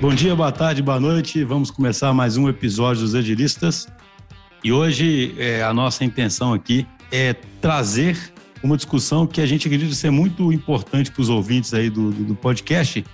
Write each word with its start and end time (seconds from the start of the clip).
Bom 0.00 0.14
dia, 0.14 0.34
boa 0.34 0.50
tarde, 0.50 0.80
boa 0.82 0.98
noite. 0.98 1.44
Vamos 1.44 1.70
começar 1.70 2.14
mais 2.14 2.38
um 2.38 2.48
episódio 2.48 3.02
dos 3.02 3.14
Agilistas. 3.14 3.86
E 4.64 4.72
hoje 4.72 5.34
é, 5.36 5.62
a 5.62 5.74
nossa 5.74 6.02
intenção 6.02 6.54
aqui 6.54 6.86
é 7.12 7.34
trazer 7.60 8.16
uma 8.62 8.78
discussão 8.78 9.26
que 9.26 9.42
a 9.42 9.46
gente 9.46 9.68
acredita 9.68 9.94
ser 9.94 10.10
muito 10.10 10.50
importante 10.54 11.10
para 11.10 11.20
os 11.20 11.28
ouvintes 11.28 11.74
aí 11.74 11.90
do, 11.90 12.10
do, 12.12 12.24
do, 12.24 12.34
podcast, 12.34 13.04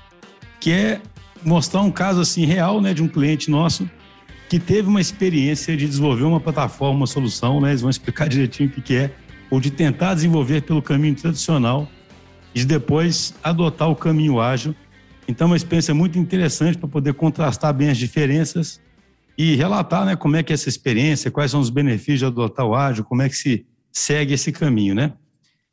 que 0.60 0.70
é 0.70 1.00
mostrar 1.44 1.80
um 1.80 1.90
caso 1.90 2.20
assim 2.20 2.44
real, 2.44 2.80
né, 2.80 2.94
de 2.94 3.02
um 3.02 3.08
cliente 3.08 3.50
nosso 3.50 3.90
que 4.48 4.60
teve 4.60 4.88
uma 4.88 5.00
experiência 5.00 5.76
de 5.76 5.88
desenvolver 5.88 6.22
uma 6.22 6.38
plataforma, 6.38 6.98
uma 6.98 7.06
solução, 7.08 7.60
né, 7.60 7.70
eles 7.70 7.80
vão 7.80 7.90
explicar 7.90 8.28
direitinho 8.30 8.68
o 8.68 8.72
que, 8.72 8.80
que 8.80 8.94
é, 8.94 9.10
ou 9.50 9.58
de 9.58 9.72
tentar 9.72 10.14
desenvolver 10.14 10.62
pelo 10.62 10.80
caminho 10.80 11.16
tradicional 11.16 11.88
e 12.54 12.64
depois 12.64 13.34
adotar 13.42 13.90
o 13.90 13.96
caminho 13.96 14.40
ágil 14.40 14.72
então, 15.28 15.46
é 15.46 15.50
uma 15.50 15.56
experiência 15.56 15.94
muito 15.94 16.18
interessante 16.18 16.78
para 16.78 16.88
poder 16.88 17.14
contrastar 17.14 17.72
bem 17.74 17.90
as 17.90 17.98
diferenças 17.98 18.80
e 19.36 19.54
relatar 19.54 20.04
né, 20.04 20.16
como 20.16 20.36
é 20.36 20.42
que 20.42 20.52
é 20.52 20.54
essa 20.54 20.68
experiência, 20.68 21.30
quais 21.30 21.50
são 21.50 21.60
os 21.60 21.70
benefícios 21.70 22.20
de 22.20 22.24
adotar 22.26 22.66
o 22.66 22.74
ágil, 22.74 23.04
como 23.04 23.22
é 23.22 23.28
que 23.28 23.36
se 23.36 23.66
segue 23.92 24.34
esse 24.34 24.52
caminho, 24.52 24.94
né? 24.94 25.12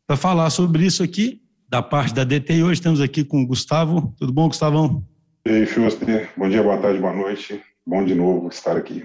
Para 0.08 0.18
falar 0.18 0.50
sobre 0.50 0.86
isso 0.86 1.04
aqui, 1.04 1.42
da 1.70 1.82
parte 1.82 2.14
da 2.14 2.24
DTI, 2.24 2.64
hoje 2.64 2.74
estamos 2.74 3.02
aqui 3.02 3.24
com 3.24 3.42
o 3.42 3.48
Gustavo. 3.48 4.14
Tudo 4.18 4.32
bom, 4.32 4.48
Gustavão? 4.48 5.04
E 5.46 5.50
aí, 5.50 5.66
Schuster. 5.66 6.30
Bom 6.38 6.48
dia, 6.48 6.62
boa 6.62 6.78
tarde, 6.78 7.00
boa 7.00 7.14
noite. 7.14 7.62
Bom 7.86 8.06
de 8.06 8.14
novo 8.14 8.48
estar 8.50 8.78
aqui. 8.78 9.04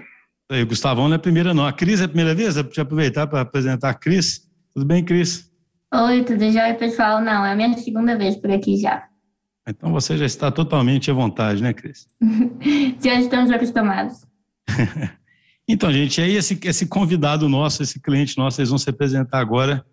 E 0.51 0.55
aí, 0.55 0.63
Gustavão 0.65 1.07
não 1.07 1.13
é 1.13 1.15
a 1.15 1.19
primeira, 1.19 1.53
não. 1.53 1.65
A 1.65 1.73
Cris 1.73 1.99
é 1.99 2.03
a 2.03 2.07
primeira 2.07 2.35
vez? 2.35 2.55
Deixa 2.55 2.81
eu 2.81 2.83
aproveitar 2.83 3.27
para 3.27 3.41
apresentar 3.41 3.89
a 3.89 3.93
Cris. 3.93 4.47
Tudo 4.73 4.85
bem, 4.85 5.03
Cris? 5.03 5.51
Oi, 5.93 6.23
tudo 6.23 6.51
jóia, 6.51 6.75
pessoal? 6.75 7.21
Não, 7.21 7.45
é 7.45 7.53
a 7.53 7.55
minha 7.55 7.75
segunda 7.77 8.15
vez 8.15 8.35
por 8.35 8.51
aqui 8.51 8.77
já. 8.77 9.08
Então 9.69 9.91
você 9.91 10.17
já 10.17 10.25
está 10.25 10.51
totalmente 10.51 11.11
à 11.11 11.13
vontade, 11.13 11.61
né, 11.61 11.73
Cris? 11.73 12.07
já 13.03 13.19
estamos 13.19 13.51
acostumados. 13.51 14.25
então, 15.67 15.91
gente, 15.91 16.19
aí 16.19 16.35
esse, 16.35 16.59
esse 16.63 16.87
convidado 16.87 17.47
nosso, 17.47 17.83
esse 17.83 17.99
cliente 18.01 18.37
nosso, 18.37 18.59
eles 18.59 18.69
vão 18.69 18.79
se 18.79 18.89
apresentar 18.89 19.39
agora. 19.39 19.85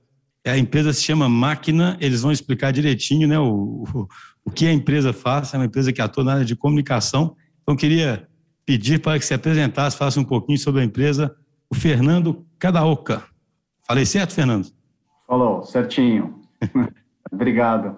A 0.46 0.56
empresa 0.56 0.92
se 0.92 1.02
chama 1.02 1.28
Máquina, 1.28 1.96
eles 2.00 2.22
vão 2.22 2.32
explicar 2.32 2.72
direitinho 2.72 3.28
né, 3.28 3.38
o, 3.38 3.84
o, 3.84 4.08
o 4.44 4.50
que 4.50 4.66
a 4.66 4.72
empresa 4.72 5.12
faz, 5.12 5.52
é 5.52 5.58
uma 5.58 5.66
empresa 5.66 5.92
que 5.92 6.00
atua 6.00 6.24
na 6.24 6.34
área 6.34 6.44
de 6.44 6.56
comunicação. 6.56 7.36
Então, 7.62 7.76
queria 7.76 8.28
pedir 8.64 9.00
para 9.00 9.18
que 9.18 9.24
se 9.24 9.34
apresentasse, 9.34 9.96
faça 9.96 10.20
um 10.20 10.24
pouquinho 10.24 10.58
sobre 10.58 10.80
a 10.80 10.84
empresa, 10.84 11.34
o 11.68 11.74
Fernando 11.74 12.46
Cadaoca. 12.58 13.24
Falei 13.86 14.06
certo, 14.06 14.34
Fernando? 14.34 14.68
Falou, 15.26 15.64
certinho. 15.64 16.40
Obrigado. 17.30 17.96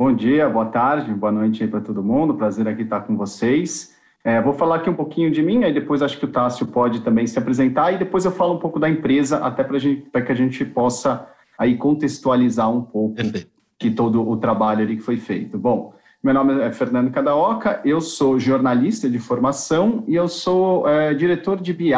Bom 0.00 0.14
dia, 0.14 0.48
boa 0.48 0.64
tarde, 0.64 1.12
boa 1.12 1.30
noite 1.30 1.66
para 1.66 1.78
todo 1.78 2.02
mundo. 2.02 2.32
Prazer 2.32 2.66
aqui 2.66 2.80
estar 2.80 3.02
com 3.02 3.18
vocês. 3.18 3.94
É, 4.24 4.40
vou 4.40 4.54
falar 4.54 4.76
aqui 4.76 4.88
um 4.88 4.94
pouquinho 4.94 5.30
de 5.30 5.42
mim, 5.42 5.62
aí 5.62 5.74
depois 5.74 6.00
acho 6.00 6.18
que 6.18 6.24
o 6.24 6.28
Tássio 6.28 6.66
pode 6.68 7.02
também 7.02 7.26
se 7.26 7.38
apresentar 7.38 7.92
e 7.92 7.98
depois 7.98 8.24
eu 8.24 8.30
falo 8.32 8.54
um 8.54 8.58
pouco 8.58 8.80
da 8.80 8.88
empresa, 8.88 9.44
até 9.44 9.62
para 9.62 10.22
que 10.22 10.32
a 10.32 10.34
gente 10.34 10.64
possa 10.64 11.28
aí 11.58 11.76
contextualizar 11.76 12.70
um 12.70 12.80
pouco 12.80 13.16
que 13.78 13.90
todo 13.90 14.26
o 14.26 14.38
trabalho 14.38 14.80
ali 14.80 14.96
que 14.96 15.02
foi 15.02 15.18
feito. 15.18 15.58
Bom, 15.58 15.92
meu 16.22 16.32
nome 16.32 16.58
é 16.62 16.72
Fernando 16.72 17.10
Cadaoca, 17.10 17.82
eu 17.84 18.00
sou 18.00 18.40
jornalista 18.40 19.06
de 19.06 19.18
formação 19.18 20.02
e 20.08 20.14
eu 20.14 20.28
sou 20.28 20.88
é, 20.88 21.12
diretor 21.12 21.60
de 21.60 21.74
BI 21.74 21.92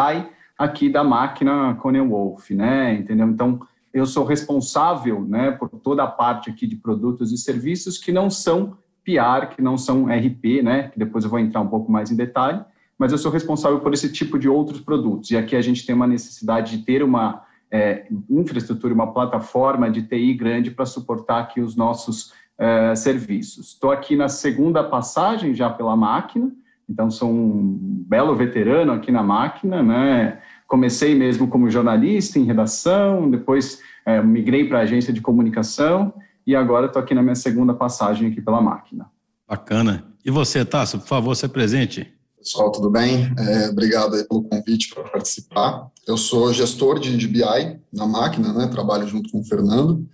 aqui 0.58 0.88
da 0.88 1.04
máquina 1.04 1.76
Conan 1.76 2.08
Wolf, 2.08 2.50
né? 2.50 2.94
Entendeu? 2.94 3.28
Então, 3.28 3.60
eu 3.92 4.06
sou 4.06 4.24
responsável 4.24 5.20
né, 5.20 5.50
por 5.50 5.68
toda 5.68 6.02
a 6.02 6.06
parte 6.06 6.50
aqui 6.50 6.66
de 6.66 6.76
produtos 6.76 7.30
e 7.32 7.38
serviços 7.38 7.98
que 7.98 8.10
não 8.10 8.30
são 8.30 8.76
PR, 9.04 9.54
que 9.54 9.60
não 9.60 9.76
são 9.76 10.06
RP, 10.06 10.62
né, 10.62 10.88
que 10.88 10.98
depois 10.98 11.24
eu 11.24 11.30
vou 11.30 11.38
entrar 11.38 11.60
um 11.60 11.68
pouco 11.68 11.90
mais 11.90 12.10
em 12.10 12.16
detalhe, 12.16 12.64
mas 12.98 13.12
eu 13.12 13.18
sou 13.18 13.30
responsável 13.30 13.80
por 13.80 13.92
esse 13.92 14.10
tipo 14.10 14.38
de 14.38 14.48
outros 14.48 14.80
produtos. 14.80 15.30
E 15.30 15.36
aqui 15.36 15.56
a 15.56 15.60
gente 15.60 15.84
tem 15.84 15.94
uma 15.94 16.06
necessidade 16.06 16.76
de 16.76 16.84
ter 16.84 17.02
uma 17.02 17.42
é, 17.70 18.06
infraestrutura, 18.30 18.94
uma 18.94 19.12
plataforma 19.12 19.90
de 19.90 20.02
TI 20.02 20.34
grande 20.34 20.70
para 20.70 20.86
suportar 20.86 21.40
aqui 21.40 21.60
os 21.60 21.74
nossos 21.74 22.32
é, 22.56 22.94
serviços. 22.94 23.68
Estou 23.68 23.90
aqui 23.90 24.16
na 24.16 24.28
segunda 24.28 24.84
passagem 24.84 25.54
já 25.54 25.68
pela 25.68 25.96
máquina, 25.96 26.52
então 26.88 27.10
sou 27.10 27.30
um 27.30 28.04
belo 28.06 28.36
veterano 28.36 28.92
aqui 28.92 29.10
na 29.10 29.22
máquina, 29.22 29.82
né? 29.82 30.38
comecei 30.72 31.14
mesmo 31.14 31.48
como 31.48 31.68
jornalista 31.68 32.38
em 32.38 32.44
redação, 32.44 33.30
depois 33.30 33.82
é, 34.06 34.22
migrei 34.22 34.68
para 34.68 34.78
a 34.78 34.82
agência 34.82 35.12
de 35.12 35.20
comunicação 35.20 36.12
e 36.46 36.56
agora 36.56 36.86
estou 36.86 37.00
aqui 37.00 37.14
na 37.14 37.22
minha 37.22 37.34
segunda 37.34 37.74
passagem 37.74 38.28
aqui 38.28 38.40
pela 38.40 38.60
máquina. 38.60 39.06
Bacana. 39.48 40.04
E 40.24 40.30
você, 40.30 40.64
Tasso, 40.64 40.98
por 40.98 41.06
favor, 41.06 41.34
se 41.34 41.48
presente. 41.48 42.12
Pessoal, 42.38 42.72
tudo 42.72 42.90
bem? 42.90 43.32
É, 43.38 43.68
obrigado 43.68 44.12
pelo 44.26 44.42
convite 44.42 44.92
para 44.92 45.04
participar. 45.04 45.88
Eu 46.06 46.16
sou 46.16 46.52
gestor 46.52 46.98
de, 46.98 47.16
de 47.16 47.28
BI 47.28 47.78
na 47.92 48.06
máquina, 48.06 48.52
né? 48.52 48.66
trabalho 48.66 49.06
junto 49.06 49.30
com 49.30 49.40
o 49.40 49.44
Fernando, 49.44 50.04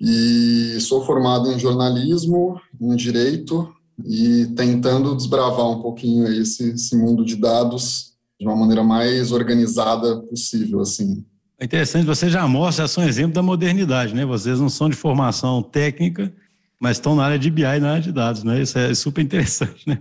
e 0.00 0.80
sou 0.80 1.06
formado 1.06 1.52
em 1.52 1.58
jornalismo, 1.60 2.60
em 2.80 2.96
direito, 2.96 3.72
e 4.04 4.46
tentando 4.56 5.14
desbravar 5.14 5.70
um 5.70 5.80
pouquinho 5.80 6.26
esse, 6.26 6.70
esse 6.70 6.96
mundo 6.96 7.24
de 7.24 7.36
dados 7.36 8.14
de 8.40 8.46
uma 8.46 8.56
maneira 8.56 8.82
mais 8.82 9.30
organizada 9.30 10.20
possível, 10.22 10.80
assim. 10.80 11.24
É 11.62 11.64
interessante, 11.64 12.04
você 12.04 12.28
já 12.28 12.44
mostra, 12.48 12.88
são 12.88 13.04
exemplo 13.04 13.34
da 13.34 13.40
modernidade, 13.40 14.16
né? 14.16 14.24
Vocês 14.24 14.58
não 14.58 14.68
são 14.68 14.90
de 14.90 14.96
formação 14.96 15.62
técnica, 15.62 16.32
mas 16.80 16.96
estão 16.96 17.14
na 17.14 17.24
área 17.24 17.38
de 17.38 17.48
BI 17.52 17.62
na 17.62 17.90
área 17.90 18.02
de 18.02 18.10
dados, 18.10 18.42
né? 18.42 18.60
Isso 18.60 18.76
é 18.76 18.92
super 18.94 19.22
interessante, 19.22 19.88
né? 19.88 20.00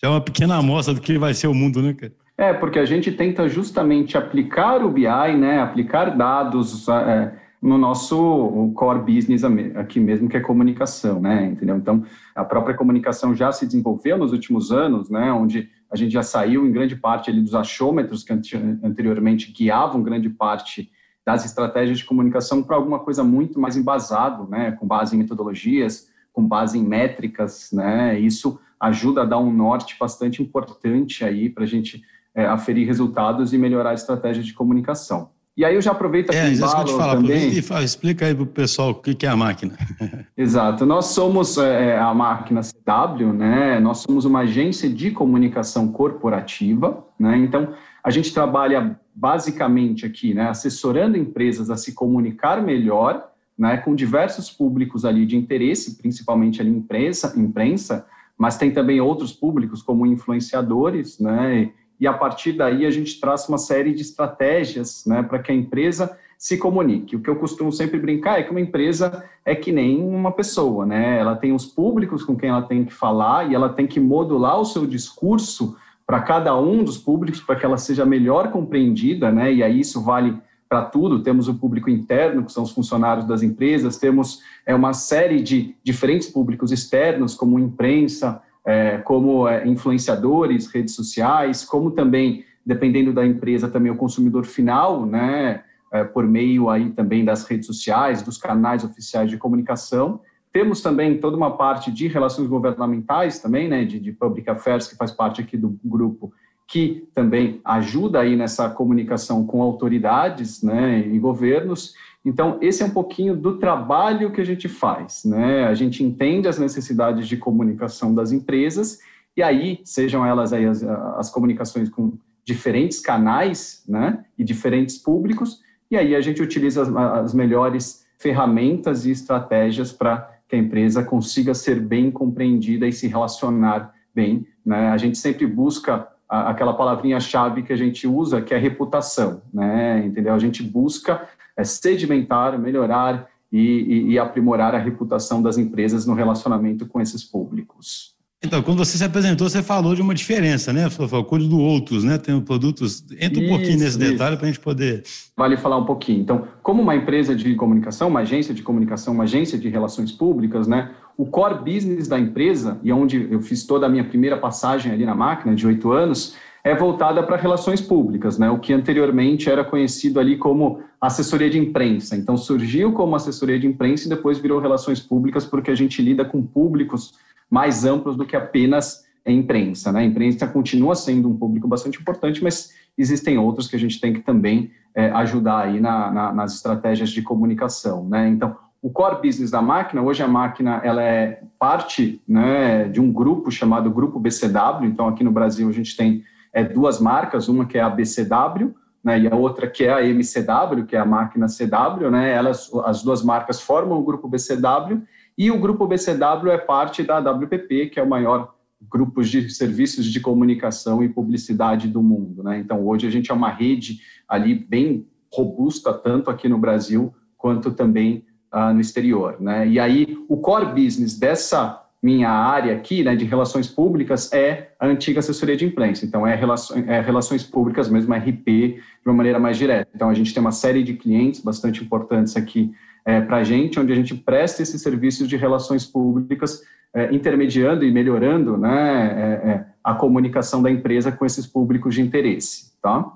Já 0.00 0.06
é 0.06 0.08
uma 0.08 0.20
pequena 0.20 0.54
amostra 0.54 0.94
do 0.94 1.00
que 1.00 1.18
vai 1.18 1.34
ser 1.34 1.48
o 1.48 1.52
mundo, 1.52 1.82
né, 1.82 1.94
cara? 1.94 2.12
É, 2.38 2.52
porque 2.52 2.78
a 2.78 2.84
gente 2.84 3.10
tenta 3.10 3.48
justamente 3.48 4.16
aplicar 4.16 4.84
o 4.84 4.88
BI, 4.88 5.02
né? 5.36 5.58
Aplicar 5.58 6.16
dados 6.16 6.86
é, 6.88 7.32
no 7.60 7.76
nosso 7.76 8.72
core 8.76 9.00
business 9.00 9.42
aqui 9.74 9.98
mesmo, 9.98 10.28
que 10.28 10.36
é 10.36 10.40
comunicação, 10.40 11.20
né? 11.20 11.44
Entendeu? 11.46 11.76
Então, 11.76 12.04
a 12.36 12.44
própria 12.44 12.76
comunicação 12.76 13.34
já 13.34 13.50
se 13.50 13.66
desenvolveu 13.66 14.16
nos 14.16 14.30
últimos 14.30 14.70
anos, 14.70 15.10
né? 15.10 15.32
Onde 15.32 15.68
a 15.90 15.96
gente 15.96 16.12
já 16.12 16.22
saiu 16.22 16.64
em 16.64 16.70
grande 16.70 16.94
parte 16.94 17.28
ali 17.28 17.40
dos 17.40 17.56
achômetros 17.56 18.22
que 18.22 18.32
anteriormente 18.32 19.50
guiavam 19.50 20.04
grande 20.04 20.30
parte 20.30 20.88
das 21.32 21.44
estratégias 21.44 21.98
de 21.98 22.04
comunicação 22.04 22.62
para 22.62 22.76
alguma 22.76 22.98
coisa 22.98 23.22
muito 23.22 23.60
mais 23.60 23.76
embasado, 23.76 24.48
né, 24.48 24.72
com 24.72 24.86
base 24.86 25.14
em 25.14 25.18
metodologias, 25.18 26.08
com 26.32 26.46
base 26.46 26.78
em 26.78 26.84
métricas, 26.84 27.70
né, 27.72 28.18
isso 28.18 28.58
ajuda 28.80 29.22
a 29.22 29.24
dar 29.24 29.38
um 29.38 29.52
norte 29.52 29.96
bastante 29.98 30.42
importante 30.42 31.24
aí 31.24 31.48
para 31.48 31.64
a 31.64 31.66
gente 31.66 32.02
é, 32.34 32.46
aferir 32.46 32.86
resultados 32.86 33.52
e 33.52 33.58
melhorar 33.58 33.90
a 33.90 33.94
estratégia 33.94 34.42
de 34.42 34.52
comunicação. 34.52 35.30
E 35.56 35.64
aí 35.64 35.74
eu 35.74 35.82
já 35.82 35.90
aproveito 35.90 36.30
aqui 36.30 36.38
é, 36.38 36.54
que 36.54 36.62
eu 36.62 36.84
te 36.84 36.96
falo, 36.96 37.20
também. 37.20 37.48
E 37.48 37.60
fala, 37.60 37.82
explica 37.82 38.24
aí 38.24 38.34
para 38.34 38.44
o 38.44 38.46
pessoal 38.46 38.90
o 38.90 38.94
que 38.94 39.26
é 39.26 39.28
a 39.28 39.36
máquina. 39.36 39.76
Exato. 40.36 40.86
Nós 40.86 41.06
somos 41.06 41.58
é, 41.58 41.98
a 41.98 42.14
máquina 42.14 42.62
CW, 42.62 43.32
né? 43.34 43.78
Nós 43.78 43.98
somos 43.98 44.24
uma 44.24 44.40
agência 44.40 44.88
de 44.88 45.10
comunicação 45.10 45.92
corporativa, 45.92 47.04
né? 47.18 47.36
Então, 47.36 47.74
a 48.02 48.10
gente 48.10 48.32
trabalha 48.32 48.98
basicamente 49.20 50.06
aqui, 50.06 50.32
né, 50.32 50.48
assessorando 50.48 51.18
empresas 51.18 51.68
a 51.68 51.76
se 51.76 51.92
comunicar 51.92 52.62
melhor, 52.62 53.30
né, 53.56 53.76
com 53.76 53.94
diversos 53.94 54.50
públicos 54.50 55.04
ali 55.04 55.26
de 55.26 55.36
interesse, 55.36 55.98
principalmente 55.98 56.62
ali 56.62 56.70
imprensa, 56.70 57.38
imprensa, 57.38 58.06
mas 58.38 58.56
tem 58.56 58.70
também 58.70 58.98
outros 58.98 59.30
públicos 59.30 59.82
como 59.82 60.06
influenciadores, 60.06 61.18
né, 61.18 61.70
e 62.00 62.06
a 62.06 62.14
partir 62.14 62.52
daí 62.52 62.86
a 62.86 62.90
gente 62.90 63.20
traça 63.20 63.50
uma 63.50 63.58
série 63.58 63.92
de 63.92 64.00
estratégias 64.00 65.04
né, 65.06 65.22
para 65.22 65.38
que 65.38 65.52
a 65.52 65.54
empresa 65.54 66.16
se 66.38 66.56
comunique. 66.56 67.14
O 67.14 67.20
que 67.20 67.28
eu 67.28 67.36
costumo 67.36 67.70
sempre 67.70 67.98
brincar 67.98 68.40
é 68.40 68.42
que 68.42 68.50
uma 68.50 68.62
empresa 68.62 69.22
é 69.44 69.54
que 69.54 69.70
nem 69.70 70.02
uma 70.02 70.32
pessoa, 70.32 70.86
né? 70.86 71.18
Ela 71.18 71.36
tem 71.36 71.52
os 71.52 71.66
públicos 71.66 72.24
com 72.24 72.34
quem 72.34 72.48
ela 72.48 72.62
tem 72.62 72.82
que 72.82 72.94
falar 72.94 73.50
e 73.50 73.54
ela 73.54 73.68
tem 73.68 73.86
que 73.86 74.00
modular 74.00 74.58
o 74.58 74.64
seu 74.64 74.86
discurso 74.86 75.76
para 76.10 76.22
cada 76.22 76.58
um 76.58 76.82
dos 76.82 76.98
públicos 76.98 77.40
para 77.40 77.54
que 77.54 77.64
ela 77.64 77.76
seja 77.76 78.04
melhor 78.04 78.50
compreendida, 78.50 79.30
né? 79.30 79.54
E 79.54 79.62
aí 79.62 79.78
isso 79.78 80.02
vale 80.02 80.36
para 80.68 80.82
tudo. 80.82 81.22
Temos 81.22 81.46
o 81.46 81.54
público 81.54 81.88
interno, 81.88 82.44
que 82.44 82.50
são 82.50 82.64
os 82.64 82.72
funcionários 82.72 83.28
das 83.28 83.44
empresas, 83.44 83.96
temos 83.96 84.42
é, 84.66 84.74
uma 84.74 84.92
série 84.92 85.40
de 85.40 85.76
diferentes 85.84 86.26
públicos 86.26 86.72
externos, 86.72 87.36
como 87.36 87.60
imprensa, 87.60 88.42
é, 88.64 88.96
como 88.98 89.46
é, 89.46 89.64
influenciadores, 89.68 90.66
redes 90.66 90.96
sociais, 90.96 91.64
como 91.64 91.92
também, 91.92 92.44
dependendo 92.66 93.12
da 93.12 93.24
empresa, 93.24 93.68
também 93.68 93.92
o 93.92 93.96
consumidor 93.96 94.44
final, 94.44 95.06
né, 95.06 95.62
é, 95.92 96.02
por 96.02 96.26
meio 96.26 96.68
aí 96.68 96.90
também 96.90 97.24
das 97.24 97.44
redes 97.44 97.66
sociais, 97.66 98.20
dos 98.20 98.36
canais 98.36 98.82
oficiais 98.82 99.30
de 99.30 99.36
comunicação. 99.36 100.20
Temos 100.52 100.80
também 100.82 101.18
toda 101.18 101.36
uma 101.36 101.56
parte 101.56 101.92
de 101.92 102.08
relações 102.08 102.48
governamentais 102.48 103.38
também, 103.38 103.68
né, 103.68 103.84
de, 103.84 104.00
de 104.00 104.12
public 104.12 104.50
affairs, 104.50 104.88
que 104.88 104.96
faz 104.96 105.12
parte 105.12 105.40
aqui 105.40 105.56
do 105.56 105.78
grupo, 105.84 106.32
que 106.66 107.08
também 107.14 107.60
ajuda 107.64 108.20
aí 108.20 108.36
nessa 108.36 108.68
comunicação 108.68 109.46
com 109.46 109.62
autoridades, 109.62 110.62
né, 110.62 111.00
e 111.06 111.18
governos. 111.18 111.94
Então, 112.24 112.58
esse 112.60 112.82
é 112.82 112.86
um 112.86 112.90
pouquinho 112.90 113.36
do 113.36 113.58
trabalho 113.58 114.30
que 114.30 114.40
a 114.40 114.44
gente 114.44 114.68
faz, 114.68 115.24
né? 115.24 115.64
A 115.64 115.74
gente 115.74 116.04
entende 116.04 116.46
as 116.46 116.58
necessidades 116.58 117.26
de 117.26 117.36
comunicação 117.36 118.14
das 118.14 118.30
empresas 118.30 118.98
E 119.36 119.42
aí, 119.42 119.80
sejam 119.84 120.24
elas 120.26 120.52
aí 120.52 120.66
as, 120.66 120.82
as 120.82 121.30
comunicações 121.30 121.88
com 121.88 122.12
diferentes 122.44 123.00
canais, 123.00 123.84
né, 123.88 124.24
e 124.36 124.44
diferentes 124.44 124.98
públicos, 124.98 125.60
e 125.90 125.96
aí 125.96 126.14
a 126.14 126.20
gente 126.20 126.42
utiliza 126.42 126.82
as, 126.82 126.94
as 127.24 127.34
melhores 127.34 128.06
ferramentas 128.18 129.06
e 129.06 129.10
estratégias 129.10 129.92
para 129.92 130.39
que 130.50 130.56
a 130.56 130.58
empresa 130.58 131.04
consiga 131.04 131.54
ser 131.54 131.80
bem 131.80 132.10
compreendida 132.10 132.84
e 132.86 132.92
se 132.92 133.06
relacionar 133.06 133.94
bem. 134.12 134.44
Né? 134.66 134.88
A 134.88 134.96
gente 134.96 135.16
sempre 135.16 135.46
busca 135.46 136.08
a, 136.28 136.50
aquela 136.50 136.74
palavrinha-chave 136.74 137.62
que 137.62 137.72
a 137.72 137.76
gente 137.76 138.04
usa, 138.08 138.42
que 138.42 138.52
é 138.52 138.58
reputação, 138.58 139.42
né? 139.54 140.04
entendeu? 140.04 140.34
A 140.34 140.38
gente 140.40 140.60
busca 140.60 141.28
é, 141.56 141.62
sedimentar, 141.62 142.58
melhorar 142.58 143.28
e, 143.52 143.60
e, 143.60 144.10
e 144.10 144.18
aprimorar 144.18 144.74
a 144.74 144.78
reputação 144.78 145.40
das 145.40 145.56
empresas 145.56 146.04
no 146.04 146.14
relacionamento 146.14 146.84
com 146.84 147.00
esses 147.00 147.22
públicos. 147.22 148.16
Então, 148.42 148.62
quando 148.62 148.78
você 148.78 148.96
se 148.96 149.04
apresentou, 149.04 149.50
você 149.50 149.62
falou 149.62 149.94
de 149.94 150.00
uma 150.00 150.14
diferença, 150.14 150.72
né? 150.72 150.88
Falou, 150.88 151.22
do 151.46 151.58
outros, 151.58 152.04
né? 152.04 152.16
Tem 152.16 152.40
produtos. 152.40 153.04
Entra 153.20 153.38
um 153.38 153.42
isso, 153.42 153.54
pouquinho 153.54 153.78
nesse 153.78 153.98
detalhe 153.98 154.36
para 154.36 154.46
a 154.46 154.48
gente 154.48 154.60
poder. 154.60 155.02
Vale 155.36 155.58
falar 155.58 155.76
um 155.76 155.84
pouquinho. 155.84 156.20
Então, 156.20 156.48
como 156.62 156.80
uma 156.80 156.96
empresa 156.96 157.36
de 157.36 157.54
comunicação, 157.54 158.08
uma 158.08 158.20
agência 158.20 158.54
de 158.54 158.62
comunicação, 158.62 159.12
uma 159.12 159.24
agência 159.24 159.58
de 159.58 159.68
relações 159.68 160.10
públicas, 160.10 160.66
né? 160.66 160.90
O 161.18 161.26
core 161.26 161.62
business 161.62 162.08
da 162.08 162.18
empresa, 162.18 162.80
e 162.82 162.90
onde 162.90 163.28
eu 163.30 163.42
fiz 163.42 163.66
toda 163.66 163.84
a 163.84 163.90
minha 163.90 164.04
primeira 164.04 164.38
passagem 164.38 164.90
ali 164.90 165.04
na 165.04 165.14
máquina, 165.14 165.54
de 165.54 165.66
oito 165.66 165.92
anos, 165.92 166.34
é 166.62 166.74
voltada 166.74 167.22
para 167.22 167.36
relações 167.36 167.80
públicas, 167.80 168.38
né? 168.38 168.50
O 168.50 168.58
que 168.58 168.72
anteriormente 168.72 169.48
era 169.48 169.64
conhecido 169.64 170.20
ali 170.20 170.36
como 170.36 170.80
assessoria 171.00 171.48
de 171.48 171.58
imprensa. 171.58 172.16
Então, 172.16 172.36
surgiu 172.36 172.92
como 172.92 173.16
assessoria 173.16 173.58
de 173.58 173.66
imprensa 173.66 174.06
e 174.06 174.10
depois 174.10 174.38
virou 174.38 174.60
relações 174.60 175.00
públicas, 175.00 175.44
porque 175.44 175.70
a 175.70 175.74
gente 175.74 176.02
lida 176.02 176.24
com 176.24 176.42
públicos 176.42 177.14
mais 177.50 177.84
amplos 177.84 178.16
do 178.16 178.26
que 178.26 178.36
apenas 178.36 179.04
a 179.26 179.30
imprensa. 179.30 179.90
Né? 179.90 180.00
A 180.00 180.04
imprensa 180.04 180.46
continua 180.46 180.94
sendo 180.94 181.28
um 181.28 181.36
público 181.36 181.66
bastante 181.66 181.98
importante, 182.00 182.42
mas 182.42 182.72
existem 182.96 183.38
outros 183.38 183.66
que 183.66 183.76
a 183.76 183.78
gente 183.78 184.00
tem 184.00 184.12
que 184.12 184.20
também 184.20 184.70
é, 184.94 185.10
ajudar 185.10 185.64
aí 185.64 185.80
na, 185.80 186.10
na, 186.10 186.32
nas 186.32 186.54
estratégias 186.54 187.10
de 187.10 187.22
comunicação. 187.22 188.06
Né? 188.08 188.28
Então, 188.28 188.56
o 188.82 188.90
core 188.90 189.20
business 189.22 189.50
da 189.50 189.60
máquina, 189.60 190.02
hoje 190.02 190.22
a 190.22 190.28
máquina 190.28 190.80
ela 190.82 191.02
é 191.02 191.42
parte 191.58 192.20
né, 192.26 192.88
de 192.88 193.00
um 193.00 193.12
grupo 193.12 193.50
chamado 193.50 193.90
Grupo 193.90 194.18
BCW, 194.18 194.86
então 194.86 195.06
aqui 195.06 195.22
no 195.22 195.30
Brasil 195.30 195.68
a 195.68 195.72
gente 195.72 195.94
tem 195.96 196.24
é, 196.52 196.64
duas 196.64 197.00
marcas, 197.00 197.48
uma 197.48 197.66
que 197.66 197.78
é 197.78 197.80
a 197.80 197.90
BCW, 197.90 198.74
né, 199.02 199.18
e 199.18 199.28
a 199.28 199.34
outra 199.34 199.68
que 199.68 199.84
é 199.84 199.92
a 199.92 200.04
MCW, 200.04 200.84
que 200.86 200.94
é 200.94 200.98
a 200.98 201.04
máquina 201.04 201.46
CW, 201.46 202.10
né, 202.10 202.32
elas, 202.32 202.70
as 202.84 203.02
duas 203.02 203.22
marcas 203.22 203.60
formam 203.60 203.98
o 203.98 204.04
grupo 204.04 204.28
BCW, 204.28 205.02
e 205.36 205.50
o 205.50 205.58
grupo 205.58 205.86
BCW 205.86 206.50
é 206.50 206.58
parte 206.58 207.02
da 207.02 207.18
WPP, 207.18 207.86
que 207.90 207.98
é 207.98 208.02
o 208.02 208.08
maior 208.08 208.54
grupo 208.90 209.22
de 209.22 209.50
serviços 209.50 210.06
de 210.06 210.20
comunicação 210.20 211.02
e 211.02 211.08
publicidade 211.08 211.88
do 211.88 212.02
mundo. 212.02 212.42
Né? 212.42 212.58
Então, 212.58 212.86
hoje 212.86 213.06
a 213.06 213.10
gente 213.10 213.30
é 213.30 213.34
uma 213.34 213.50
rede 213.50 214.00
ali 214.28 214.54
bem 214.54 215.06
robusta, 215.32 215.92
tanto 215.92 216.30
aqui 216.30 216.48
no 216.48 216.58
Brasil 216.58 217.14
quanto 217.36 217.72
também 217.72 218.24
uh, 218.52 218.72
no 218.72 218.80
exterior. 218.80 219.36
Né? 219.40 219.68
E 219.68 219.78
aí, 219.78 220.18
o 220.28 220.36
core 220.38 220.66
business 220.66 221.18
dessa 221.18 221.82
minha 222.02 222.30
área 222.30 222.74
aqui, 222.74 223.04
né, 223.04 223.14
de 223.14 223.24
relações 223.26 223.68
públicas, 223.68 224.32
é 224.32 224.70
a 224.80 224.86
antiga 224.86 225.20
assessoria 225.20 225.56
de 225.56 225.66
imprensa. 225.66 226.06
Então, 226.06 226.26
é 226.26 226.34
relações, 226.34 226.88
é 226.88 227.00
relações 227.00 227.42
públicas 227.42 227.90
mesmo, 227.90 228.14
RP, 228.14 228.46
de 228.46 228.82
uma 229.06 229.14
maneira 229.14 229.38
mais 229.38 229.58
direta. 229.58 229.90
Então, 229.94 230.08
a 230.08 230.14
gente 230.14 230.32
tem 230.32 230.40
uma 230.40 230.52
série 230.52 230.82
de 230.82 230.94
clientes 230.94 231.40
bastante 231.40 231.84
importantes 231.84 232.36
aqui 232.36 232.72
é, 233.04 233.20
para 233.20 233.38
a 233.38 233.44
gente, 233.44 233.78
onde 233.78 233.92
a 233.92 233.96
gente 233.96 234.14
presta 234.14 234.62
esses 234.62 234.80
serviços 234.80 235.28
de 235.28 235.36
relações 235.36 235.84
públicas, 235.84 236.62
é, 236.94 237.14
intermediando 237.14 237.84
e 237.84 237.90
melhorando 237.90 238.56
né, 238.56 239.40
é, 239.44 239.50
é, 239.50 239.66
a 239.84 239.94
comunicação 239.94 240.62
da 240.62 240.70
empresa 240.70 241.12
com 241.12 241.24
esses 241.24 241.46
públicos 241.46 241.94
de 241.94 242.02
interesse. 242.02 242.72
Tá? 242.80 243.12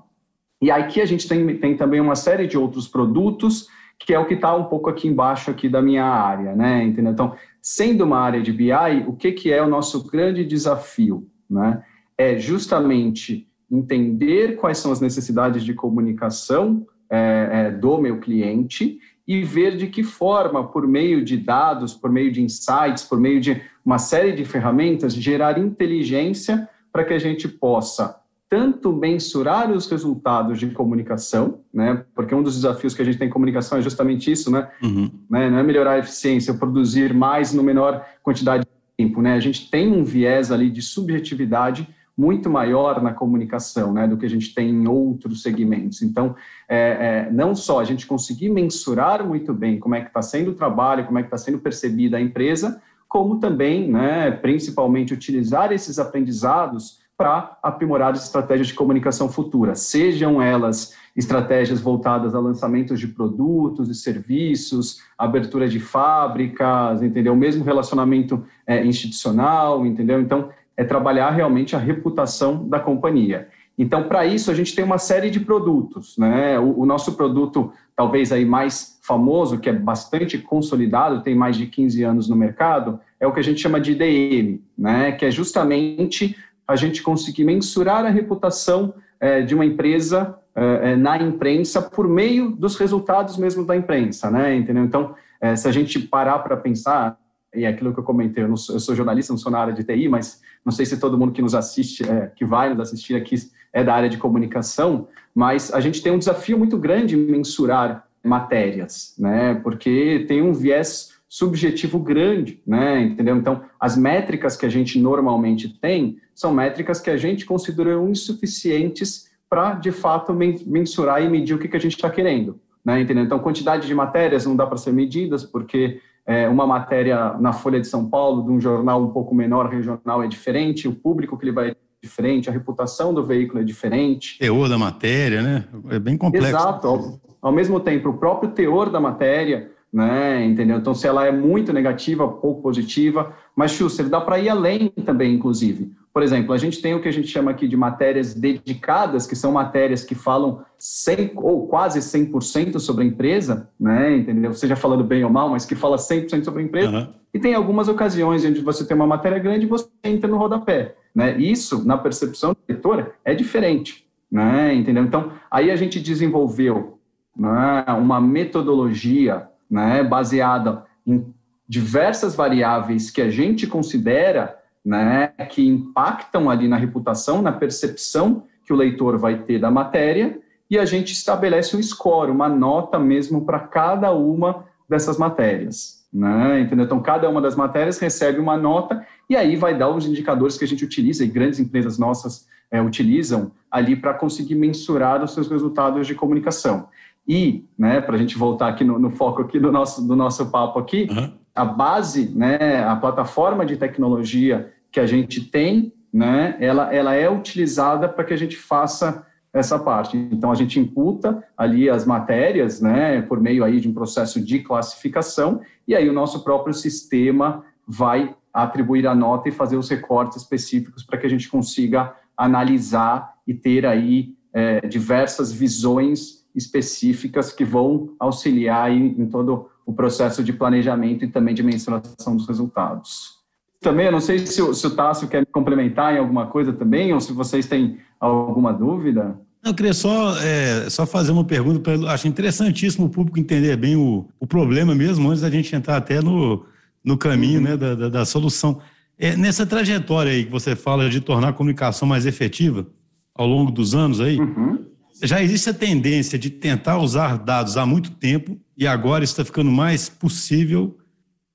E 0.61 0.69
aqui 0.69 1.01
a 1.01 1.05
gente 1.05 1.27
tem, 1.27 1.57
tem 1.57 1.75
também 1.75 1.99
uma 1.99 2.15
série 2.15 2.47
de 2.47 2.57
outros 2.57 2.87
produtos, 2.87 3.67
que 3.99 4.13
é 4.13 4.19
o 4.19 4.25
que 4.25 4.33
está 4.35 4.55
um 4.55 4.65
pouco 4.65 4.89
aqui 4.89 5.07
embaixo 5.07 5.49
aqui 5.49 5.67
da 5.69 5.81
minha 5.81 6.05
área, 6.05 6.53
né? 6.53 6.83
Entendeu? 6.83 7.13
Então, 7.13 7.35
sendo 7.65 8.03
uma 8.03 8.19
área 8.19 8.43
de 8.43 8.53
BI, 8.53 8.71
o 9.07 9.13
que, 9.13 9.31
que 9.31 9.51
é 9.51 9.59
o 9.59 9.67
nosso 9.67 10.07
grande 10.07 10.45
desafio? 10.45 11.27
Né? 11.49 11.83
É 12.15 12.37
justamente 12.37 13.49
entender 13.71 14.55
quais 14.57 14.77
são 14.77 14.91
as 14.91 15.01
necessidades 15.01 15.63
de 15.63 15.73
comunicação 15.73 16.85
é, 17.09 17.49
é, 17.51 17.71
do 17.71 17.97
meu 17.97 18.19
cliente 18.19 18.99
e 19.27 19.41
ver 19.41 19.77
de 19.77 19.87
que 19.87 20.03
forma, 20.03 20.67
por 20.67 20.87
meio 20.87 21.25
de 21.25 21.37
dados, 21.37 21.95
por 21.95 22.11
meio 22.11 22.31
de 22.31 22.43
insights, 22.43 23.03
por 23.03 23.19
meio 23.19 23.41
de 23.41 23.59
uma 23.83 23.97
série 23.97 24.33
de 24.33 24.45
ferramentas, 24.45 25.15
gerar 25.15 25.57
inteligência 25.57 26.69
para 26.93 27.03
que 27.03 27.13
a 27.13 27.19
gente 27.19 27.47
possa 27.47 28.15
tanto 28.55 28.93
mensurar 28.93 29.69
os 29.69 29.85
resultados 29.91 30.57
de 30.57 30.67
comunicação, 30.67 31.59
né? 31.73 32.05
Porque 32.15 32.33
um 32.33 32.41
dos 32.41 32.55
desafios 32.55 32.93
que 32.93 33.01
a 33.01 33.05
gente 33.05 33.17
tem 33.17 33.27
em 33.27 33.31
comunicação 33.31 33.77
é 33.77 33.81
justamente 33.81 34.31
isso, 34.31 34.49
né? 34.49 34.69
Uhum. 34.81 35.11
né? 35.29 35.49
Não 35.49 35.57
é 35.57 35.63
melhorar 35.63 35.91
a 35.91 35.99
eficiência, 35.99 36.53
produzir 36.53 37.13
mais 37.13 37.53
no 37.53 37.61
menor 37.61 38.05
quantidade 38.23 38.63
de 38.63 39.05
tempo, 39.05 39.21
né? 39.21 39.33
A 39.33 39.41
gente 39.41 39.69
tem 39.69 39.91
um 39.91 40.05
viés 40.05 40.53
ali 40.53 40.69
de 40.69 40.81
subjetividade 40.81 41.85
muito 42.17 42.49
maior 42.49 43.03
na 43.03 43.11
comunicação, 43.11 43.91
né, 43.91 44.07
do 44.07 44.15
que 44.15 44.25
a 44.25 44.29
gente 44.29 44.53
tem 44.53 44.69
em 44.69 44.87
outros 44.87 45.41
segmentos. 45.41 46.01
Então, 46.01 46.33
é, 46.69 47.25
é, 47.27 47.29
não 47.29 47.53
só 47.53 47.81
a 47.81 47.83
gente 47.83 48.07
conseguir 48.07 48.47
mensurar 48.47 49.27
muito 49.27 49.53
bem 49.53 49.81
como 49.81 49.95
é 49.95 49.99
que 49.99 50.07
está 50.07 50.21
sendo 50.21 50.51
o 50.51 50.55
trabalho, 50.55 51.05
como 51.05 51.19
é 51.19 51.23
que 51.23 51.27
está 51.27 51.37
sendo 51.37 51.59
percebida 51.59 52.15
a 52.15 52.21
empresa, 52.21 52.81
como 53.05 53.37
também, 53.37 53.91
né, 53.91 54.31
principalmente, 54.31 55.13
utilizar 55.13 55.73
esses 55.73 55.99
aprendizados 55.99 57.03
para 57.17 57.57
aprimorar 57.63 58.11
as 58.11 58.23
estratégias 58.23 58.67
de 58.67 58.73
comunicação 58.73 59.29
futura, 59.29 59.73
sejam 59.73 60.41
elas 60.41 60.93
estratégias 61.15 61.79
voltadas 61.79 62.35
a 62.35 62.39
lançamentos 62.39 62.99
de 62.99 63.07
produtos 63.07 63.89
e 63.89 63.95
serviços, 63.95 65.01
abertura 65.17 65.67
de 65.67 65.79
fábricas, 65.79 67.01
entendeu? 67.01 67.35
Mesmo 67.35 67.63
relacionamento 67.63 68.45
é, 68.67 68.85
institucional, 68.85 69.85
entendeu? 69.85 70.19
Então, 70.19 70.49
é 70.75 70.83
trabalhar 70.83 71.29
realmente 71.31 71.75
a 71.75 71.79
reputação 71.79 72.67
da 72.67 72.79
companhia. 72.79 73.47
Então, 73.77 74.03
para 74.03 74.25
isso, 74.25 74.49
a 74.49 74.53
gente 74.53 74.73
tem 74.75 74.83
uma 74.83 74.97
série 74.97 75.29
de 75.29 75.39
produtos. 75.39 76.17
Né? 76.17 76.57
O, 76.59 76.81
o, 76.81 76.85
nosso 76.85 77.13
produto, 77.13 77.71
talvez 77.95 78.31
aí 78.31 78.45
mais 78.45 78.99
famoso, 79.01 79.59
que 79.59 79.69
é 79.69 79.73
bastante 79.73 80.37
consolidado, 80.37 81.23
tem 81.23 81.35
mais 81.35 81.57
de 81.57 81.67
15 81.67 82.03
anos 82.03 82.29
no 82.29 82.35
mercado, 82.35 82.99
é 83.19 83.27
o 83.27 83.33
que 83.33 83.39
a 83.39 83.43
gente 83.43 83.61
chama 83.61 83.79
de 83.79 83.91
IDM, 83.91 84.61
né? 84.77 85.11
que 85.11 85.25
é 85.25 85.31
justamente 85.31 86.35
a 86.67 86.75
gente 86.75 87.01
conseguir 87.03 87.43
mensurar 87.43 88.05
a 88.05 88.09
reputação 88.09 88.93
é, 89.19 89.41
de 89.41 89.53
uma 89.53 89.65
empresa 89.65 90.37
é, 90.55 90.91
é 90.91 90.95
na 90.95 91.17
imprensa 91.17 91.81
por 91.81 92.07
meio 92.07 92.51
dos 92.51 92.75
resultados 92.77 93.37
mesmo 93.37 93.65
da 93.65 93.75
imprensa. 93.75 94.29
Né? 94.31 94.55
Entendeu? 94.55 94.83
Então, 94.83 95.15
é, 95.39 95.55
se 95.55 95.67
a 95.67 95.71
gente 95.71 95.99
parar 95.99 96.39
para 96.39 96.57
pensar, 96.57 97.17
e 97.53 97.63
é 97.63 97.67
aquilo 97.67 97.93
que 97.93 97.99
eu 97.99 98.03
comentei, 98.03 98.43
eu, 98.43 98.57
sou, 98.57 98.75
eu, 98.75 98.79
sou, 98.79 98.95
jornalista, 98.95 99.31
não 99.31 99.37
sou 99.37 99.51
na 99.51 99.59
área 99.59 99.73
de 99.73 99.83
TI, 99.83 100.09
mas 100.09 100.41
não 100.63 100.71
sei 100.71 100.85
se 100.85 100.99
todo 100.99 101.17
mundo 101.17 101.31
que 101.31 101.41
nos 101.41 101.55
assiste, 101.55 102.03
é, 102.09 102.31
que 102.35 102.45
vai 102.45 102.69
nos 102.73 102.79
assistir 102.79 103.15
aqui, 103.15 103.35
é 103.71 103.83
da 103.83 103.93
área 103.93 104.09
de 104.09 104.17
comunicação, 104.17 105.07
mas 105.33 105.73
a 105.73 105.79
gente 105.79 106.01
tem 106.01 106.11
um 106.11 106.17
desafio 106.17 106.57
muito 106.57 106.77
grande 106.77 107.15
em 107.15 107.19
mensurar 107.19 108.07
matérias, 108.23 109.13
né? 109.19 109.55
Porque 109.55 110.25
tem 110.27 110.41
um 110.41 110.53
viés 110.53 111.14
subjetivo 111.27 111.99
grande, 111.99 112.61
né? 112.65 113.01
Entendeu? 113.01 113.35
Então, 113.35 113.63
as 113.79 113.97
métricas 113.97 114.55
que 114.55 114.65
a 114.65 114.69
gente 114.69 114.99
normalmente 114.99 115.69
tem 115.79 116.17
são 116.33 116.53
métricas 116.53 116.99
que 116.99 117.09
a 117.09 117.17
gente 117.17 117.45
considerou 117.45 118.07
insuficientes 118.09 119.25
para, 119.49 119.73
de 119.73 119.91
fato, 119.91 120.33
mensurar 120.33 121.23
e 121.23 121.29
medir 121.29 121.55
o 121.55 121.59
que, 121.59 121.67
que 121.67 121.77
a 121.77 121.79
gente 121.79 121.95
está 121.95 122.09
querendo, 122.09 122.59
né? 122.83 123.01
Entendeu? 123.01 123.23
Então, 123.23 123.39
quantidade 123.39 123.87
de 123.87 123.93
matérias 123.93 124.45
não 124.45 124.55
dá 124.55 124.65
para 124.65 124.77
ser 124.77 124.91
medidas 124.91 125.43
porque 125.43 125.99
é, 126.25 126.47
uma 126.49 126.65
matéria 126.65 127.33
na 127.39 127.53
Folha 127.53 127.79
de 127.79 127.87
São 127.87 128.09
Paulo, 128.09 128.43
de 128.43 128.51
um 128.51 128.59
jornal 128.59 129.01
um 129.01 129.09
pouco 129.09 129.35
menor, 129.35 129.69
regional, 129.69 130.23
é 130.23 130.27
diferente, 130.27 130.87
o 130.87 130.95
público 130.95 131.37
que 131.37 131.45
ele 131.45 131.51
vai 131.51 131.69
é 131.69 131.75
diferente, 132.01 132.49
a 132.49 132.53
reputação 132.53 133.13
do 133.13 133.23
veículo 133.23 133.61
é 133.61 133.63
diferente. 133.63 134.37
Teor 134.39 134.69
da 134.69 134.77
matéria, 134.77 135.41
né? 135.41 135.65
É 135.89 135.99
bem 135.99 136.17
complexo. 136.17 136.49
Exato. 136.49 136.87
Ao, 136.87 137.19
ao 137.41 137.51
mesmo 137.51 137.79
tempo, 137.79 138.09
o 138.09 138.17
próprio 138.17 138.51
teor 138.51 138.89
da 138.89 138.99
matéria, 138.99 139.71
né? 139.95 140.43
Entendeu? 140.43 140.75
Então, 140.75 140.93
se 140.93 141.07
ela 141.07 141.25
é 141.25 141.31
muito 141.31 141.71
negativa, 141.71 142.27
pouco 142.27 142.61
positiva, 142.61 143.33
mas, 143.55 143.71
Schuster, 143.71 144.09
dá 144.09 144.19
para 144.19 144.37
ir 144.37 144.49
além 144.49 144.89
também, 145.05 145.33
inclusive. 145.33 145.89
Por 146.13 146.21
exemplo, 146.21 146.51
a 146.51 146.57
gente 146.57 146.81
tem 146.81 146.93
o 146.93 147.01
que 147.01 147.07
a 147.07 147.13
gente 147.13 147.29
chama 147.29 147.51
aqui 147.51 147.65
de 147.65 147.77
matérias 147.77 148.33
dedicadas, 148.33 149.25
que 149.25 149.37
são 149.37 149.53
matérias 149.53 150.03
que 150.03 150.13
falam 150.13 150.65
100 150.77 151.31
ou 151.35 151.65
quase 151.67 151.99
100% 151.99 152.77
sobre 152.77 153.05
a 153.05 153.07
empresa, 153.07 153.69
né? 153.79 154.17
Entendeu? 154.17 154.53
Seja 154.53 154.75
falando 154.75 155.01
bem 155.01 155.23
ou 155.23 155.29
mal, 155.29 155.47
mas 155.47 155.65
que 155.65 155.75
fala 155.75 155.95
100% 155.95 156.43
sobre 156.43 156.61
a 156.61 156.65
empresa. 156.65 156.91
Uhum. 156.91 157.07
E 157.33 157.39
tem 157.39 157.53
algumas 157.53 157.87
ocasiões 157.87 158.43
onde 158.43 158.59
você 158.59 158.85
tem 158.85 158.97
uma 158.97 159.07
matéria 159.07 159.39
grande 159.39 159.65
e 159.65 159.69
você 159.69 159.87
entra 160.03 160.29
no 160.29 160.35
rodapé, 160.35 160.95
né? 161.15 161.37
Isso, 161.37 161.87
na 161.87 161.97
percepção 161.97 162.51
do 162.51 162.57
leitor, 162.67 163.13
é 163.23 163.33
diferente, 163.33 164.05
né? 164.29 164.73
Entendeu? 164.73 165.05
Então, 165.05 165.31
aí 165.49 165.71
a 165.71 165.75
gente 165.77 166.01
desenvolveu 166.01 166.99
né, 167.35 167.85
uma 167.97 168.19
metodologia, 168.19 169.47
né, 169.69 170.03
baseada 170.03 170.83
em 171.05 171.33
diversas 171.67 172.35
variáveis 172.35 173.09
que 173.09 173.21
a 173.21 173.29
gente 173.29 173.65
considera 173.67 174.57
né, 174.85 175.27
que 175.49 175.67
impactam 175.67 176.49
ali 176.49 176.67
na 176.67 176.77
reputação, 176.77 177.41
na 177.41 177.51
percepção 177.51 178.43
que 178.63 178.71
o 178.71 178.75
leitor 178.75 179.17
vai 179.17 179.39
ter 179.39 179.59
da 179.59 179.71
matéria, 179.71 180.39
e 180.69 180.77
a 180.77 180.85
gente 180.85 181.13
estabelece 181.13 181.75
um 181.75 181.81
score, 181.81 182.31
uma 182.31 182.49
nota 182.49 182.97
mesmo 182.97 183.45
para 183.45 183.59
cada 183.59 184.11
uma 184.11 184.65
dessas 184.89 185.17
matérias. 185.17 186.05
Né? 186.11 186.61
Entendeu? 186.61 186.85
Então, 186.85 187.01
cada 187.01 187.29
uma 187.29 187.41
das 187.41 187.55
matérias 187.55 187.99
recebe 187.99 188.39
uma 188.39 188.57
nota 188.57 189.05
e 189.29 189.35
aí 189.35 189.55
vai 189.55 189.77
dar 189.77 189.89
os 189.89 190.07
indicadores 190.07 190.57
que 190.57 190.63
a 190.63 190.67
gente 190.67 190.85
utiliza 190.85 191.23
e 191.23 191.27
grandes 191.27 191.59
empresas 191.59 191.97
nossas 191.97 192.47
é, 192.71 192.81
utilizam 192.81 193.51
ali 193.69 193.95
para 193.95 194.13
conseguir 194.13 194.55
mensurar 194.55 195.23
os 195.23 195.33
seus 195.33 195.49
resultados 195.49 196.07
de 196.07 196.15
comunicação. 196.15 196.87
E, 197.27 197.65
né, 197.77 198.01
para 198.01 198.15
a 198.15 198.17
gente 198.17 198.37
voltar 198.37 198.67
aqui 198.67 198.83
no, 198.83 198.99
no, 198.99 199.09
foco 199.09 199.41
aqui 199.41 199.59
do 199.59 199.71
nosso, 199.71 200.05
do 200.07 200.15
nosso 200.15 200.51
papo 200.51 200.77
aqui, 200.77 201.07
uhum. 201.09 201.31
a 201.55 201.65
base, 201.65 202.29
né, 202.35 202.83
a 202.83 202.95
plataforma 202.95 203.65
de 203.65 203.77
tecnologia 203.77 204.71
que 204.91 204.99
a 204.99 205.07
gente 205.07 205.41
tem, 205.41 205.91
né, 206.13 206.55
ela, 206.59 206.93
ela 206.93 207.15
é 207.15 207.29
utilizada 207.29 208.07
para 208.07 208.23
que 208.23 208.33
a 208.33 208.37
gente 208.37 208.55
faça 208.55 209.25
essa 209.51 209.79
parte. 209.79 210.17
Então, 210.17 210.51
a 210.51 210.55
gente 210.55 210.79
imputa 210.79 211.43
ali 211.57 211.89
as 211.89 212.05
matérias, 212.05 212.79
né, 212.79 213.21
por 213.21 213.39
meio 213.39 213.63
aí 213.63 213.79
de 213.79 213.89
um 213.89 213.93
processo 213.93 214.39
de 214.39 214.59
classificação, 214.59 215.61
e 215.87 215.95
aí 215.95 216.07
o 216.07 216.13
nosso 216.13 216.43
próprio 216.43 216.73
sistema 216.73 217.63
vai 217.87 218.35
atribuir 218.53 219.07
a 219.07 219.15
nota 219.15 219.49
e 219.49 219.51
fazer 219.51 219.77
os 219.77 219.89
recortes 219.89 220.37
específicos 220.37 221.03
para 221.03 221.17
que 221.17 221.25
a 221.25 221.29
gente 221.29 221.49
consiga 221.49 222.13
analisar 222.37 223.33
e 223.47 223.53
ter 223.53 223.85
aí 223.85 224.33
é, 224.53 224.81
diversas 224.87 225.51
visões 225.51 226.44
específicas 226.55 227.51
que 227.51 227.65
vão 227.65 228.11
auxiliar 228.19 228.85
aí 228.85 229.15
em 229.17 229.25
todo 229.25 229.67
o 229.85 229.93
processo 229.93 230.43
de 230.43 230.53
planejamento 230.53 231.25
e 231.25 231.27
também 231.27 231.53
de 231.53 231.61
mensuração 231.61 232.35
dos 232.35 232.47
resultados. 232.47 233.35
Também, 233.79 234.07
eu 234.07 234.11
não 234.11 234.19
sei 234.19 234.39
se 234.39 234.61
o, 234.61 234.73
se 234.73 234.87
o 234.87 234.91
Tássio 234.91 235.27
quer 235.27 235.41
me 235.41 235.45
complementar 235.45 236.15
em 236.15 236.17
alguma 236.17 236.47
coisa 236.47 236.73
também, 236.73 237.13
ou 237.13 237.19
se 237.19 237.31
vocês 237.33 237.67
têm 237.67 237.99
alguma 238.19 238.73
dúvida. 238.73 239.39
Eu 239.63 239.73
queria 239.73 239.93
só, 239.93 240.37
é, 240.39 240.89
só 240.89 241.05
fazer 241.05 241.31
uma 241.31 241.43
pergunta, 241.43 241.79
para 241.79 242.11
acho 242.11 242.27
interessantíssimo 242.27 243.07
o 243.07 243.09
público 243.09 243.39
entender 243.39 243.75
bem 243.75 243.95
o, 243.95 244.27
o 244.39 244.47
problema 244.47 244.95
mesmo, 244.95 245.29
antes 245.29 245.41
da 245.41 245.49
gente 245.49 245.75
entrar 245.75 245.97
até 245.97 246.21
no, 246.21 246.65
no 247.03 247.17
caminho 247.17 247.61
né, 247.61 247.77
da, 247.77 247.95
da, 247.95 248.09
da, 248.09 248.25
solução. 248.25 248.79
É, 249.17 249.35
nessa 249.35 249.65
trajetória 249.65 250.31
aí 250.31 250.45
que 250.45 250.51
você 250.51 250.75
fala 250.75 251.09
de 251.09 251.21
tornar 251.21 251.49
a 251.49 251.53
comunicação 251.53 252.07
mais 252.07 252.25
efetiva 252.25 252.87
ao 253.33 253.47
longo 253.47 253.71
dos 253.71 253.93
anos 253.93 254.21
aí, 254.21 254.39
uhum. 254.39 254.84
Já 255.21 255.41
existe 255.41 255.69
a 255.69 255.73
tendência 255.73 256.37
de 256.37 256.49
tentar 256.49 256.97
usar 256.97 257.37
dados 257.37 257.77
há 257.77 257.85
muito 257.85 258.11
tempo 258.11 258.59
e 258.77 258.85
agora 258.85 259.23
está 259.23 259.45
ficando 259.45 259.71
mais 259.71 260.09
possível, 260.09 260.97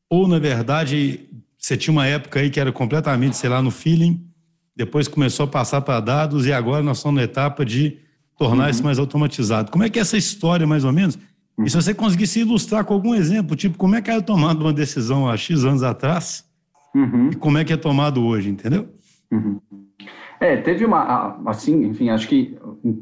ou 0.09 0.27
na 0.27 0.39
verdade 0.39 1.29
você 1.59 1.77
tinha 1.77 1.93
uma 1.93 2.07
época 2.07 2.41
aí 2.41 2.49
que 2.49 2.59
era 2.59 2.73
completamente, 2.73 3.37
sei 3.37 3.51
lá, 3.51 3.61
no 3.61 3.71
feeling, 3.71 4.25
depois 4.75 5.07
começou 5.07 5.45
a 5.45 5.49
passar 5.49 5.83
para 5.83 6.01
dados 6.01 6.47
e 6.47 6.53
agora 6.53 6.83
nós 6.83 6.99
estamos 6.99 7.17
na 7.17 7.25
etapa 7.25 7.65
de 7.65 7.99
tornar 8.39 8.65
uhum. 8.65 8.71
isso 8.71 8.83
mais 8.83 8.99
automatizado. 8.99 9.71
Como 9.71 9.85
é 9.85 9.91
que 9.91 9.99
é 9.99 10.03
essa 10.03 10.17
história, 10.17 10.67
mais 10.67 10.85
ou 10.85 10.93
menos? 10.93 11.19
Uhum. 11.59 11.67
E 11.67 11.71
se 11.71 11.77
você 11.77 11.93
conseguisse 11.93 12.41
ilustrar 12.41 12.85
com 12.87 12.95
algum 12.95 13.15
exemplo, 13.15 13.55
tipo, 13.55 13.77
como 13.77 13.95
é 13.95 14.01
que 14.01 14.11
era 14.11 14.23
tomado 14.23 14.63
uma 14.63 14.73
decisão 14.73 15.29
há 15.29 15.37
X 15.37 15.65
anos 15.65 15.83
atrás 15.83 16.45
uhum. 16.95 17.29
e 17.31 17.37
como 17.37 17.59
é 17.59 17.65
que 17.65 17.75
é 17.75 17.77
tomado 17.77 18.25
hoje, 18.25 18.49
entendeu? 18.49 18.89
Uhum. 19.31 19.61
É, 20.41 20.57
teve 20.57 20.87
uma, 20.87 21.39
assim, 21.45 21.85
enfim, 21.85 22.09
acho 22.09 22.27
que 22.27 22.57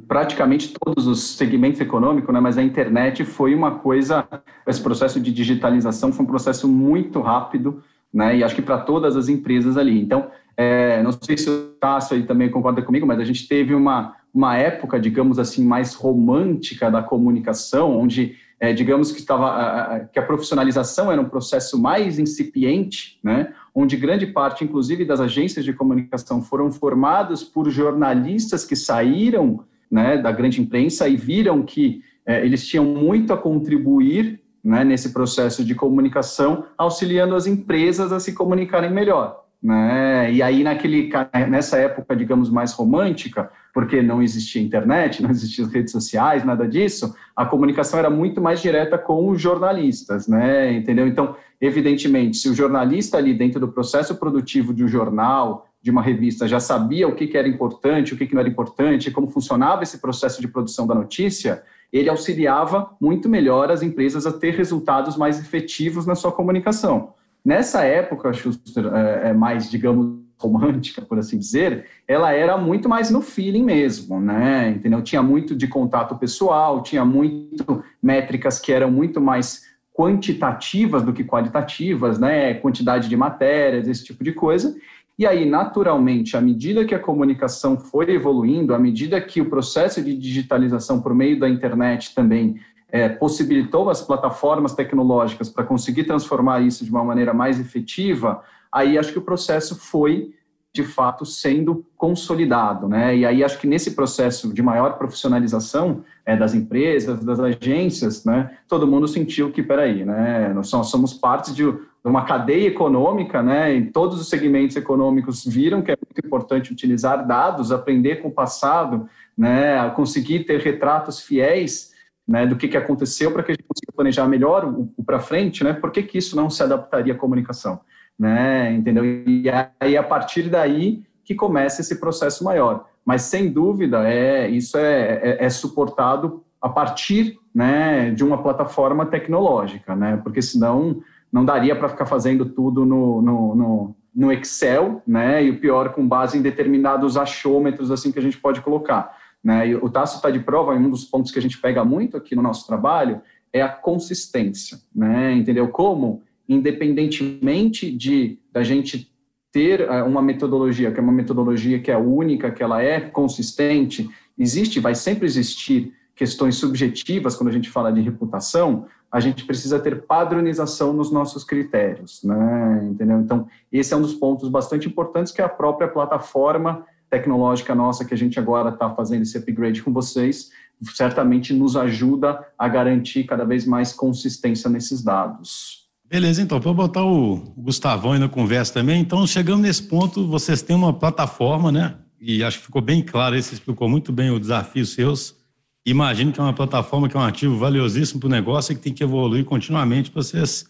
praticamente 0.09 0.75
todos 0.85 1.07
os 1.07 1.37
segmentos 1.37 1.80
econômicos, 1.80 2.35
né, 2.35 2.40
mas 2.40 2.59
a 2.59 2.62
internet 2.64 3.25
foi 3.25 3.54
uma 3.54 3.76
coisa, 3.76 4.26
esse 4.66 4.83
processo 4.83 5.21
de 5.21 5.33
digitalização 5.33 6.12
foi 6.12 6.25
um 6.25 6.28
processo 6.28 6.66
muito 6.66 7.21
rápido, 7.21 7.80
né, 8.12 8.37
e 8.37 8.42
acho 8.42 8.57
que 8.57 8.62
para 8.62 8.78
todas 8.78 9.16
as 9.16 9.28
empresas 9.28 9.76
ali. 9.76 10.00
Então, 10.00 10.26
é, 10.57 11.00
não 11.04 11.12
sei 11.12 11.37
se 11.37 11.49
o 11.49 11.76
Tássio 11.80 12.16
aí 12.16 12.25
também 12.25 12.50
concorda 12.50 12.83
comigo, 12.83 13.07
mas 13.07 13.21
a 13.21 13.25
gente 13.25 13.47
teve 13.47 13.73
uma, 13.73 14.16
uma 14.35 14.57
época, 14.57 14.99
digamos 14.99 15.38
assim, 15.38 15.64
mais 15.64 15.95
romântica 15.95 16.90
da 16.90 17.04
comunicação, 17.04 17.97
onde, 17.97 18.35
é, 18.59 18.73
digamos 18.73 19.12
que, 19.12 19.21
estava, 19.21 19.47
a, 19.49 20.00
que 20.00 20.18
a 20.18 20.23
profissionalização 20.23 21.12
era 21.12 21.21
um 21.21 21.28
processo 21.28 21.80
mais 21.80 22.18
incipiente, 22.18 23.21
né, 23.23 23.52
onde 23.80 23.97
grande 23.97 24.26
parte, 24.26 24.64
inclusive, 24.64 25.04
das 25.04 25.20
agências 25.20 25.64
de 25.64 25.73
comunicação 25.73 26.42
foram 26.42 26.73
formadas 26.73 27.44
por 27.44 27.70
jornalistas 27.70 28.64
que 28.64 28.75
saíram 28.75 29.61
né, 29.88 30.18
da 30.18 30.32
grande 30.32 30.61
imprensa 30.61 31.08
e 31.08 31.16
viram 31.16 31.62
que 31.62 32.02
é, 32.26 32.44
eles 32.44 32.66
tinham 32.66 32.85
muito 32.85 33.32
a 33.32 33.37
contribuir 33.37 34.40
né, 34.64 34.82
nesse 34.82 35.12
processo 35.12 35.64
de 35.64 35.76
comunicação, 35.76 36.64
auxiliando 36.76 37.37
as 37.37 37.47
empresas 37.47 38.12
a 38.12 38.18
se 38.18 38.35
comunicarem 38.35 38.90
melhor. 38.90 39.44
Né? 39.62 40.32
E 40.32 40.42
aí, 40.42 40.64
naquele, 40.64 41.08
nessa 41.49 41.78
época, 41.78 42.16
digamos, 42.16 42.50
mais 42.50 42.73
romântica, 42.73 43.49
porque 43.78 44.02
não 44.02 44.20
existia 44.20 44.61
internet, 44.61 45.23
não 45.23 45.30
existiam 45.30 45.68
redes 45.68 45.92
sociais, 45.92 46.44
nada 46.44 46.66
disso, 46.66 47.14
a 47.37 47.47
comunicação 47.47 47.97
era 47.97 48.11
muito 48.11 48.40
mais 48.40 48.61
direta 48.61 48.99
com 48.99 49.28
os 49.28 49.40
jornalistas, 49.40 50.26
né? 50.26 50.73
entendeu? 50.73 51.06
Então, 51.06 51.37
evidentemente, 51.61 52.38
se 52.38 52.49
o 52.49 52.54
jornalista 52.54 53.18
ali 53.18 53.32
dentro 53.32 53.61
do 53.61 53.68
processo 53.68 54.16
produtivo 54.16 54.75
de 54.75 54.82
um 54.82 54.88
jornal, 54.88 55.68
de 55.80 55.92
uma 55.92 56.02
revista, 56.02 56.49
já 56.49 56.58
sabia 56.58 57.06
o 57.06 57.14
que, 57.14 57.37
era 57.38 57.47
importante, 57.47 58.12
o 58.12 58.16
que, 58.16 58.26
que 58.26 58.35
não 58.35 58.40
era 58.40 58.49
importante, 58.49 59.12
como 59.12 59.30
funcionava 59.30 59.85
esse 59.85 59.99
processo 59.99 60.40
de 60.40 60.49
produção 60.49 60.85
da 60.85 60.97
notícia, 60.97 61.62
ele 61.92 62.11
auxiliava 62.11 62.90
muito 63.00 63.28
melhor 63.28 63.70
as 63.70 63.80
empresas 63.80 64.26
a 64.26 64.32
ter 64.32 64.54
resultados 64.54 65.16
mais 65.16 65.38
efetivos 65.38 66.04
na 66.04 66.16
sua 66.16 66.32
comunicação. 66.32 67.14
Nessa 67.44 67.85
época, 67.85 68.32
Schuster, 68.32 68.87
é, 68.92 69.28
é 69.28 69.32
mais, 69.32 69.70
digamos, 69.70 70.26
romântica, 70.38 71.02
por 71.02 71.18
assim 71.18 71.38
dizer, 71.38 71.87
ela 72.07 72.33
era 72.33 72.57
muito 72.57 72.88
mais 72.88 73.11
no 73.11 73.21
feeling 73.21 73.64
mesmo, 73.64 74.21
né? 74.21 74.71
Entendeu? 74.71 75.02
Tinha 75.02 75.23
muito 75.23 75.54
de 75.54 75.66
contato 75.66 76.16
pessoal, 76.16 76.83
tinha 76.83 77.04
muito 77.04 77.83
métricas 78.02 78.59
que 78.59 78.73
eram 78.73 78.90
muito 78.90 79.21
mais 79.21 79.66
quantitativas 79.92 81.02
do 81.02 81.12
que 81.12 81.25
qualitativas, 81.25 82.18
né? 82.18 82.54
Quantidade 82.54 83.09
de 83.09 83.16
matérias, 83.16 83.88
esse 83.88 84.04
tipo 84.04 84.23
de 84.23 84.33
coisa. 84.33 84.76
E 85.18 85.26
aí, 85.26 85.45
naturalmente, 85.45 86.37
à 86.37 86.40
medida 86.40 86.85
que 86.85 86.95
a 86.95 86.99
comunicação 87.00 87.76
foi 87.76 88.09
evoluindo, 88.12 88.73
à 88.73 88.78
medida 88.78 89.21
que 89.21 89.40
o 89.40 89.50
processo 89.50 90.00
de 90.00 90.16
digitalização 90.16 91.02
por 91.02 91.12
meio 91.12 91.40
da 91.40 91.49
internet 91.49 92.14
também 92.14 92.61
é, 92.90 93.09
possibilitou 93.09 93.90
as 93.90 94.00
plataformas 94.00 94.73
tecnológicas 94.75 95.50
para 95.50 95.64
conseguir 95.64 96.04
transformar 96.04 96.61
isso 96.61 96.85
de 96.85 96.90
uma 96.92 97.02
maneira 97.02 97.35
mais 97.35 97.59
efetiva, 97.59 98.42
aí 98.72 98.98
acho 98.98 99.12
que 99.12 99.18
o 99.18 99.22
processo 99.22 99.76
foi 99.76 100.34
de 100.72 100.84
fato 100.84 101.25
sendo 101.25 101.84
consolidado, 101.96 102.88
né? 102.88 103.16
E 103.16 103.26
aí 103.26 103.42
acho 103.42 103.58
que 103.58 103.66
nesse 103.66 103.92
processo 103.92 104.52
de 104.52 104.62
maior 104.62 104.98
profissionalização 104.98 106.04
é, 106.25 106.37
das 106.37 106.54
empresas, 106.54 107.25
das 107.25 107.40
agências, 107.40 108.25
né? 108.25 108.56
Todo 108.68 108.87
mundo 108.87 109.08
sentiu 109.08 109.50
que, 109.50 109.62
peraí, 109.62 110.04
né? 110.04 110.52
Nós 110.54 110.68
somos 110.68 111.14
parte 111.14 111.52
de 111.52 111.64
uma 112.04 112.25
cadeia 112.25 112.68
econômica, 112.68 113.42
né? 113.42 113.75
E 113.75 113.90
todos 113.90 114.20
os 114.20 114.28
segmentos 114.28 114.76
econômicos 114.76 115.44
viram 115.44 115.82
que 115.82 115.90
é 115.90 115.96
muito 115.96 116.25
importante 116.25 116.72
utilizar 116.72 117.26
dados, 117.26 117.72
aprender 117.72 118.16
com 118.16 118.28
o 118.28 118.32
passado, 118.32 119.08
né? 119.37 119.90
Conseguir 119.90 120.44
ter 120.44 120.60
retratos 120.60 121.20
fiéis 121.20 121.92
né, 122.28 122.46
do 122.46 122.56
que, 122.56 122.68
que 122.68 122.76
aconteceu 122.76 123.32
para 123.32 123.42
que 123.42 123.52
a 123.52 123.54
gente 123.54 123.64
consiga 123.66 123.90
planejar 123.90 124.28
melhor 124.28 124.66
o, 124.66 124.92
o 124.98 125.02
para 125.02 125.18
frente, 125.18 125.64
né, 125.64 125.72
por 125.72 125.90
que, 125.90 126.02
que 126.02 126.18
isso 126.18 126.37
não 126.37 126.50
se 126.50 126.62
adaptaria 126.62 127.14
à 127.14 127.16
comunicação, 127.16 127.80
né, 128.18 128.72
entendeu? 128.72 129.04
E 129.04 129.44
aí, 129.80 129.96
a 129.96 130.02
partir 130.02 130.50
daí 130.50 131.02
que 131.25 131.34
começa 131.34 131.82
esse 131.82 132.00
processo 132.00 132.42
maior. 132.42 132.87
Mas, 133.04 133.22
sem 133.22 133.50
dúvida, 133.50 134.08
é, 134.08 134.48
isso 134.48 134.78
é, 134.78 135.20
é, 135.22 135.44
é 135.44 135.50
suportado 135.50 136.42
a 136.60 136.68
partir 136.68 137.38
né, 137.54 138.10
de 138.10 138.25
uma 138.25 138.42
plataforma 138.42 139.06
tecnológica, 139.06 139.94
né, 139.94 140.18
porque 140.22 140.42
senão 140.42 141.02
não 141.30 141.44
daria 141.44 141.76
para 141.76 141.88
ficar 141.88 142.06
fazendo 142.06 142.46
tudo 142.46 142.84
no, 142.84 143.20
no, 143.20 143.54
no, 143.54 143.96
no 144.14 144.32
Excel, 144.32 145.02
né, 145.06 145.44
e 145.44 145.50
o 145.50 145.60
pior, 145.60 145.92
com 145.92 146.06
base 146.06 146.38
em 146.38 146.42
determinados 146.42 147.16
achômetros 147.16 147.90
assim 147.90 148.10
que 148.10 148.18
a 148.18 148.22
gente 148.22 148.38
pode 148.38 148.60
colocar. 148.60 149.16
Né? 149.42 149.68
E 149.68 149.75
o 149.76 149.88
Tasso 149.88 150.16
está 150.16 150.30
de 150.30 150.40
prova, 150.40 150.75
e 150.75 150.78
um 150.78 150.90
dos 150.90 151.04
pontos 151.04 151.30
que 151.30 151.38
a 151.38 151.42
gente 151.42 151.60
pega 151.60 151.84
muito 151.84 152.16
aqui 152.16 152.34
no 152.34 152.42
nosso 152.42 152.66
trabalho 152.66 153.20
é 153.52 153.62
a 153.62 153.68
consistência, 153.68 154.78
né? 154.94 155.32
entendeu? 155.34 155.68
Como, 155.68 156.22
independentemente 156.48 157.90
de 157.90 158.38
da 158.52 158.62
gente 158.62 159.12
ter 159.52 159.80
eh, 159.80 160.02
uma 160.02 160.22
metodologia, 160.22 160.90
que 160.90 160.98
é 160.98 161.02
uma 161.02 161.12
metodologia 161.12 161.78
que 161.78 161.90
é 161.90 161.96
única, 161.96 162.50
que 162.50 162.62
ela 162.62 162.82
é 162.82 163.00
consistente, 163.00 164.08
existe, 164.38 164.80
vai 164.80 164.94
sempre 164.94 165.26
existir 165.26 165.92
questões 166.14 166.56
subjetivas 166.56 167.36
quando 167.36 167.48
a 167.48 167.52
gente 167.52 167.70
fala 167.70 167.92
de 167.92 168.00
reputação, 168.00 168.86
a 169.10 169.20
gente 169.20 169.44
precisa 169.44 169.78
ter 169.78 170.02
padronização 170.02 170.92
nos 170.92 171.10
nossos 171.10 171.44
critérios, 171.44 172.22
né? 172.24 172.88
Entendeu? 172.90 173.20
Então, 173.20 173.46
esse 173.72 173.94
é 173.94 173.96
um 173.96 174.02
dos 174.02 174.14
pontos 174.14 174.48
bastante 174.48 174.88
importantes 174.88 175.32
que 175.32 175.40
a 175.40 175.48
própria 175.48 175.88
plataforma 175.88 176.84
tecnológica 177.08 177.74
nossa 177.74 178.04
que 178.04 178.12
a 178.12 178.16
gente 178.16 178.38
agora 178.38 178.70
está 178.70 178.90
fazendo 178.90 179.22
esse 179.22 179.38
upgrade 179.38 179.82
com 179.82 179.92
vocês, 179.92 180.50
certamente 180.94 181.54
nos 181.54 181.76
ajuda 181.76 182.46
a 182.58 182.68
garantir 182.68 183.24
cada 183.24 183.44
vez 183.44 183.64
mais 183.64 183.92
consistência 183.92 184.68
nesses 184.68 185.02
dados. 185.02 185.88
Beleza, 186.10 186.40
então, 186.40 186.58
para 186.58 186.72
botar 186.72 187.04
o 187.04 187.36
Gustavão 187.54 188.12
aí 188.12 188.18
na 188.18 188.30
conversa 188.30 188.72
também, 188.72 188.98
então 188.98 189.26
chegando 189.26 189.60
nesse 189.60 189.82
ponto, 189.82 190.26
vocês 190.26 190.62
têm 190.62 190.74
uma 190.74 190.92
plataforma, 190.92 191.70
né? 191.70 191.96
E 192.18 192.42
acho 192.42 192.58
que 192.58 192.64
ficou 192.64 192.80
bem 192.80 193.02
claro 193.02 193.34
aí, 193.34 193.42
você 193.42 193.54
explicou 193.54 193.90
muito 193.90 194.10
bem 194.10 194.30
o 194.30 194.40
desafio 194.40 194.86
seus. 194.86 195.36
Imagino 195.84 196.32
que 196.32 196.40
é 196.40 196.42
uma 196.42 196.54
plataforma 196.54 197.10
que 197.10 197.16
é 197.16 197.20
um 197.20 197.22
ativo 197.22 197.58
valiosíssimo 197.58 198.20
para 198.20 198.26
o 198.26 198.30
negócio 198.30 198.72
e 198.72 198.74
que 198.74 198.80
tem 198.80 198.94
que 198.94 199.04
evoluir 199.04 199.44
continuamente 199.44 200.10
para 200.10 200.22
vocês 200.22 200.64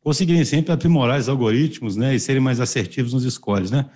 conseguirem 0.00 0.44
sempre 0.44 0.72
aprimorar 0.72 1.18
os 1.18 1.28
algoritmos, 1.28 1.96
né? 1.96 2.14
E 2.14 2.20
serem 2.20 2.40
mais 2.40 2.60
assertivos 2.60 3.12
nos 3.12 3.24
scores, 3.34 3.72
né? 3.72 3.86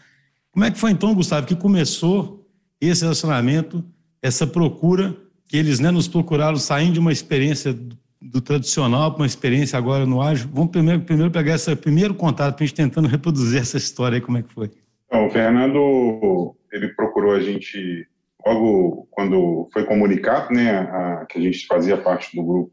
Como 0.50 0.64
é 0.64 0.70
que 0.70 0.78
foi 0.78 0.90
então, 0.90 1.14
Gustavo, 1.14 1.46
que 1.46 1.54
começou 1.54 2.44
esse 2.80 3.02
relacionamento, 3.02 3.84
essa 4.20 4.48
procura, 4.48 5.16
que 5.46 5.56
eles 5.56 5.78
né, 5.78 5.92
nos 5.92 6.08
procuraram 6.08 6.56
saindo 6.56 6.94
de 6.94 6.98
uma 6.98 7.12
experiência 7.12 7.78
do 8.20 8.40
tradicional 8.40 9.12
para 9.12 9.22
uma 9.22 9.26
experiência 9.26 9.78
agora 9.78 10.04
no 10.04 10.20
ágil. 10.20 10.48
Vamos 10.52 10.70
primeiro, 10.70 11.00
primeiro 11.02 11.30
pegar 11.30 11.54
esse 11.54 11.74
primeiro 11.76 12.14
contato 12.14 12.56
para 12.56 12.64
a 12.64 12.66
gente 12.66 12.76
tentando 12.76 13.08
reproduzir 13.08 13.60
essa 13.62 13.76
história 13.76 14.16
aí, 14.16 14.20
como 14.20 14.38
é 14.38 14.42
que 14.42 14.52
foi. 14.52 14.70
Então, 15.06 15.26
o 15.26 15.30
Fernando, 15.30 16.54
ele 16.72 16.88
procurou 16.88 17.32
a 17.32 17.40
gente 17.40 18.06
logo 18.44 19.06
quando 19.10 19.68
foi 19.72 19.84
comunicado, 19.84 20.52
né, 20.52 20.70
a, 20.70 21.26
que 21.28 21.38
a 21.38 21.42
gente 21.42 21.66
fazia 21.66 21.96
parte 21.96 22.34
do 22.36 22.42
grupo, 22.42 22.72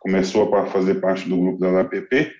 começou 0.00 0.54
a 0.54 0.66
fazer 0.66 0.96
parte 0.96 1.28
do 1.28 1.36
grupo 1.36 1.58
da 1.58 1.80
APP, 1.80 2.32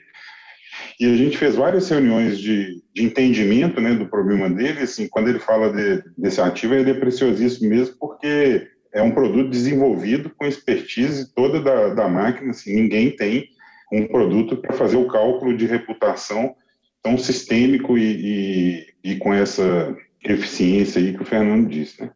e 0.99 1.07
a 1.07 1.17
gente 1.17 1.37
fez 1.37 1.57
várias 1.57 1.89
reuniões 1.89 2.39
de, 2.39 2.83
de 2.95 3.03
entendimento, 3.03 3.81
né, 3.81 3.95
do 3.95 4.07
problema 4.07 4.49
dele, 4.51 4.81
assim, 4.81 5.09
quando 5.09 5.29
ele 5.29 5.39
fala 5.39 5.73
de, 5.73 6.03
desse 6.17 6.41
ativo, 6.41 6.75
ele 6.75 6.91
é 6.91 6.95
preciosíssimo 6.95 7.69
mesmo, 7.69 7.97
porque 7.99 8.69
é 8.95 9.03
um 9.03 9.11
produto 9.11 9.51
desenvolvido 9.51 10.31
com 10.31 10.47
expertise 10.47 11.35
toda 11.35 11.61
da, 11.61 11.93
da 11.93 12.09
máquina, 12.09 12.51
assim, 12.51 12.75
ninguém 12.75 13.11
tem 13.11 13.51
um 13.93 14.07
produto 14.07 14.57
para 14.57 14.73
fazer 14.73 14.97
o 14.97 15.09
cálculo 15.09 15.57
de 15.57 15.67
reputação 15.67 16.55
tão 17.03 17.19
sistêmico 17.19 17.99
e, 17.99 18.87
e, 19.03 19.13
e, 19.13 19.17
com 19.17 19.35
essa 19.35 19.95
eficiência 20.25 21.03
aí 21.03 21.13
que 21.13 21.23
o 21.23 21.27
Fernando 21.27 21.69
disse, 21.69 22.01
né? 22.01 22.11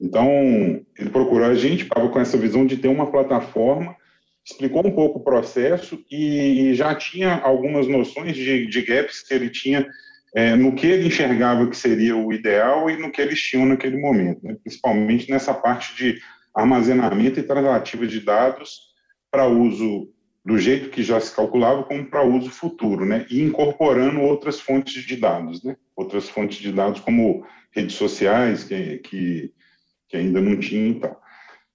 Então, 0.00 0.30
ele 0.98 1.10
procurou 1.10 1.46
a 1.46 1.54
gente, 1.54 1.82
estava 1.82 2.08
com 2.08 2.20
essa 2.20 2.36
visão 2.36 2.66
de 2.66 2.76
ter 2.76 2.88
uma 2.88 3.10
plataforma, 3.10 3.96
explicou 4.44 4.86
um 4.86 4.90
pouco 4.90 5.18
o 5.18 5.24
processo 5.24 5.98
e, 6.10 6.70
e 6.70 6.74
já 6.74 6.94
tinha 6.94 7.34
algumas 7.34 7.88
noções 7.88 8.36
de, 8.36 8.66
de 8.66 8.82
gaps 8.82 9.22
que 9.22 9.34
ele 9.34 9.50
tinha 9.50 9.86
é, 10.36 10.54
no 10.54 10.74
que 10.74 10.86
ele 10.86 11.06
enxergava 11.06 11.66
que 11.66 11.74
seria 11.74 12.14
o 12.14 12.30
ideal 12.30 12.90
e 12.90 12.96
no 12.98 13.10
que 13.10 13.22
eles 13.22 13.40
tinham 13.40 13.64
naquele 13.64 13.96
momento, 13.96 14.44
né? 14.44 14.54
principalmente 14.62 15.30
nessa 15.30 15.54
parte 15.54 15.96
de 15.96 16.20
armazenamento 16.54 17.40
e 17.40 17.42
transativa 17.42 18.06
de 18.06 18.20
dados 18.20 18.92
para 19.30 19.46
uso 19.46 20.12
do 20.44 20.58
jeito 20.58 20.90
que 20.90 21.02
já 21.02 21.18
se 21.18 21.34
calculava, 21.34 21.84
como 21.84 22.04
para 22.04 22.22
uso 22.22 22.50
futuro, 22.50 23.06
né? 23.06 23.24
e 23.30 23.40
incorporando 23.40 24.20
outras 24.20 24.60
fontes 24.60 25.04
de 25.04 25.16
dados, 25.16 25.64
né? 25.64 25.74
outras 25.96 26.28
fontes 26.28 26.58
de 26.58 26.70
dados 26.70 27.00
como 27.00 27.42
redes 27.74 27.96
sociais, 27.96 28.62
que, 28.62 28.98
que, 28.98 29.52
que 30.06 30.18
ainda 30.18 30.42
não 30.42 30.58
tinha 30.58 30.90
e 30.90 30.94
tal. 30.96 31.18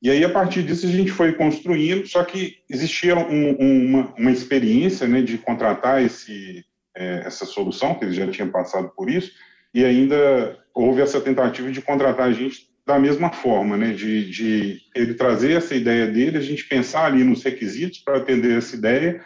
E 0.03 0.11
aí, 0.11 0.23
a 0.23 0.29
partir 0.29 0.61
disso, 0.61 0.85
a 0.85 0.89
gente 0.89 1.11
foi 1.11 1.33
construindo, 1.33 2.05
só 2.07 2.23
que 2.23 2.57
existia 2.69 3.17
um, 3.17 3.55
uma, 3.55 4.13
uma 4.15 4.31
experiência 4.31 5.07
né, 5.07 5.23
de 5.23 5.39
contratar 5.39 6.03
esse, 6.03 6.63
é, 6.95 7.23
essa 7.25 7.45
solução, 7.45 7.95
que 7.95 8.05
eles 8.05 8.15
já 8.15 8.27
tinham 8.27 8.49
passado 8.49 8.91
por 8.95 9.09
isso, 9.09 9.31
e 9.73 9.85
ainda 9.85 10.57
houve 10.73 11.01
essa 11.01 11.21
tentativa 11.21 11.71
de 11.71 11.81
contratar 11.81 12.27
a 12.27 12.33
gente 12.33 12.69
da 12.85 12.99
mesma 12.99 13.31
forma, 13.31 13.77
né, 13.77 13.93
de, 13.93 14.29
de 14.29 14.81
ele 14.95 15.13
trazer 15.13 15.53
essa 15.53 15.75
ideia 15.75 16.07
dele, 16.07 16.37
a 16.37 16.41
gente 16.41 16.67
pensar 16.67 17.05
ali 17.05 17.23
nos 17.23 17.43
requisitos 17.43 17.99
para 17.99 18.17
atender 18.17 18.57
essa 18.57 18.75
ideia 18.75 19.23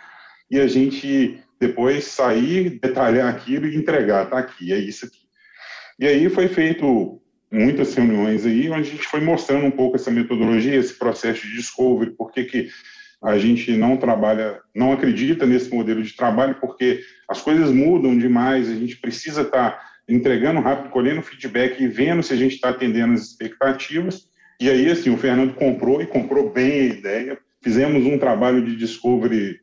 e 0.52 0.60
a 0.60 0.68
gente 0.68 1.40
depois 1.60 2.04
sair, 2.04 2.80
detalhar 2.82 3.34
aquilo 3.34 3.66
e 3.66 3.76
entregar, 3.76 4.30
tá 4.30 4.38
aqui, 4.38 4.74
é 4.74 4.78
isso 4.78 5.06
aqui. 5.06 5.26
E 5.98 6.06
aí 6.06 6.30
foi 6.30 6.48
feito 6.48 7.22
muitas 7.52 7.96
reuniões 7.96 8.46
aí, 8.46 8.70
onde 8.70 8.90
a 8.90 8.92
gente 8.92 9.08
foi 9.08 9.22
mostrando 9.22 9.66
um 9.66 9.72
pouco 9.72 9.96
essa 9.96 10.12
metodologia, 10.12 10.76
esse 10.76 10.94
processo 10.94 11.48
de 11.48 11.56
discovery, 11.56 12.12
por 12.12 12.32
que 12.32 12.44
que 12.44 12.70
a 13.26 13.40
gente 13.40 13.76
não 13.76 13.98
trabalha, 13.98 14.60
não 14.74 14.92
acredita 14.92 15.46
nesse 15.46 15.74
modelo 15.74 16.04
de 16.04 16.16
trabalho, 16.16 16.56
porque 16.62 17.02
as 17.28 17.42
coisas 17.42 17.72
mudam 17.72 18.18
demais, 18.18 18.70
a 18.70 18.76
gente 18.76 18.98
precisa 18.98 19.42
estar 19.42 19.72
tá 19.72 19.82
entregando 20.08 20.62
rápido, 20.62 20.92
colhendo 20.92 21.24
feedback 21.24 21.82
e 21.82 21.88
vendo 21.88 22.22
se 22.22 22.34
a 22.34 22.38
gente 22.38 22.54
está 22.54 22.70
atendendo 22.70 23.14
as 23.14 23.22
expectativas. 23.22 24.30
E 24.62 24.70
aí, 24.70 24.90
assim, 24.90 25.10
o 25.10 25.18
Fernando 25.18 25.56
comprou 25.56 26.02
e 26.02 26.06
comprou 26.06 26.52
bem 26.52 26.72
a 26.72 26.86
ideia. 26.86 27.38
Fizemos 27.62 28.06
um 28.06 28.18
trabalho 28.20 28.64
de 28.64 28.76
discovery 28.76 29.60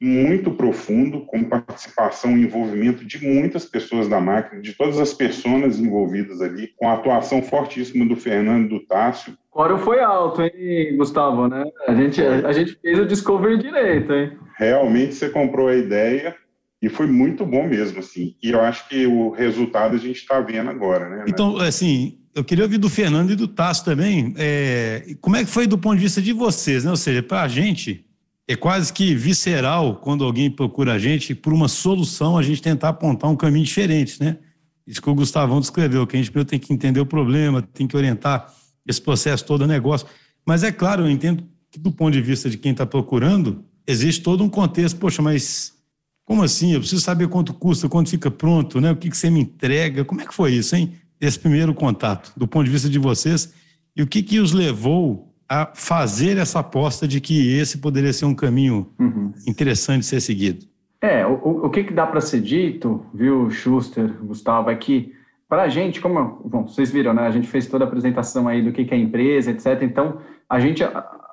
muito 0.00 0.50
profundo, 0.50 1.20
com 1.22 1.44
participação 1.44 2.36
e 2.36 2.42
envolvimento 2.42 3.04
de 3.04 3.24
muitas 3.24 3.64
pessoas 3.64 4.08
da 4.08 4.20
máquina, 4.20 4.60
de 4.60 4.74
todas 4.74 4.98
as 4.98 5.14
pessoas 5.14 5.78
envolvidas 5.78 6.40
ali, 6.42 6.70
com 6.76 6.88
a 6.88 6.94
atuação 6.94 7.42
fortíssima 7.42 8.04
do 8.04 8.16
Fernando, 8.16 8.68
do 8.68 8.80
Tássio. 8.80 9.36
Fórum 9.52 9.78
foi 9.78 10.00
alto, 10.00 10.42
hein, 10.42 10.96
Gustavo, 10.96 11.48
né? 11.48 11.64
A 11.88 11.94
gente, 11.94 12.20
a, 12.22 12.48
a 12.48 12.52
gente 12.52 12.78
fez 12.80 12.98
o 12.98 13.06
discovery 13.06 13.58
direito, 13.58 14.12
hein? 14.12 14.32
Realmente 14.58 15.14
você 15.14 15.30
comprou 15.30 15.68
a 15.68 15.76
ideia 15.76 16.34
e 16.80 16.88
foi 16.88 17.06
muito 17.06 17.44
bom 17.44 17.66
mesmo, 17.66 18.00
assim. 18.00 18.36
E 18.42 18.50
eu 18.50 18.60
acho 18.60 18.88
que 18.88 19.06
o 19.06 19.30
resultado 19.30 19.96
a 19.96 19.98
gente 19.98 20.16
está 20.16 20.40
vendo 20.40 20.70
agora, 20.70 21.08
né? 21.08 21.24
Então, 21.26 21.56
assim, 21.56 22.18
eu 22.34 22.44
queria 22.44 22.64
ouvir 22.64 22.78
do 22.78 22.90
Fernando 22.90 23.30
e 23.30 23.36
do 23.36 23.48
Tássio 23.48 23.86
também. 23.86 24.34
É, 24.36 25.14
como 25.22 25.36
é 25.36 25.44
que 25.44 25.50
foi 25.50 25.66
do 25.66 25.78
ponto 25.78 25.96
de 25.96 26.02
vista 26.02 26.20
de 26.20 26.34
vocês, 26.34 26.84
né? 26.84 26.90
Ou 26.90 26.96
seja, 26.96 27.22
para 27.22 27.42
a 27.42 27.48
gente, 27.48 28.05
é 28.48 28.54
quase 28.54 28.92
que 28.92 29.14
visceral 29.14 29.96
quando 29.96 30.24
alguém 30.24 30.50
procura 30.50 30.92
a 30.92 30.98
gente 30.98 31.34
por 31.34 31.52
uma 31.52 31.68
solução, 31.68 32.38
a 32.38 32.42
gente 32.42 32.62
tentar 32.62 32.90
apontar 32.90 33.30
um 33.30 33.36
caminho 33.36 33.64
diferente, 33.64 34.22
né? 34.22 34.38
Isso 34.86 35.02
que 35.02 35.10
o 35.10 35.14
Gustavão 35.14 35.60
descreveu, 35.60 36.06
que 36.06 36.16
a 36.16 36.18
gente 36.18 36.30
primeiro 36.30 36.48
tem 36.48 36.58
que 36.58 36.72
entender 36.72 37.00
o 37.00 37.06
problema, 37.06 37.60
tem 37.60 37.88
que 37.88 37.96
orientar 37.96 38.52
esse 38.86 39.00
processo 39.00 39.44
todo 39.44 39.64
a 39.64 39.66
negócio. 39.66 40.06
Mas 40.46 40.62
é 40.62 40.70
claro, 40.70 41.04
eu 41.04 41.10
entendo 41.10 41.44
que 41.70 41.78
do 41.78 41.90
ponto 41.90 42.12
de 42.12 42.22
vista 42.22 42.48
de 42.48 42.56
quem 42.56 42.70
está 42.70 42.86
procurando, 42.86 43.64
existe 43.84 44.22
todo 44.22 44.44
um 44.44 44.48
contexto, 44.48 44.96
poxa, 44.96 45.20
mas 45.20 45.74
como 46.24 46.42
assim? 46.42 46.72
Eu 46.72 46.80
preciso 46.80 47.02
saber 47.02 47.28
quanto 47.28 47.52
custa, 47.52 47.88
quando 47.88 48.08
fica 48.08 48.30
pronto, 48.30 48.80
né? 48.80 48.92
O 48.92 48.96
que, 48.96 49.10
que 49.10 49.16
você 49.16 49.28
me 49.28 49.40
entrega? 49.40 50.04
Como 50.04 50.20
é 50.20 50.26
que 50.26 50.34
foi 50.34 50.54
isso, 50.54 50.76
hein? 50.76 50.92
Esse 51.20 51.38
primeiro 51.38 51.74
contato, 51.74 52.32
do 52.36 52.46
ponto 52.46 52.64
de 52.64 52.70
vista 52.70 52.88
de 52.88 52.98
vocês, 52.98 53.52
e 53.96 54.02
o 54.02 54.06
que, 54.06 54.22
que 54.22 54.38
os 54.38 54.52
levou 54.52 55.34
a 55.48 55.70
fazer 55.74 56.38
essa 56.38 56.60
aposta 56.60 57.06
de 57.06 57.20
que 57.20 57.56
esse 57.56 57.78
poderia 57.78 58.12
ser 58.12 58.24
um 58.24 58.34
caminho 58.34 58.88
uhum. 58.98 59.32
interessante 59.46 60.00
de 60.00 60.06
ser 60.06 60.20
seguido? 60.20 60.66
É, 61.00 61.26
o, 61.26 61.66
o 61.66 61.70
que, 61.70 61.84
que 61.84 61.92
dá 61.92 62.06
para 62.06 62.20
ser 62.20 62.40
dito, 62.40 63.04
viu, 63.14 63.50
Schuster, 63.50 64.12
Gustavo, 64.22 64.70
é 64.70 64.76
que 64.76 65.12
para 65.48 65.62
a 65.62 65.68
gente, 65.68 66.00
como 66.00 66.40
bom, 66.44 66.66
vocês 66.66 66.90
viram, 66.90 67.14
né? 67.14 67.22
A 67.22 67.30
gente 67.30 67.46
fez 67.46 67.66
toda 67.68 67.84
a 67.84 67.86
apresentação 67.88 68.48
aí 68.48 68.62
do 68.62 68.72
que, 68.72 68.84
que 68.84 68.92
é 68.92 68.96
a 68.96 69.00
empresa, 69.00 69.52
etc. 69.52 69.80
Então, 69.82 70.18
a 70.48 70.58
gente 70.58 70.82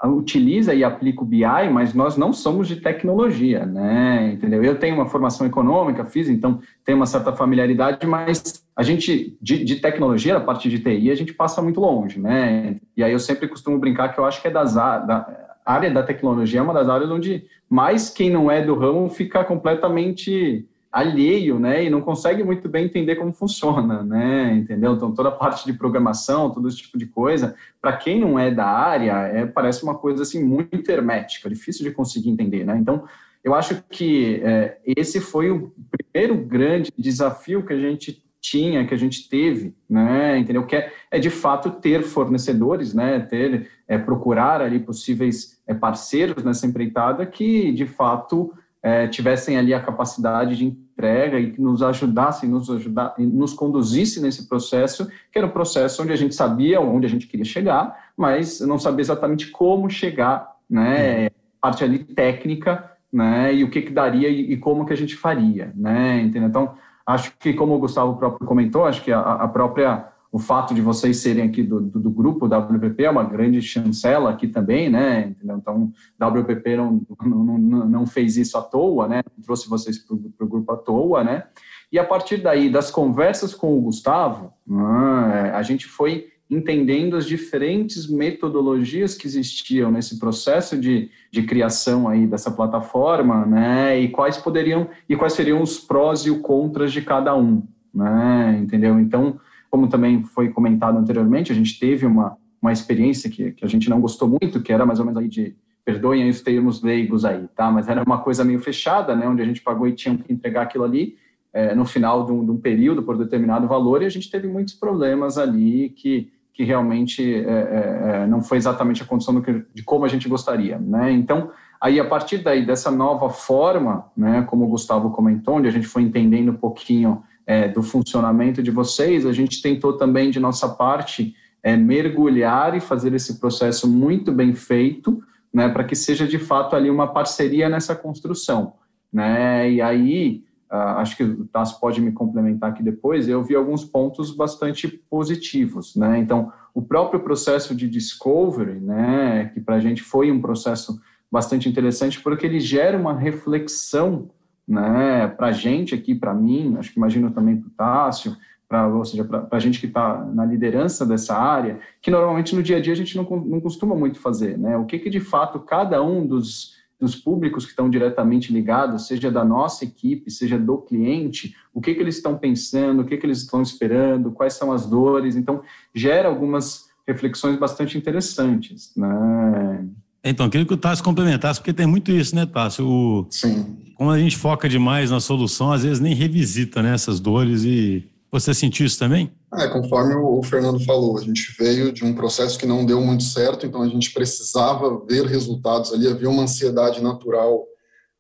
utiliza 0.06 0.74
e 0.74 0.84
aplica 0.84 1.22
o 1.22 1.26
BI, 1.26 1.70
mas 1.72 1.94
nós 1.94 2.16
não 2.16 2.32
somos 2.32 2.68
de 2.68 2.76
tecnologia, 2.76 3.66
né? 3.66 4.34
Entendeu? 4.34 4.64
Eu 4.64 4.78
tenho 4.78 4.96
uma 4.96 5.08
formação 5.08 5.48
econômica, 5.48 6.06
fiz, 6.06 6.30
então 6.30 6.60
tenho 6.86 6.98
uma 6.98 7.06
certa 7.06 7.34
familiaridade, 7.34 8.06
mas 8.06 8.63
a 8.76 8.84
gente, 8.84 9.38
de, 9.42 9.64
de, 9.64 9.76
tecnologia, 9.76 10.38
a 10.38 10.42
parte 10.42 10.70
de 10.70 10.80
TI, 10.80 11.12
a 11.12 11.16
gente 11.16 11.34
passa 11.34 11.62
muito 11.62 11.80
longe, 11.80 12.20
né? 12.20 12.78
E 12.98 13.04
aí 13.04 13.12
eu 13.12 13.20
sempre 13.20 13.48
costumo 13.48 13.78
brincar 13.78 14.14
que 14.14 14.20
eu 14.20 14.26
acho 14.26 14.42
que 14.42 14.48
é 14.48 14.52
das 14.52 14.74
da 14.74 15.44
área 15.66 15.90
da 15.92 16.04
tecnologia 16.04 16.60
é 16.60 16.64
uma 16.64 16.74
das 16.74 16.90
áreas 16.90 17.10
onde 17.10 17.46
mais 17.70 18.10
quem 18.10 18.30
não 18.30 18.52
é 18.52 18.62
do 18.62 18.76
ramo 18.76 19.10
fica 19.10 19.44
completamente 19.44 20.68
alheio, 20.92 21.58
né, 21.58 21.84
e 21.84 21.90
não 21.90 22.02
consegue 22.02 22.44
muito 22.44 22.70
bem 22.70 22.86
entender 22.86 23.16
como 23.16 23.34
funciona, 23.34 24.04
né, 24.04 24.54
entendeu? 24.54 24.94
Então, 24.94 25.12
toda 25.12 25.30
a 25.30 25.32
parte 25.32 25.66
de 25.66 25.74
programação, 25.74 26.52
todo 26.52 26.68
esse 26.68 26.78
tipo 26.78 27.00
de 27.00 27.08
coisa, 27.08 27.56
para 27.82 27.98
quem 27.98 28.20
não 28.20 28.38
é 28.38 28.52
da 28.52 28.68
área, 28.68 29.14
é, 29.28 29.44
parece 29.48 29.82
uma 29.82 29.96
coisa, 29.96 30.22
assim, 30.22 30.44
muito 30.44 30.88
hermética, 30.92 31.50
difícil 31.50 31.84
de 31.84 31.90
conseguir 31.90 32.30
entender, 32.30 32.64
né? 32.64 32.78
Então, 32.78 33.06
eu 33.44 33.56
acho 33.56 33.84
que 33.90 34.40
é, 34.44 34.78
esse 34.86 35.20
foi 35.20 35.50
o 35.50 35.74
primeiro 35.90 36.38
grande 36.38 36.94
desafio 36.96 37.66
que 37.66 37.74
a 37.74 37.80
gente 37.80 38.24
tinha, 38.44 38.86
que 38.86 38.94
a 38.94 38.98
gente 38.98 39.30
teve, 39.30 39.74
né, 39.90 40.38
entendeu? 40.38 40.66
Que 40.66 40.76
é, 40.76 40.94
é 41.10 41.18
de 41.18 41.30
fato 41.30 41.72
ter 41.72 42.04
fornecedores, 42.04 42.94
né, 42.94 43.22
ter, 43.22 43.70
é, 43.88 43.98
procurar 43.98 44.62
ali 44.62 44.80
possíveis 44.80 45.58
é, 45.66 45.74
parceiros 45.74 46.44
nessa 46.44 46.68
empreitada 46.68 47.26
que, 47.26 47.72
de 47.72 47.86
fato, 47.86 48.54
é, 48.84 49.08
tivessem 49.08 49.58
ali 49.58 49.74
a 49.74 49.80
capacidade 49.80 50.58
de 50.58 50.66
entrega 50.66 51.40
e 51.40 51.52
que 51.52 51.62
nos 51.62 51.82
ajudassem, 51.82 52.50
nos 52.50 52.70
ajudar, 52.70 53.16
nos 53.18 53.54
conduzisse 53.54 54.22
nesse 54.22 54.50
processo, 54.50 55.08
que 55.32 55.40
era 55.40 55.48
um 55.48 55.52
processo 55.52 56.04
onde 56.04 56.12
a 56.12 56.18
gente 56.18 56.36
sabia 56.36 56.82
onde 56.82 57.06
a 57.06 57.10
gente 57.10 57.28
queria 57.28 57.46
chegar, 57.46 58.12
mas 58.18 58.60
não 58.60 58.78
sabia 58.78 59.02
exatamente 59.02 59.50
como 59.52 59.90
chegar, 59.90 60.52
né, 60.70 61.30
parte 61.62 61.82
ali 61.82 62.00
técnica, 62.00 62.92
né, 63.12 63.56
e 63.56 63.64
o 63.64 63.70
que 63.70 63.84
que 63.84 63.92
daria 63.92 64.28
e, 64.28 64.52
e 64.52 64.58
como 64.58 64.86
que 64.86 64.92
a 64.92 64.98
gente 64.98 65.16
faria, 65.16 65.72
né, 65.74 66.20
entendeu? 66.20 66.50
Então, 66.50 66.76
acho 67.06 67.38
que 67.38 67.54
como 67.54 67.76
o 67.76 67.80
Gustavo 67.80 68.16
próprio 68.18 68.48
comentou, 68.48 68.86
acho 68.86 69.04
que 69.04 69.12
a, 69.12 69.20
a 69.20 69.48
própria 69.48 70.10
o 70.32 70.40
fato 70.40 70.74
de 70.74 70.82
vocês 70.82 71.18
serem 71.18 71.46
aqui 71.46 71.62
do, 71.62 71.80
do, 71.80 72.00
do, 72.00 72.10
grupo 72.10 72.48
WPP 72.48 73.04
é 73.04 73.10
uma 73.12 73.24
grande 73.24 73.62
chancela 73.62 74.32
aqui 74.32 74.48
também, 74.48 74.90
né? 74.90 75.28
Entendeu? 75.28 75.58
Então, 75.58 75.94
WPP 76.20 76.76
não, 76.76 77.06
não, 77.24 77.88
não 77.88 78.08
fez 78.08 78.36
isso 78.36 78.58
à 78.58 78.62
toa, 78.64 79.08
né? 79.08 79.22
Trouxe 79.44 79.70
vocês 79.70 80.00
para 80.00 80.16
o 80.44 80.50
grupo 80.50 80.72
à 80.72 80.78
toa, 80.78 81.24
né? 81.24 81.44
E 81.92 82.00
a 82.00 82.04
partir 82.04 82.38
daí, 82.38 82.68
das 82.68 82.90
conversas 82.90 83.54
com 83.54 83.78
o 83.78 83.82
Gustavo, 83.82 84.52
né, 84.66 85.52
a 85.54 85.62
gente 85.62 85.86
foi 85.86 86.33
entendendo 86.54 87.16
as 87.16 87.26
diferentes 87.26 88.08
metodologias 88.08 89.16
que 89.16 89.26
existiam 89.26 89.92
nesse 89.92 90.20
processo 90.20 90.78
de, 90.78 91.10
de 91.32 91.44
criação 91.44 92.08
aí 92.08 92.28
dessa 92.28 92.52
plataforma, 92.52 93.46
né? 93.46 94.00
E 94.00 94.10
quais 94.10 94.38
poderiam 94.38 94.88
e 95.08 95.16
quais 95.16 95.34
seriam 95.34 95.62
os 95.62 95.80
prós 95.80 96.22
e 96.22 96.32
os 96.32 96.42
contras 96.42 96.92
de 96.92 97.02
cada 97.02 97.36
um, 97.36 97.64
né? 97.94 98.60
Entendeu? 98.62 99.00
Então, 99.00 99.40
como 99.70 99.88
também 99.88 100.24
foi 100.24 100.50
comentado 100.50 100.98
anteriormente, 100.98 101.52
a 101.52 101.56
gente 101.56 101.80
teve 101.80 102.06
uma, 102.06 102.38
uma 102.62 102.72
experiência 102.72 103.30
que, 103.30 103.52
que 103.52 103.66
a 103.66 103.68
gente 103.68 103.90
não 103.90 104.00
gostou 104.00 104.28
muito, 104.28 104.62
que 104.62 104.72
era 104.72 104.86
mais 104.86 105.00
ou 105.00 105.06
menos 105.06 105.22
aí 105.22 105.28
de, 105.28 105.56
perdoem 105.86 106.30
os 106.30 106.42
termos 106.42 106.82
leigos 106.82 107.26
aí, 107.26 107.48
tá? 107.56 107.70
Mas 107.70 107.90
era 107.90 108.04
uma 108.04 108.20
coisa 108.20 108.44
meio 108.44 108.60
fechada, 108.60 109.16
né? 109.16 109.28
Onde 109.28 109.42
a 109.42 109.46
gente 109.46 109.62
pagou 109.62 109.88
e 109.88 109.94
tinha 109.94 110.18
que 110.18 110.32
entregar 110.32 110.64
aquilo 110.64 110.84
ali 110.84 111.18
é, 111.54 111.76
no 111.76 111.86
final 111.86 112.26
de 112.26 112.32
um, 112.32 112.44
de 112.44 112.52
um, 112.52 112.58
período 112.58 113.04
por 113.04 113.18
determinado 113.18 113.68
valor 113.68 114.02
e 114.02 114.06
a 114.06 114.10
gente 114.10 114.30
teve 114.30 114.48
muitos 114.48 114.74
problemas 114.74 115.38
ali 115.38 115.90
que, 115.90 116.32
que 116.54 116.64
realmente 116.64 117.24
é, 117.34 117.50
é, 117.50 118.24
é 118.24 118.28
não 118.28 118.42
foi 118.42 118.58
exatamente 118.58 119.02
a 119.02 119.06
condição 119.06 119.42
que, 119.42 119.66
de 119.74 119.84
como 119.84 120.06
a 120.06 120.08
gente 120.08 120.30
gostaria, 120.30 120.78
né? 120.78 121.12
Então, 121.12 121.52
aí 121.82 122.00
a 122.00 122.06
partir 122.06 122.38
daí 122.38 122.66
dessa 122.66 122.92
nova 122.92 123.30
forma, 123.30 124.06
né? 124.16 124.44
Como 124.44 124.66
o 124.66 124.70
Gustavo 124.70 125.12
comentou, 125.12 125.56
onde 125.56 125.68
a 125.68 125.72
gente 125.72 125.88
foi 125.88 126.04
entendendo 126.04 126.52
um 126.52 126.58
pouquinho 126.58 127.24
é, 127.46 127.68
do 127.68 127.84
funcionamento 127.84 128.62
de 128.64 128.72
vocês, 128.72 129.26
a 129.26 129.34
gente 129.34 129.62
tentou 129.62 129.94
também, 129.94 130.30
de 130.30 130.40
nossa 130.40 130.70
parte, 130.70 131.36
é, 131.62 131.76
mergulhar 131.76 132.76
e 132.76 132.82
fazer 132.82 133.14
esse 133.14 133.40
processo 133.40 133.88
muito 133.90 134.32
bem 134.32 134.54
feito, 134.54 135.22
né, 135.54 135.70
para 135.70 135.84
que 135.84 135.96
seja 135.96 136.28
de 136.28 136.40
fato 136.40 136.76
ali 136.76 136.90
uma 136.90 137.08
parceria 137.08 137.70
nessa 137.70 137.96
construção. 137.96 138.74
Né? 139.12 139.72
E 139.72 139.82
aí, 139.82 140.44
acho 140.74 141.16
que 141.16 141.24
o 141.24 141.46
Tassi 141.46 141.80
pode 141.80 142.02
me 142.02 142.12
complementar 142.12 142.72
aqui 142.72 142.82
depois, 142.82 143.28
eu 143.28 143.44
vi 143.44 143.56
alguns 143.56 143.86
pontos 143.86 144.36
bastante 144.36 144.88
positivos. 144.88 145.96
Né? 145.96 146.18
Então, 146.20 146.52
o 146.74 146.82
próprio 146.82 147.20
processo 147.20 147.76
de 147.76 147.88
discovery, 147.88 148.80
né, 148.80 149.52
que 149.54 149.60
para 149.60 149.76
a 149.76 149.80
gente 149.80 150.02
foi 150.02 150.32
um 150.32 150.42
processo 150.42 151.00
bastante 151.32 151.70
interessante, 151.70 152.20
porque 152.20 152.46
ele 152.46 152.60
gera 152.60 152.98
uma 152.98 153.14
reflexão 153.14 154.30
né, 154.68 155.28
para 155.28 155.48
a 155.48 155.52
gente 155.52 155.94
aqui, 155.94 156.16
para 156.16 156.34
mim, 156.34 156.76
acho 156.78 156.92
que 156.92 156.98
imagino 156.98 157.32
também 157.32 157.58
para 157.58 157.68
o 157.68 157.72
Tássio, 157.72 158.36
pra, 158.68 158.88
ou 158.88 159.06
seja, 159.06 159.24
para 159.24 159.48
a 159.52 159.60
gente 159.60 159.80
que 159.80 159.86
está 159.86 160.24
na 160.26 160.46
liderança 160.46 161.06
dessa 161.06 161.38
área, 161.38 161.80
que 162.02 162.10
normalmente 162.10 162.56
no 162.56 162.64
dia 162.64 162.78
a 162.78 162.82
dia 162.82 162.94
a 162.94 162.96
gente 162.96 163.16
não, 163.16 163.24
não 163.24 163.62
costuma 163.62 163.96
muito 163.96 164.20
fazer, 164.20 164.58
né? 164.58 164.78
O 164.78 164.86
que, 164.86 164.98
que 164.98 165.10
de 165.10 165.20
fato 165.20 165.60
cada 165.60 166.02
um 166.02 166.26
dos, 166.26 166.73
dos 167.04 167.16
públicos 167.16 167.66
que 167.66 167.72
estão 167.72 167.90
diretamente 167.90 168.52
ligados, 168.52 169.08
seja 169.08 169.30
da 169.30 169.44
nossa 169.44 169.84
equipe, 169.84 170.32
seja 170.32 170.58
do 170.58 170.78
cliente, 170.78 171.54
o 171.74 171.82
que, 171.82 171.94
que 171.94 172.02
eles 172.02 172.16
estão 172.16 172.38
pensando, 172.38 173.02
o 173.02 173.06
que, 173.06 173.18
que 173.18 173.26
eles 173.26 173.40
estão 173.40 173.62
esperando, 173.62 174.32
quais 174.32 174.54
são 174.54 174.72
as 174.72 174.86
dores, 174.86 175.36
então 175.36 175.62
gera 175.94 176.30
algumas 176.30 176.88
reflexões 177.06 177.60
bastante 177.60 177.98
interessantes, 177.98 178.94
né? 178.96 179.86
Então, 180.24 180.50
queria 180.50 180.66
que 180.66 180.74
o 180.74 180.78
Tássio 180.78 181.04
complementasse, 181.04 181.60
porque 181.60 181.74
tem 181.74 181.86
muito 181.86 182.10
isso, 182.10 182.34
né, 182.34 182.46
Tássio? 182.46 182.88
O, 182.88 183.28
Sim. 183.30 183.76
Como 183.96 184.10
a 184.10 184.18
gente 184.18 184.38
foca 184.38 184.70
demais 184.70 185.12
na 185.12 185.20
solução, 185.20 185.74
às 185.74 185.84
vezes 185.84 186.00
nem 186.00 186.16
revisita 186.16 186.82
né, 186.82 186.94
essas 186.94 187.20
dores 187.20 187.66
e 187.66 188.10
você 188.34 188.54
sentiu 188.54 188.86
isso 188.86 188.98
também? 188.98 189.32
É, 189.54 189.68
conforme 189.68 190.16
o 190.16 190.42
Fernando 190.42 190.84
falou, 190.84 191.18
a 191.18 191.22
gente 191.22 191.54
veio 191.58 191.92
de 191.92 192.04
um 192.04 192.16
processo 192.16 192.58
que 192.58 192.66
não 192.66 192.84
deu 192.84 193.00
muito 193.00 193.24
certo, 193.24 193.66
então 193.66 193.84
a 193.84 193.88
gente 193.88 194.12
precisava 194.12 195.06
ver 195.06 195.26
resultados 195.28 195.94
ali, 195.94 196.08
havia 196.08 196.30
uma 196.30 196.44
ansiedade 196.44 197.00
natural 197.00 197.64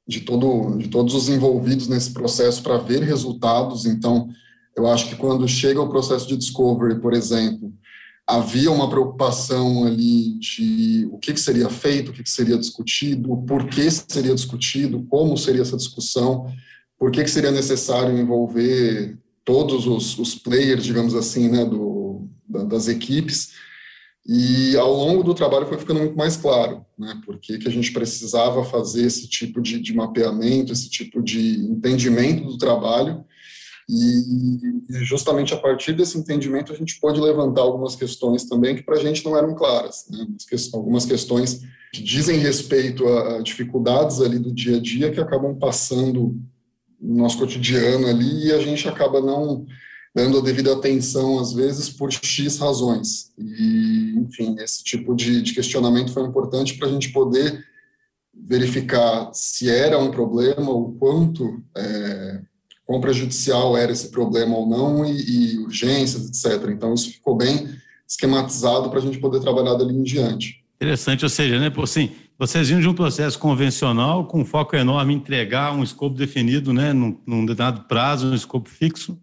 de, 0.08 0.21
todo, 0.21 0.78
de 0.78 0.88
todos 0.88 1.15
os 1.15 1.30
envolvidos 1.30 1.88
nesse 1.88 2.13
processo 2.13 2.62
para 2.62 2.78
ver 2.78 3.02
resultados, 3.02 3.88
então 3.88 4.30
eu 4.78 4.86
acho 4.86 5.10
que 5.10 5.15
quando 5.15 5.47
chega 5.47 5.82
o 5.82 5.89
processo 5.89 6.28
de 6.28 6.38
discovery, 6.38 6.99
por 6.99 7.13
exemplo, 7.13 7.73
havia 8.28 8.71
uma 8.71 8.89
preocupação 8.89 9.86
ali 9.86 10.38
de 10.38 11.08
o 11.12 11.17
que, 11.17 11.34
que 11.34 11.39
seria 11.39 11.69
feito, 11.69 12.12
o 12.12 12.13
que, 12.13 12.21
que 12.21 12.30
seria 12.30 12.58
discutido, 12.58 13.36
por 13.47 13.67
que 13.67 13.89
seria 13.89 14.36
discutido, 14.36 15.04
como 15.10 15.38
seria 15.38 15.63
essa 15.63 15.78
discussão, 15.78 16.45
por 16.99 17.12
que, 17.12 17.23
que 17.23 17.32
seria 17.32 17.52
necessário 17.52 18.17
envolver 18.17 19.17
todos 19.43 19.88
os, 19.88 20.17
os 20.17 20.36
players, 20.36 20.84
digamos 20.84 21.15
assim, 21.15 21.49
né, 21.49 21.65
do, 21.65 22.27
da, 22.47 22.63
das 22.63 22.88
equipes. 22.88 23.53
E 24.25 24.77
ao 24.77 24.93
longo 24.93 25.21
do 25.21 25.34
trabalho 25.34 25.67
foi 25.67 25.77
ficando 25.77 25.99
muito 25.99 26.15
mais 26.15 26.38
claro, 26.38 26.86
né, 26.97 27.21
por 27.25 27.38
que, 27.39 27.60
a 27.67 27.71
gente 27.71 27.91
precisava 27.91 28.63
fazer 28.63 29.06
esse 29.06 29.27
tipo 29.27 29.62
de, 29.62 29.82
de 29.82 29.93
mapeamento, 29.93 30.71
esse 30.71 30.89
tipo 30.89 31.21
de 31.21 31.58
entendimento 31.60 32.45
do 32.45 32.58
trabalho 32.58 33.25
e 33.89 35.03
justamente 35.03 35.53
a 35.53 35.58
partir 35.58 35.93
desse 35.93 36.17
entendimento 36.17 36.71
a 36.71 36.75
gente 36.75 36.99
pode 36.99 37.19
levantar 37.19 37.62
algumas 37.62 37.95
questões 37.95 38.45
também 38.45 38.75
que 38.75 38.84
para 38.84 38.95
a 38.95 38.99
gente 38.99 39.25
não 39.25 39.38
eram 39.38 39.53
claras, 39.53 40.06
né? 40.10 40.25
algumas 40.73 41.06
questões 41.06 41.62
que 41.91 42.01
dizem 42.01 42.38
respeito 42.38 43.06
a 43.08 43.41
dificuldades 43.41 44.21
ali 44.21 44.39
do 44.39 44.53
dia 44.53 44.77
a 44.77 44.79
dia 44.79 45.12
que 45.12 45.19
acabam 45.19 45.56
passando 45.56 46.41
no 47.04 47.18
nosso 47.18 47.38
cotidiano 47.38 48.08
ali 48.08 48.48
e 48.48 48.52
a 48.54 48.60
gente 48.60 48.88
acaba 48.88 49.20
não 49.20 49.66
dando 50.16 50.38
a 50.38 50.42
devida 50.42 50.74
atenção 50.74 51.39
às 51.39 51.54
vezes 51.54 51.89
por 51.89 52.12
X 52.12 52.58
razões. 52.58 53.32
E, 53.38 54.16
enfim, 54.18 54.56
esse 54.60 54.84
tipo 54.84 55.16
de, 55.16 55.42
de 55.42 55.54
questionamento 55.54 56.13
foi 56.13 56.24
importante 56.24 56.76
para 56.76 56.88
a 56.88 56.92
gente 56.92 57.10
poder 57.10 57.63
verificar 58.34 59.32
se 59.34 59.70
era 59.70 59.98
um 59.98 60.12
problema, 60.12 60.72
o 60.72 60.94
quanto 60.94 61.62
é, 61.76 62.42
quão 62.86 63.02
prejudicial 63.02 63.78
era 63.78 63.92
esse 63.92 64.10
problema 64.10 64.56
ou 64.56 64.68
não 64.68 65.06
e, 65.06 65.54
e 65.54 65.60
urgências, 65.60 66.28
etc. 66.28 66.70
Então, 66.70 66.94
isso 66.94 67.12
ficou 67.12 67.36
bem 67.36 67.70
esquematizado 68.08 68.89
para 68.89 69.00
a 69.00 69.02
gente 69.02 69.20
poder 69.20 69.39
trabalhar 69.39 69.76
dali 69.76 69.96
em 69.96 70.04
diante. 70.04 70.63
Interessante, 70.76 71.24
ou 71.24 71.30
seja, 71.30 71.60
né, 71.60 71.72
assim, 71.82 72.12
vocês 72.45 72.67
vinham 72.67 72.82
de 72.82 72.89
um 72.89 72.93
processo 72.93 73.39
convencional 73.39 74.25
com 74.25 74.43
foco 74.43 74.75
enorme 74.75 75.13
em 75.13 75.17
entregar 75.17 75.73
um 75.73 75.82
escopo 75.82 76.17
definido, 76.17 76.73
né, 76.73 76.91
num, 76.91 77.17
num 77.25 77.45
determinado 77.45 77.88
prazo, 77.88 78.27
um 78.27 78.36
escopo 78.36 78.69
fixo, 78.69 79.17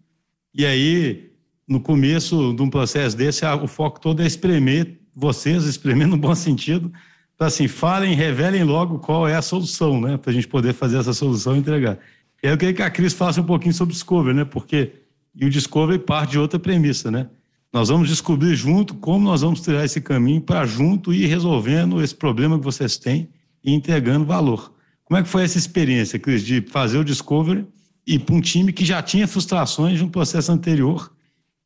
e 0.51 0.65
aí, 0.65 1.31
no 1.67 1.79
começo 1.79 2.51
de 2.53 2.61
um 2.63 2.69
processo 2.69 3.15
desse, 3.15 3.45
o 3.45 3.67
foco 3.67 4.01
todo 4.01 4.23
é 4.23 4.25
espremer 4.25 4.99
vocês, 5.15 5.65
espremer 5.69 6.07
no 6.07 6.17
bom 6.17 6.33
sentido, 6.33 6.91
para 7.37 7.45
assim, 7.45 7.67
falem, 7.67 8.15
revelem 8.15 8.63
logo 8.63 8.97
qual 8.97 9.27
é 9.27 9.35
a 9.35 9.41
solução, 9.43 10.01
né, 10.01 10.17
para 10.17 10.31
a 10.31 10.33
gente 10.33 10.47
poder 10.47 10.73
fazer 10.73 10.97
essa 10.97 11.13
solução 11.13 11.55
e 11.55 11.59
entregar. 11.59 11.99
Eu 12.41 12.57
queria 12.57 12.73
que 12.73 12.81
a 12.81 12.89
Cris 12.89 13.13
falasse 13.13 13.39
um 13.39 13.43
pouquinho 13.43 13.73
sobre 13.73 13.91
o 13.91 13.93
Discovery, 13.93 14.35
né? 14.35 14.45
Porque 14.45 14.93
e 15.35 15.45
o 15.45 15.49
Discovery 15.49 15.99
parte 15.99 16.31
de 16.31 16.39
outra 16.39 16.57
premissa, 16.57 17.11
né? 17.11 17.29
Nós 17.73 17.87
vamos 17.87 18.09
descobrir 18.09 18.53
junto 18.55 18.95
como 18.95 19.25
nós 19.25 19.41
vamos 19.41 19.61
tirar 19.61 19.85
esse 19.85 20.01
caminho 20.01 20.41
para 20.41 20.65
junto 20.65 21.13
ir 21.13 21.27
resolvendo 21.27 22.01
esse 22.01 22.13
problema 22.13 22.57
que 22.57 22.65
vocês 22.65 22.97
têm 22.97 23.29
e 23.63 23.73
entregando 23.73 24.25
valor. 24.25 24.73
Como 25.05 25.17
é 25.17 25.23
que 25.23 25.29
foi 25.29 25.43
essa 25.43 25.57
experiência, 25.57 26.19
Cris, 26.19 26.43
de 26.43 26.61
fazer 26.61 26.97
o 26.97 27.03
Discovery 27.03 27.65
e 28.05 28.19
para 28.19 28.35
um 28.35 28.41
time 28.41 28.73
que 28.73 28.83
já 28.83 29.01
tinha 29.01 29.27
frustrações 29.27 29.97
de 29.97 30.03
um 30.03 30.09
processo 30.09 30.51
anterior 30.51 31.11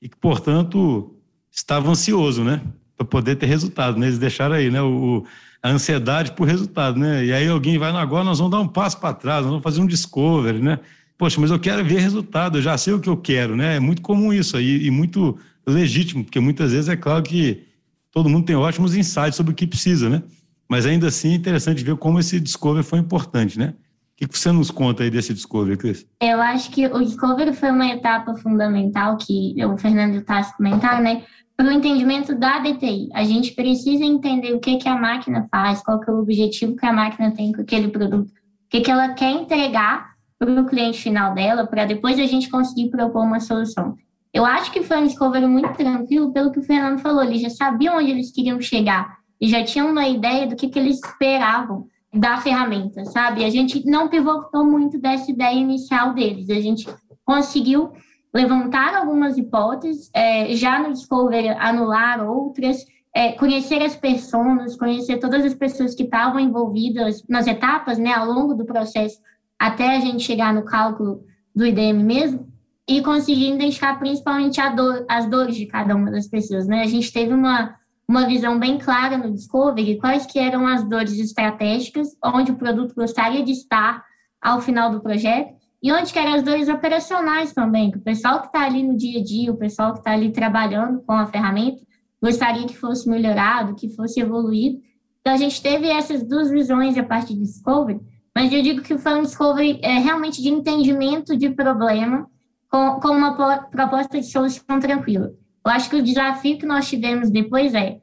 e 0.02 0.08
que, 0.08 0.18
portanto, 0.18 1.16
estava 1.52 1.90
ansioso, 1.90 2.44
né? 2.44 2.62
Para 2.96 3.06
poder 3.06 3.36
ter 3.36 3.48
resultado, 3.48 3.98
né? 3.98 4.08
Eles 4.08 4.20
deixaram 4.20 4.56
aí, 4.56 4.70
né? 4.70 4.82
O, 4.82 5.26
a 5.62 5.70
ansiedade 5.70 6.34
por 6.34 6.48
resultado, 6.48 7.00
né? 7.00 7.26
E 7.26 7.34
aí 7.34 7.48
alguém 7.48 7.80
vai, 7.80 7.90
agora 7.92 8.24
nós 8.24 8.38
vamos 8.38 8.52
dar 8.52 8.60
um 8.60 8.68
passo 8.68 9.00
para 9.00 9.14
trás, 9.14 9.42
nós 9.42 9.50
vamos 9.50 9.64
fazer 9.64 9.82
um 9.82 9.88
discovery, 9.88 10.62
né? 10.62 10.80
Poxa, 11.18 11.42
mas 11.42 11.50
eu 11.50 11.60
quero 11.60 11.84
ver 11.84 12.00
resultado, 12.00 12.58
eu 12.58 12.62
já 12.62 12.78
sei 12.78 12.94
o 12.94 13.00
que 13.00 13.10
eu 13.10 13.18
quero, 13.18 13.56
né? 13.56 13.78
É 13.78 13.80
muito 13.80 14.02
comum 14.02 14.32
isso 14.32 14.58
aí 14.58 14.86
e 14.86 14.92
muito 14.92 15.38
legítimo, 15.66 16.24
porque 16.24 16.40
muitas 16.40 16.72
vezes 16.72 16.90
é 16.90 16.96
claro 16.96 17.24
que 17.24 17.64
todo 18.12 18.30
mundo 18.30 18.46
tem 18.46 18.56
ótimos 18.56 18.96
insights 18.96 19.36
sobre 19.36 19.54
o 19.54 19.56
que 19.56 19.68
precisa, 19.68 20.10
né? 20.10 20.24
Mas 20.70 20.86
ainda 20.86 21.08
assim 21.08 21.32
é 21.32 21.36
interessante 21.36 21.84
ver 21.84 21.96
como 21.98 22.20
esse 22.20 22.40
discovery 22.40 22.86
foi 22.86 23.00
importante, 23.00 23.58
né? 23.60 23.74
O 24.22 24.28
que 24.28 24.40
você 24.40 24.52
nos 24.52 24.72
conta 24.72 25.04
aí 25.04 25.12
desse 25.12 25.34
Discovery, 25.34 25.76
Cris? 25.76 26.08
Eu 26.22 26.42
acho 26.42 26.72
que 26.72 26.88
o 26.88 27.04
Discovery 27.04 27.52
foi 27.52 27.70
uma 27.70 27.88
etapa 27.88 28.34
fundamental 28.36 29.18
que 29.18 29.54
o 29.66 29.78
Fernando 29.78 30.16
está 30.16 30.42
comentando, 30.54 31.02
né? 31.02 31.24
para 31.56 31.68
o 31.68 31.72
entendimento 31.72 32.36
da 32.36 32.60
DTI. 32.60 33.10
A 33.14 33.24
gente 33.24 33.54
precisa 33.54 34.04
entender 34.04 34.54
o 34.54 34.60
que, 34.60 34.78
que 34.78 34.90
a 34.90 34.98
máquina 34.98 35.48
faz, 35.50 35.82
qual 35.82 36.00
que 36.00 36.10
é 36.10 36.14
o 36.14 36.20
objetivo 36.20 36.76
que 36.76 36.86
a 36.86 36.94
máquina 36.94 37.32
tem 37.32 37.52
com 37.52 37.62
aquele 37.62 37.88
produto, 37.88 38.28
o 38.28 38.70
que, 38.70 38.82
que 38.82 38.92
ela 38.92 39.14
quer 39.14 39.32
entregar 39.32 40.16
para 40.38 40.62
o 40.62 40.66
cliente 40.66 41.02
final 41.02 41.34
dela, 41.34 41.66
para 41.66 41.86
depois 41.86 42.20
a 42.20 42.26
gente 42.26 42.50
conseguir 42.50 42.90
propor 42.90 43.24
uma 43.24 43.40
solução. 43.40 43.96
Eu 44.36 44.46
acho 44.46 44.70
que 44.70 44.84
foi 44.84 44.98
um 44.98 45.08
discovery 45.08 45.48
muito 45.48 45.72
tranquilo, 45.76 46.34
pelo 46.34 46.52
que 46.52 46.60
o 46.60 46.64
Fernando 46.64 47.00
falou, 47.00 47.24
eles 47.24 47.42
já 47.42 47.50
sabiam 47.50 47.98
onde 47.98 48.12
eles 48.12 48.34
queriam 48.34 48.60
chegar 48.60 49.18
e 49.40 49.48
já 49.48 49.64
tinham 49.64 49.90
uma 49.90 50.10
ideia 50.10 50.46
do 50.46 50.58
que, 50.58 50.68
que 50.68 50.78
eles 50.78 51.00
esperavam 51.02 51.88
da 52.14 52.36
ferramenta, 52.36 53.06
sabe? 53.06 53.46
A 53.46 53.50
gente 53.50 53.86
não 53.86 54.10
pivotou 54.10 54.66
muito 54.66 55.00
dessa 55.00 55.32
ideia 55.32 55.58
inicial 55.58 56.14
deles, 56.14 56.50
a 56.50 56.60
gente 56.60 56.86
conseguiu 57.24 57.94
levantar 58.34 58.94
algumas 58.94 59.38
hipóteses, 59.38 60.10
é, 60.14 60.54
já 60.54 60.80
no 60.80 60.92
Discovery 60.92 61.48
anular 61.52 62.22
outras, 62.22 62.86
é, 63.16 63.32
conhecer 63.32 63.82
as 63.82 63.96
pessoas, 63.96 64.76
conhecer 64.76 65.18
todas 65.18 65.46
as 65.46 65.54
pessoas 65.54 65.96
que 65.96 66.04
estavam 66.04 66.42
envolvidas 66.42 67.24
nas 67.30 67.48
etapas, 67.48 67.98
né, 67.98 68.12
ao 68.12 68.26
longo 68.26 68.54
do 68.54 68.66
processo, 68.66 69.18
até 69.58 69.96
a 69.96 70.02
gente 70.02 70.24
chegar 70.24 70.54
no 70.54 70.66
cálculo 70.66 71.24
do 71.56 71.66
IDM 71.66 72.04
mesmo, 72.04 72.54
e 72.88 73.02
conseguir 73.02 73.54
identificar 73.54 73.98
principalmente 73.98 74.62
dor, 74.76 75.06
as 75.10 75.28
dores 75.28 75.56
de 75.56 75.66
cada 75.66 75.96
uma 75.96 76.12
das 76.12 76.28
pessoas, 76.28 76.68
né? 76.68 76.82
A 76.82 76.88
gente 76.88 77.12
teve 77.12 77.34
uma, 77.34 77.76
uma 78.08 78.28
visão 78.28 78.60
bem 78.60 78.78
clara 78.78 79.18
no 79.18 79.34
Discovery 79.34 79.98
quais 79.98 80.26
que 80.26 80.38
eram 80.38 80.68
as 80.68 80.84
dores 80.88 81.18
estratégicas, 81.18 82.10
onde 82.24 82.52
o 82.52 82.56
produto 82.56 82.94
gostaria 82.94 83.44
de 83.44 83.52
estar 83.52 84.04
ao 84.40 84.62
final 84.62 84.92
do 84.92 85.02
projeto, 85.02 85.56
e 85.82 85.92
onde 85.92 86.14
que 86.14 86.20
eram 86.20 86.36
as 86.36 86.44
dores 86.44 86.70
operacionais 86.70 87.54
também, 87.54 87.92
que 87.92 87.98
o 87.98 88.02
pessoal 88.02 88.42
que 88.42 88.48
está 88.48 88.66
ali 88.66 88.84
no 88.84 88.96
dia 88.96 89.20
a 89.20 89.24
dia, 89.24 89.52
o 89.52 89.58
pessoal 89.58 89.94
que 89.94 90.00
está 90.00 90.12
ali 90.12 90.32
trabalhando 90.32 91.02
com 91.02 91.14
a 91.14 91.26
ferramenta, 91.26 91.82
gostaria 92.22 92.66
que 92.66 92.78
fosse 92.78 93.10
melhorado, 93.10 93.76
que 93.76 93.90
fosse 93.90 94.20
evoluído. 94.20 94.80
Então, 95.22 95.34
a 95.34 95.38
gente 95.38 95.62
teve 95.62 95.88
essas 95.88 96.24
duas 96.24 96.50
visões 96.50 96.98
a 96.98 97.04
partir 97.04 97.34
do 97.34 97.42
Discovery, 97.42 98.00
mas 98.36 98.52
eu 98.52 98.62
digo 98.62 98.82
que 98.82 98.98
foi 98.98 99.14
um 99.16 99.24
Discovery 99.24 99.80
é, 99.84 100.00
realmente 100.00 100.42
de 100.42 100.50
entendimento 100.50 101.36
de 101.36 101.50
problema 101.50 102.28
com, 102.76 103.00
com 103.00 103.08
uma 103.10 103.34
proposta 103.72 104.20
de 104.20 104.26
solução 104.26 104.80
tranquila. 104.82 105.32
Eu 105.66 105.72
acho 105.72 105.90
que 105.90 105.96
o 105.96 106.04
desafio 106.04 106.58
que 106.58 106.66
nós 106.66 106.90
tivemos 106.90 107.30
depois 107.30 107.74
é, 107.74 108.00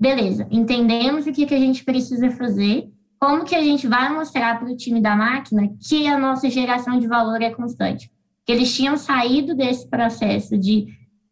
beleza, 0.00 0.48
entendemos 0.50 1.26
o 1.26 1.32
que, 1.32 1.44
que 1.44 1.54
a 1.54 1.58
gente 1.58 1.84
precisa 1.84 2.30
fazer, 2.30 2.88
como 3.20 3.44
que 3.44 3.54
a 3.54 3.62
gente 3.62 3.86
vai 3.86 4.10
mostrar 4.10 4.58
para 4.58 4.70
o 4.70 4.76
time 4.76 5.00
da 5.00 5.14
máquina 5.14 5.68
que 5.78 6.06
a 6.06 6.18
nossa 6.18 6.48
geração 6.48 6.98
de 6.98 7.06
valor 7.06 7.42
é 7.42 7.50
constante. 7.50 8.10
Que 8.46 8.52
eles 8.52 8.74
tinham 8.74 8.96
saído 8.96 9.54
desse 9.54 9.88
processo 9.88 10.56
de 10.56 10.86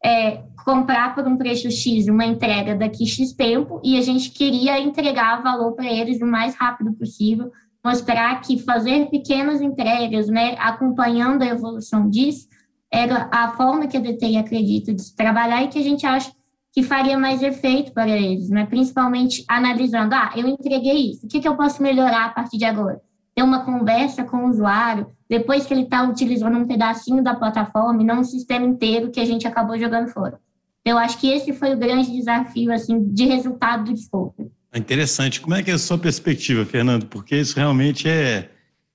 é, 0.05 0.43
comprar 0.63 1.15
por 1.15 1.27
um 1.27 1.37
preço 1.37 1.71
X 1.71 2.09
uma 2.09 2.27
entrega 2.27 2.75
daqui 2.75 3.07
X 3.07 3.33
tempo 3.33 3.81
e 3.83 3.97
a 3.97 4.03
gente 4.03 4.31
queria 4.31 4.79
entregar 4.79 5.43
valor 5.43 5.73
para 5.73 5.91
eles 5.91 6.21
o 6.21 6.27
mais 6.27 6.55
rápido 6.55 6.93
possível, 6.93 7.51
mostrar 7.83 8.39
que 8.43 8.59
fazer 8.59 9.07
pequenas 9.07 9.63
entregas, 9.63 10.29
né, 10.29 10.57
acompanhando 10.59 11.43
a 11.43 11.47
evolução 11.47 12.09
disso, 12.09 12.52
era 12.93 13.29
a 13.33 13.53
forma 13.53 13.87
que 13.87 13.97
a 13.97 14.01
DTI 14.01 14.37
acredita 14.37 14.93
de 14.93 15.15
trabalhar 15.17 15.63
e 15.63 15.69
que 15.69 15.79
a 15.79 15.83
gente 15.83 16.05
acha 16.05 16.31
que 16.73 16.83
faria 16.83 17.19
mais 17.19 17.43
efeito 17.43 17.93
para 17.93 18.09
eles, 18.09 18.49
né? 18.51 18.67
principalmente 18.67 19.45
analisando, 19.49 20.15
ah, 20.15 20.33
eu 20.37 20.47
entreguei 20.47 21.11
isso, 21.11 21.27
o 21.27 21.29
que, 21.29 21.41
que 21.41 21.49
eu 21.49 21.57
posso 21.57 21.83
melhorar 21.83 22.27
a 22.27 22.31
partir 22.31 22.59
de 22.59 22.65
agora? 22.65 23.01
Ter 23.35 23.43
uma 23.43 23.65
conversa 23.65 24.25
com 24.25 24.39
o 24.39 24.51
usuário, 24.51 25.07
depois 25.29 25.65
que 25.65 25.73
ele 25.73 25.83
está 25.83 26.03
utilizando 26.03 26.59
um 26.59 26.67
pedacinho 26.67 27.23
da 27.23 27.35
plataforma 27.35 28.03
e 28.03 28.05
não 28.05 28.21
um 28.21 28.25
sistema 28.25 28.67
inteiro 28.67 29.11
que 29.11 29.21
a 29.21 29.25
gente 29.25 29.47
acabou 29.47 29.79
jogando 29.79 30.09
fora. 30.09 30.39
Eu 30.85 30.99
acho 30.99 31.19
que 31.19 31.31
esse 31.31 31.53
foi 31.53 31.75
o 31.75 31.79
grande 31.79 32.11
desafio 32.11 32.73
assim 32.73 33.03
de 33.13 33.25
resultado 33.25 33.85
do 33.85 33.95
Discovery. 33.95 34.51
É 34.73 34.79
interessante. 34.79 35.41
Como 35.41 35.55
é 35.55 35.63
que 35.63 35.71
é 35.71 35.75
a 35.75 35.79
sua 35.79 35.97
perspectiva, 35.97 36.65
Fernando? 36.65 37.07
Porque 37.07 37.37
isso 37.37 37.57
realmente 37.57 38.09
é... 38.09 38.51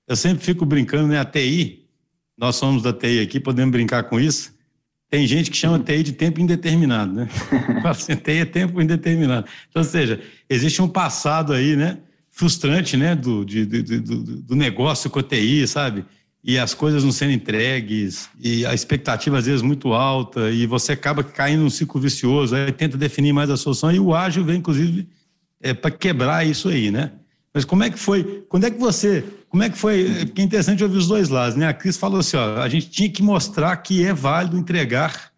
Eu 0.06 0.16
sempre 0.16 0.44
fico 0.44 0.66
brincando, 0.66 1.08
né? 1.08 1.18
A 1.18 1.24
TI, 1.24 1.87
nós 2.38 2.56
somos 2.56 2.82
da 2.82 2.92
TI 2.92 3.20
aqui, 3.20 3.40
podemos 3.40 3.72
brincar 3.72 4.04
com 4.04 4.20
isso. 4.20 4.56
Tem 5.10 5.26
gente 5.26 5.50
que 5.50 5.56
chama 5.56 5.78
TI 5.78 6.02
de 6.02 6.12
tempo 6.12 6.40
indeterminado, 6.40 7.12
né? 7.12 7.28
assim, 7.84 8.14
TI 8.14 8.38
é 8.38 8.44
tempo 8.44 8.80
indeterminado. 8.80 9.46
Então, 9.68 9.82
ou 9.82 9.88
seja, 9.88 10.20
existe 10.48 10.80
um 10.80 10.88
passado 10.88 11.52
aí, 11.52 11.74
né? 11.74 11.98
Frustrante, 12.30 12.96
né? 12.96 13.16
Do, 13.16 13.44
de, 13.44 13.66
de, 13.66 14.00
do, 14.00 14.22
do 14.22 14.54
negócio 14.54 15.10
com 15.10 15.18
a 15.18 15.22
TI, 15.22 15.66
sabe? 15.66 16.04
E 16.44 16.58
as 16.58 16.74
coisas 16.74 17.02
não 17.02 17.10
sendo 17.10 17.32
entregues, 17.32 18.28
e 18.38 18.64
a 18.64 18.72
expectativa 18.72 19.38
às 19.38 19.46
vezes 19.46 19.60
muito 19.60 19.92
alta, 19.92 20.50
e 20.50 20.66
você 20.66 20.92
acaba 20.92 21.24
caindo 21.24 21.62
num 21.62 21.70
ciclo 21.70 22.00
vicioso, 22.00 22.54
aí 22.54 22.70
tenta 22.70 22.96
definir 22.96 23.32
mais 23.32 23.50
a 23.50 23.56
solução, 23.56 23.90
e 23.90 23.98
o 23.98 24.14
ágil 24.14 24.44
vem, 24.44 24.58
inclusive, 24.58 25.08
é, 25.60 25.74
para 25.74 25.90
quebrar 25.90 26.46
isso 26.46 26.68
aí, 26.68 26.90
né? 26.90 27.10
Mas 27.52 27.64
como 27.64 27.82
é 27.82 27.90
que 27.90 27.98
foi? 27.98 28.44
Quando 28.48 28.64
é 28.64 28.70
que 28.70 28.78
você. 28.78 29.24
Como 29.48 29.62
é 29.62 29.70
que 29.70 29.78
foi? 29.78 30.26
Porque 30.26 30.42
é 30.42 30.44
interessante 30.44 30.82
ouvir 30.82 30.98
os 30.98 31.08
dois 31.08 31.28
lados, 31.28 31.56
né? 31.56 31.66
A 31.66 31.72
Cris 31.72 31.96
falou 31.96 32.20
assim: 32.20 32.36
ó, 32.36 32.60
a 32.60 32.68
gente 32.68 32.90
tinha 32.90 33.08
que 33.08 33.22
mostrar 33.22 33.76
que 33.78 34.04
é 34.04 34.12
válido 34.12 34.58
entregar 34.58 35.32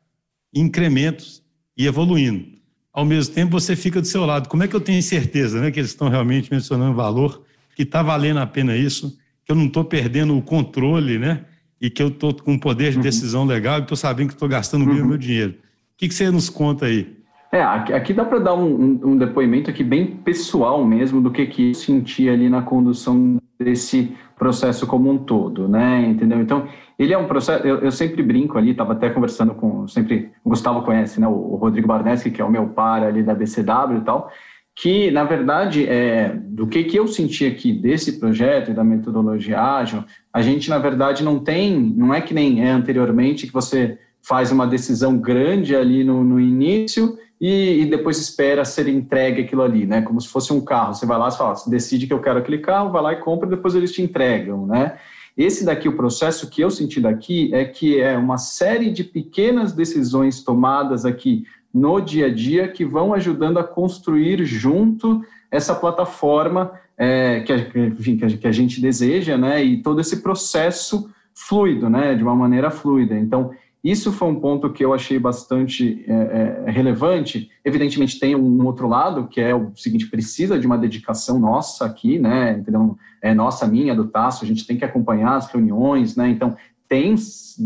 incrementos 0.52 1.42
e 1.76 1.86
evoluindo. 1.86 2.44
Ao 2.92 3.04
mesmo 3.04 3.34
tempo, 3.34 3.52
você 3.52 3.76
fica 3.76 4.00
do 4.00 4.06
seu 4.06 4.26
lado. 4.26 4.48
Como 4.48 4.64
é 4.64 4.68
que 4.68 4.74
eu 4.74 4.80
tenho 4.80 5.00
certeza 5.02 5.60
né, 5.60 5.70
que 5.70 5.78
eles 5.78 5.90
estão 5.90 6.08
realmente 6.08 6.50
mencionando 6.50 6.94
valor, 6.94 7.42
que 7.76 7.82
está 7.82 8.02
valendo 8.02 8.40
a 8.40 8.46
pena 8.46 8.76
isso, 8.76 9.16
que 9.44 9.52
eu 9.52 9.56
não 9.56 9.66
estou 9.66 9.84
perdendo 9.84 10.36
o 10.36 10.42
controle, 10.42 11.18
né? 11.18 11.44
E 11.80 11.88
que 11.88 12.02
eu 12.02 12.08
estou 12.08 12.34
com 12.34 12.52
um 12.52 12.58
poder 12.58 12.90
de 12.90 12.96
uhum. 12.96 13.02
decisão 13.02 13.44
legal 13.44 13.78
e 13.78 13.82
estou 13.82 13.96
sabendo 13.96 14.28
que 14.28 14.34
estou 14.34 14.48
gastando 14.48 14.84
bem 14.84 15.00
o 15.00 15.06
meu 15.06 15.16
dinheiro. 15.16 15.52
O 15.52 15.96
que, 15.96 16.08
que 16.08 16.14
você 16.14 16.30
nos 16.30 16.50
conta 16.50 16.86
aí? 16.86 17.19
É, 17.52 17.62
aqui, 17.62 18.14
dá 18.14 18.24
para 18.24 18.38
dar 18.38 18.54
um, 18.54 18.64
um, 18.64 19.00
um, 19.10 19.16
depoimento 19.16 19.70
aqui 19.70 19.82
bem 19.82 20.06
pessoal 20.06 20.84
mesmo 20.84 21.20
do 21.20 21.32
que, 21.32 21.46
que 21.46 21.70
eu 21.70 21.74
senti 21.74 22.28
ali 22.28 22.48
na 22.48 22.62
condução 22.62 23.38
desse 23.58 24.16
processo 24.38 24.86
como 24.86 25.10
um 25.10 25.18
todo, 25.18 25.68
né? 25.68 26.00
Entendeu? 26.02 26.40
Então, 26.40 26.68
ele 26.96 27.12
é 27.12 27.18
um 27.18 27.26
processo. 27.26 27.66
Eu, 27.66 27.78
eu 27.78 27.90
sempre 27.90 28.22
brinco 28.22 28.56
ali, 28.56 28.70
estava 28.70 28.92
até 28.92 29.10
conversando 29.10 29.52
com. 29.54 29.88
Sempre. 29.88 30.30
O 30.44 30.50
Gustavo 30.50 30.82
conhece, 30.82 31.20
né? 31.20 31.26
O, 31.26 31.32
o 31.32 31.56
Rodrigo 31.56 31.88
Barneski, 31.88 32.30
que 32.30 32.40
é 32.40 32.44
o 32.44 32.50
meu 32.50 32.68
par 32.68 33.02
ali 33.02 33.22
da 33.22 33.34
BCW 33.34 33.98
e 33.98 34.04
tal. 34.04 34.30
Que, 34.76 35.10
na 35.10 35.24
verdade, 35.24 35.86
é, 35.86 36.32
do 36.32 36.68
que, 36.68 36.84
que 36.84 36.96
eu 36.96 37.08
senti 37.08 37.44
aqui 37.44 37.72
desse 37.72 38.20
projeto 38.20 38.70
e 38.70 38.74
da 38.74 38.84
metodologia 38.84 39.60
ágil, 39.60 40.04
a 40.32 40.40
gente, 40.40 40.70
na 40.70 40.78
verdade, 40.78 41.24
não 41.24 41.40
tem. 41.40 41.76
Não 41.78 42.14
é 42.14 42.20
que 42.20 42.32
nem 42.32 42.64
é 42.64 42.70
anteriormente, 42.70 43.48
que 43.48 43.52
você 43.52 43.98
faz 44.22 44.52
uma 44.52 44.66
decisão 44.66 45.18
grande 45.18 45.74
ali 45.74 46.04
no, 46.04 46.22
no 46.22 46.38
início 46.38 47.18
e, 47.40 47.82
e, 47.82 47.86
depois 47.86 48.18
espera 48.18 48.64
ser 48.66 48.86
entregue 48.86 49.42
aquilo 49.42 49.62
ali, 49.62 49.86
né? 49.86 50.02
Como 50.02 50.20
se 50.20 50.28
fosse 50.28 50.52
um 50.52 50.60
carro. 50.60 50.94
Você 50.94 51.06
vai 51.06 51.18
lá 51.18 51.28
e 51.28 51.36
fala, 51.36 51.56
você 51.56 51.70
decide 51.70 52.06
que 52.06 52.12
eu 52.12 52.20
quero 52.20 52.38
aquele 52.38 52.58
carro, 52.58 52.90
vai 52.90 53.02
lá 53.02 53.12
e 53.14 53.20
compra 53.20 53.46
e 53.46 53.50
depois 53.50 53.74
eles 53.74 53.92
te 53.92 54.02
entregam, 54.02 54.66
né? 54.66 54.98
Esse 55.36 55.64
daqui, 55.64 55.88
o 55.88 55.96
processo 55.96 56.50
que 56.50 56.60
eu 56.60 56.70
senti 56.70 57.00
daqui 57.00 57.54
é 57.54 57.64
que 57.64 57.98
é 57.98 58.16
uma 58.18 58.36
série 58.36 58.90
de 58.90 59.02
pequenas 59.02 59.72
decisões 59.72 60.42
tomadas 60.44 61.06
aqui 61.06 61.46
no 61.72 61.98
dia 62.00 62.26
a 62.26 62.34
dia 62.34 62.68
que 62.68 62.84
vão 62.84 63.14
ajudando 63.14 63.58
a 63.58 63.64
construir 63.64 64.44
junto 64.44 65.24
essa 65.50 65.74
plataforma 65.74 66.72
é, 66.98 67.40
que, 67.40 67.52
a, 67.52 67.56
enfim, 67.56 68.18
que 68.18 68.46
a 68.46 68.52
gente 68.52 68.82
deseja, 68.82 69.38
né? 69.38 69.64
E 69.64 69.82
todo 69.82 70.00
esse 70.00 70.20
processo 70.20 71.08
fluido, 71.32 71.88
né? 71.88 72.14
De 72.14 72.22
uma 72.22 72.36
maneira 72.36 72.70
fluida. 72.70 73.16
Então, 73.16 73.50
isso 73.82 74.12
foi 74.12 74.28
um 74.28 74.38
ponto 74.38 74.70
que 74.70 74.84
eu 74.84 74.92
achei 74.92 75.18
bastante 75.18 76.04
é, 76.06 76.64
é, 76.66 76.70
relevante. 76.70 77.50
Evidentemente, 77.64 78.18
tem 78.18 78.36
um 78.36 78.66
outro 78.66 78.86
lado, 78.86 79.26
que 79.26 79.40
é 79.40 79.54
o 79.54 79.72
seguinte: 79.74 80.10
precisa 80.10 80.58
de 80.58 80.66
uma 80.66 80.76
dedicação 80.76 81.38
nossa 81.38 81.86
aqui, 81.86 82.18
né? 82.18 82.58
Entendeu? 82.58 82.98
É 83.22 83.34
nossa, 83.34 83.66
minha, 83.66 83.94
do 83.94 84.08
Tasso, 84.08 84.44
a 84.44 84.46
gente 84.46 84.66
tem 84.66 84.76
que 84.76 84.84
acompanhar 84.84 85.36
as 85.36 85.50
reuniões, 85.50 86.14
né? 86.14 86.28
Então, 86.28 86.56
tem 86.86 87.14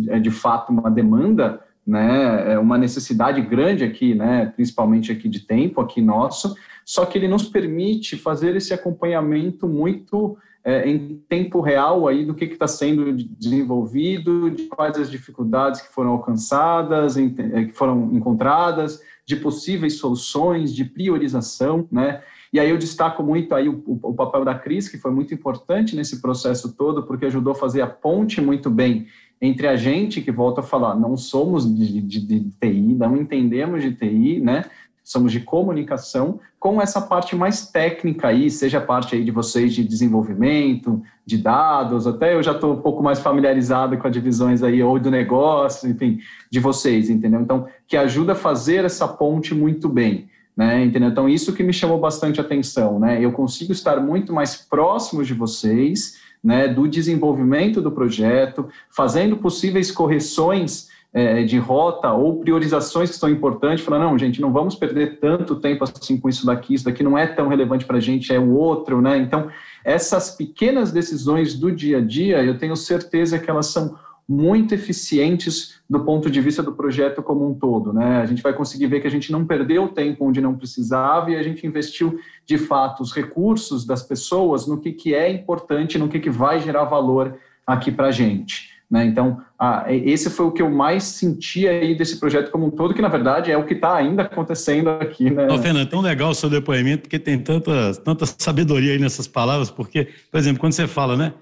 é, 0.09 0.21
de 0.21 0.31
fato 0.31 0.71
uma 0.73 0.89
demanda, 0.89 1.61
né? 1.85 2.53
É 2.53 2.59
uma 2.61 2.79
necessidade 2.79 3.41
grande 3.41 3.83
aqui, 3.83 4.15
né? 4.15 4.53
Principalmente 4.55 5.11
aqui 5.11 5.29
de 5.29 5.41
tempo, 5.41 5.81
aqui 5.81 6.01
nosso, 6.01 6.55
só 6.85 7.05
que 7.05 7.19
ele 7.19 7.27
nos 7.27 7.49
permite 7.49 8.17
fazer 8.17 8.55
esse 8.55 8.73
acompanhamento 8.73 9.67
muito 9.67 10.37
é, 10.65 10.89
em 10.89 11.23
tempo 11.29 11.61
real 11.61 12.09
aí 12.09 12.25
do 12.25 12.35
que 12.35 12.47
está 12.47 12.67
sendo 12.67 13.13
desenvolvido, 13.13 14.51
de 14.51 14.65
quais 14.65 14.97
as 14.97 15.11
dificuldades 15.11 15.83
que 15.83 15.93
foram 15.93 16.13
alcançadas, 16.13 17.19
em, 17.19 17.35
é, 17.53 17.65
que 17.67 17.73
foram 17.73 18.11
encontradas, 18.15 19.01
de 19.27 19.37
possíveis 19.37 19.99
soluções, 19.99 20.75
de 20.75 20.85
priorização, 20.85 21.87
né? 21.93 22.23
E 22.53 22.61
aí 22.61 22.71
eu 22.71 22.79
destaco 22.79 23.23
muito 23.23 23.55
aí 23.55 23.69
o, 23.69 23.83
o, 23.87 24.15
papel 24.15 24.45
da 24.45 24.55
Cris, 24.55 24.89
que 24.89 24.97
foi 24.97 25.11
muito 25.11 25.35
importante 25.35 25.97
nesse 25.97 26.23
processo 26.23 26.73
todo, 26.73 27.03
porque 27.03 27.27
ajudou 27.27 27.53
a 27.53 27.57
fazer 27.57 27.83
a 27.83 27.87
ponte 27.87 28.41
muito 28.41 28.71
bem 28.71 29.09
entre 29.43 29.67
a 29.67 29.77
gente, 29.77 30.23
que 30.23 30.31
volta 30.31 30.61
a 30.61 30.65
falar, 30.65 30.95
não 30.95 31.17
somos 31.17 31.67
de, 31.67 32.01
de, 32.01 32.21
de 32.21 32.41
TI, 32.61 32.95
não 32.95 33.17
entendemos 33.17 33.83
de 33.83 33.93
TI, 33.93 34.41
né? 34.41 34.65
Somos 35.05 35.31
de 35.31 35.41
comunicação, 35.41 36.41
com 36.59 36.81
essa 36.81 36.99
parte 36.99 37.37
mais 37.37 37.67
técnica 37.71 38.29
aí, 38.29 38.51
seja 38.51 38.79
a 38.79 38.81
parte 38.81 39.15
aí 39.15 39.23
de 39.23 39.31
vocês 39.31 39.75
de 39.75 39.85
desenvolvimento, 39.85 41.03
de 41.27 41.37
dados, 41.37 42.07
até 42.07 42.35
eu 42.35 42.43
já 42.43 42.53
estou 42.53 42.73
um 42.73 42.81
pouco 42.81 43.03
mais 43.03 43.21
familiarizado 43.21 43.99
com 43.99 44.07
as 44.07 44.13
divisões 44.13 44.63
aí, 44.63 44.83
ou 44.83 44.99
do 44.99 45.11
negócio, 45.11 45.91
enfim, 45.91 46.19
de 46.51 46.59
vocês, 46.59 47.11
entendeu? 47.11 47.43
Então, 47.43 47.69
que 47.87 47.99
ajuda 47.99 48.33
a 48.33 48.37
fazer 48.37 48.87
essa 48.87 49.07
ponte 49.07 49.55
muito 49.55 49.89
bem. 49.89 50.29
Né, 50.57 50.85
entendeu? 50.85 51.09
Então, 51.09 51.29
isso 51.29 51.53
que 51.53 51.65
me 51.65 51.73
chamou 51.73 51.99
bastante 51.99 52.41
atenção, 52.41 53.01
né? 53.01 53.19
Eu 53.21 53.33
consigo 53.33 53.73
estar 53.73 54.01
muito 54.01 54.33
mais 54.33 54.55
próximo 54.55 55.25
de 55.25 55.35
vocês, 55.35 56.21
né, 56.45 56.69
do 56.69 56.87
desenvolvimento 56.87 57.83
do 57.83 57.91
projeto, 57.91 58.69
fazendo 58.89 59.37
possíveis 59.37 59.91
correções 59.91 60.91
é, 61.15 61.45
de 61.45 61.57
rota 61.59 62.13
ou 62.13 62.41
priorizações 62.41 63.11
que 63.11 63.17
são 63.17 63.31
importantes, 63.31 63.85
falar, 63.85 64.01
não, 64.01 64.19
gente, 64.19 64.41
não 64.41 64.53
vamos 64.53 64.75
perder 64.75 65.21
tanto 65.21 65.55
tempo 65.55 65.85
assim 65.85 66.19
com 66.19 66.29
isso 66.29 66.45
daqui, 66.45 66.75
isso 66.75 66.85
daqui 66.85 67.05
não 67.05 67.17
é 67.17 67.25
tão 67.25 67.47
relevante 67.47 67.85
para 67.85 67.99
a 67.99 68.01
gente, 68.01 68.35
é 68.35 68.39
o 68.39 68.53
outro, 68.53 69.01
né? 69.01 69.17
Então, 69.17 69.49
essas 69.85 70.33
pequenas 70.33 70.91
decisões 70.91 71.55
do 71.55 71.71
dia 71.71 71.99
a 71.99 72.01
dia, 72.01 72.43
eu 72.43 72.59
tenho 72.59 72.75
certeza 72.75 73.39
que 73.39 73.49
elas 73.49 73.67
são 73.67 73.97
muito 74.29 74.75
eficientes 74.75 75.79
do 75.89 76.01
ponto 76.01 76.31
de 76.31 76.41
vista 76.41 76.63
do 76.63 76.73
projeto 76.73 77.23
como 77.23 77.47
um 77.47 77.55
todo. 77.55 77.93
Né? 77.93 78.23
A 78.23 78.27
gente 78.27 78.43
vai 78.43 78.55
conseguir 78.55 78.87
ver 78.87 79.01
que 79.01 79.07
a 79.07 79.11
gente 79.11 79.31
não 79.31 79.45
perdeu 79.45 79.89
tempo 79.89 80.25
onde 80.25 80.41
não 80.41 80.57
precisava 80.57 81.31
e 81.31 81.37
a 81.37 81.43
gente 81.43 81.67
investiu, 81.67 82.19
de 82.47 82.57
fato, 82.57 83.03
os 83.03 83.13
recursos 83.13 83.85
das 83.85 84.03
pessoas 84.03 84.67
no 84.67 84.81
que, 84.81 84.93
que 84.93 85.15
é 85.15 85.31
importante, 85.31 85.99
no 85.99 86.09
que, 86.09 86.19
que 86.19 86.31
vai 86.31 86.59
gerar 86.59 86.85
valor 86.85 87.39
aqui 87.67 87.93
para 87.93 88.09
a 88.09 88.11
gente. 88.11 88.74
Né? 88.91 89.07
Então, 89.07 89.41
ah, 89.59 89.85
esse 89.89 90.31
foi 90.31 90.47
o 90.47 90.53
que 90.53 90.63
eu 90.63 90.71
mais 90.71 91.05
senti 91.05 91.67
aí 91.67 91.97
desse 91.97 92.21
projeto 92.21 92.51
como 92.51 92.67
um 92.67 92.71
todo, 92.71 92.95
que 92.95 93.03
na 93.03 93.09
verdade 93.09 93.51
é 93.51 93.57
o 93.57 93.65
que 93.65 93.75
está 93.75 93.97
ainda 93.97 94.23
acontecendo 94.23 94.91
aqui. 94.91 95.31
Né? 95.31 95.47
Ô, 95.47 95.59
Fernando, 95.59 95.87
é 95.87 95.91
tão 95.91 96.01
legal 96.01 96.31
o 96.31 96.35
seu 96.35 96.51
depoimento, 96.51 97.03
porque 97.03 97.19
tem 97.19 97.39
tanta, 97.39 97.95
tanta 97.95 98.27
sabedoria 98.27 98.93
aí 98.93 98.99
nessas 98.99 99.27
palavras, 99.27 99.71
porque, 99.71 100.09
por 100.31 100.39
exemplo, 100.39 100.61
quando 100.61 100.73
você 100.73 100.87
fala, 100.87 101.17
né, 101.17 101.33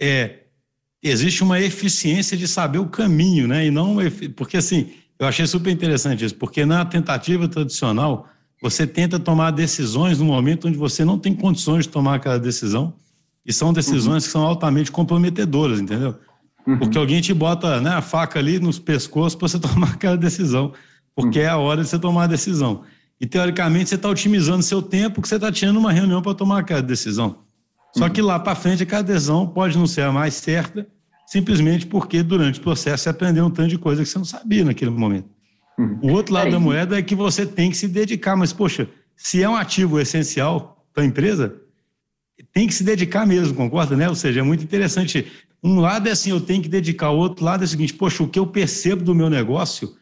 é, 0.00 0.38
existe 1.02 1.42
uma 1.42 1.60
eficiência 1.60 2.36
de 2.36 2.48
saber 2.48 2.78
o 2.78 2.86
caminho, 2.86 3.46
né, 3.48 3.66
e 3.66 3.70
não, 3.70 3.96
porque 4.36 4.56
assim, 4.56 4.92
eu 5.18 5.26
achei 5.26 5.46
super 5.46 5.70
interessante 5.70 6.24
isso, 6.24 6.36
porque 6.36 6.64
na 6.64 6.84
tentativa 6.84 7.46
tradicional, 7.48 8.28
você 8.62 8.86
tenta 8.86 9.18
tomar 9.18 9.50
decisões 9.50 10.18
no 10.18 10.24
momento 10.24 10.68
onde 10.68 10.78
você 10.78 11.04
não 11.04 11.18
tem 11.18 11.34
condições 11.34 11.84
de 11.84 11.90
tomar 11.90 12.14
aquela 12.14 12.38
decisão, 12.38 12.94
e 13.44 13.52
são 13.52 13.72
decisões 13.72 14.22
uhum. 14.22 14.26
que 14.26 14.32
são 14.32 14.42
altamente 14.42 14.90
comprometedoras, 14.90 15.78
entendeu? 15.78 16.14
Uhum. 16.66 16.78
Porque 16.78 16.96
alguém 16.96 17.20
te 17.20 17.34
bota 17.34 17.80
né, 17.80 17.90
a 17.90 18.00
faca 18.00 18.38
ali 18.38 18.58
nos 18.58 18.78
pescoços 18.78 19.34
para 19.34 19.48
você 19.48 19.58
tomar 19.60 19.92
aquela 19.92 20.16
decisão, 20.16 20.72
porque 21.14 21.38
uhum. 21.38 21.44
é 21.44 21.48
a 21.48 21.56
hora 21.56 21.82
de 21.82 21.88
você 21.88 21.98
tomar 21.98 22.24
a 22.24 22.28
decisão. 22.28 22.82
E, 23.20 23.26
teoricamente, 23.26 23.88
você 23.88 23.94
está 23.94 24.08
otimizando 24.08 24.62
seu 24.62 24.82
tempo 24.82 25.22
que 25.22 25.28
você 25.28 25.36
está 25.36 25.50
tirando 25.52 25.76
uma 25.76 25.92
reunião 25.92 26.20
para 26.20 26.34
tomar 26.34 26.60
aquela 26.60 26.82
decisão. 26.82 27.38
Só 27.96 28.08
que 28.08 28.20
lá 28.20 28.40
para 28.40 28.56
frente, 28.56 28.82
aquela 28.82 29.02
decisão 29.02 29.46
pode 29.46 29.78
não 29.78 29.86
ser 29.86 30.02
a 30.02 30.10
mais 30.10 30.34
certa, 30.34 30.86
simplesmente 31.26 31.86
porque 31.86 32.22
durante 32.24 32.58
o 32.58 32.62
processo 32.62 33.04
você 33.04 33.08
aprendeu 33.08 33.46
um 33.46 33.50
tanto 33.50 33.68
de 33.68 33.78
coisa 33.78 34.02
que 34.02 34.08
você 34.08 34.18
não 34.18 34.24
sabia 34.24 34.64
naquele 34.64 34.90
momento. 34.90 35.28
Uhum. 35.78 35.98
O 36.02 36.12
outro 36.12 36.34
lado 36.34 36.48
é, 36.48 36.50
da 36.50 36.60
moeda 36.60 36.98
é 36.98 37.02
que 37.02 37.14
você 37.14 37.46
tem 37.46 37.70
que 37.70 37.76
se 37.76 37.86
dedicar, 37.86 38.36
mas, 38.36 38.52
poxa, 38.52 38.88
se 39.16 39.42
é 39.42 39.48
um 39.48 39.56
ativo 39.56 40.00
essencial 40.00 40.84
para 40.92 41.04
a 41.04 41.06
empresa, 41.06 41.54
tem 42.52 42.66
que 42.66 42.74
se 42.74 42.84
dedicar 42.84 43.26
mesmo, 43.26 43.54
concorda, 43.54 43.96
né? 43.96 44.08
Ou 44.08 44.14
seja, 44.14 44.40
é 44.40 44.42
muito 44.42 44.62
interessante. 44.64 45.26
Um 45.64 45.80
lado 45.80 46.10
é 46.10 46.12
assim, 46.12 46.28
eu 46.28 46.42
tenho 46.42 46.62
que 46.62 46.68
dedicar, 46.68 47.10
o 47.10 47.16
outro 47.16 47.42
lado 47.42 47.62
é 47.62 47.64
o 47.64 47.68
seguinte, 47.68 47.94
poxa, 47.94 48.22
o 48.22 48.28
que 48.28 48.38
eu 48.38 48.46
percebo 48.46 49.02
do 49.02 49.14
meu 49.14 49.30
negócio, 49.30 49.94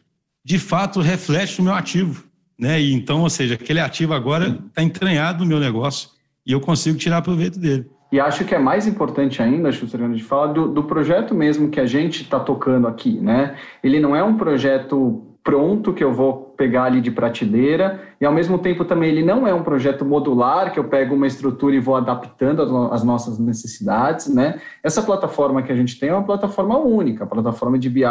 de 0.43 0.59
fato, 0.59 0.99
reflete 0.99 1.59
no 1.59 1.65
meu 1.65 1.73
ativo, 1.73 2.25
né? 2.59 2.81
E 2.81 2.93
então, 2.93 3.21
ou 3.21 3.29
seja, 3.29 3.53
aquele 3.53 3.79
ativo 3.79 4.13
agora 4.13 4.59
está 4.67 4.83
entranhado 4.83 5.45
no 5.45 5.49
meu 5.49 5.61
negócio 5.61 6.09
e 6.45 6.51
eu 6.51 6.59
consigo 6.59 6.97
tirar 6.97 7.21
proveito 7.21 7.57
dele. 7.57 7.89
E 8.11 8.19
acho 8.19 8.43
que 8.43 8.53
é 8.53 8.59
mais 8.59 8.85
importante 8.85 9.41
ainda, 9.41 9.71
Schuster, 9.71 10.07
de 10.11 10.21
falar 10.21 10.47
do, 10.47 10.67
do 10.67 10.83
projeto 10.83 11.33
mesmo 11.33 11.69
que 11.69 11.79
a 11.79 11.85
gente 11.85 12.23
está 12.23 12.41
tocando 12.41 12.85
aqui, 12.85 13.17
né? 13.21 13.55
Ele 13.81 14.01
não 14.01 14.13
é 14.13 14.21
um 14.21 14.35
projeto 14.35 15.23
pronto 15.41 15.93
que 15.93 16.03
eu 16.03 16.13
vou 16.13 16.52
pegar 16.63 16.85
ali 16.85 17.01
de 17.01 17.11
prateleira 17.11 17.99
e 18.21 18.25
ao 18.25 18.31
mesmo 18.31 18.57
tempo 18.57 18.85
também 18.85 19.09
ele 19.09 19.21
não 19.21 19.45
é 19.45 19.53
um 19.53 19.63
projeto 19.63 20.05
modular 20.05 20.71
que 20.71 20.79
eu 20.79 20.85
pego 20.85 21.13
uma 21.13 21.27
estrutura 21.27 21.75
e 21.75 21.79
vou 21.79 21.93
adaptando 21.93 22.61
às 22.89 23.03
nossas 23.03 23.37
necessidades, 23.37 24.33
né? 24.33 24.61
Essa 24.81 25.01
plataforma 25.01 25.61
que 25.61 25.73
a 25.73 25.75
gente 25.75 25.99
tem 25.99 26.07
é 26.07 26.13
uma 26.13 26.23
plataforma 26.23 26.77
única, 26.77 27.25
a 27.25 27.27
plataforma 27.27 27.77
de 27.77 27.89
BI 27.89 28.05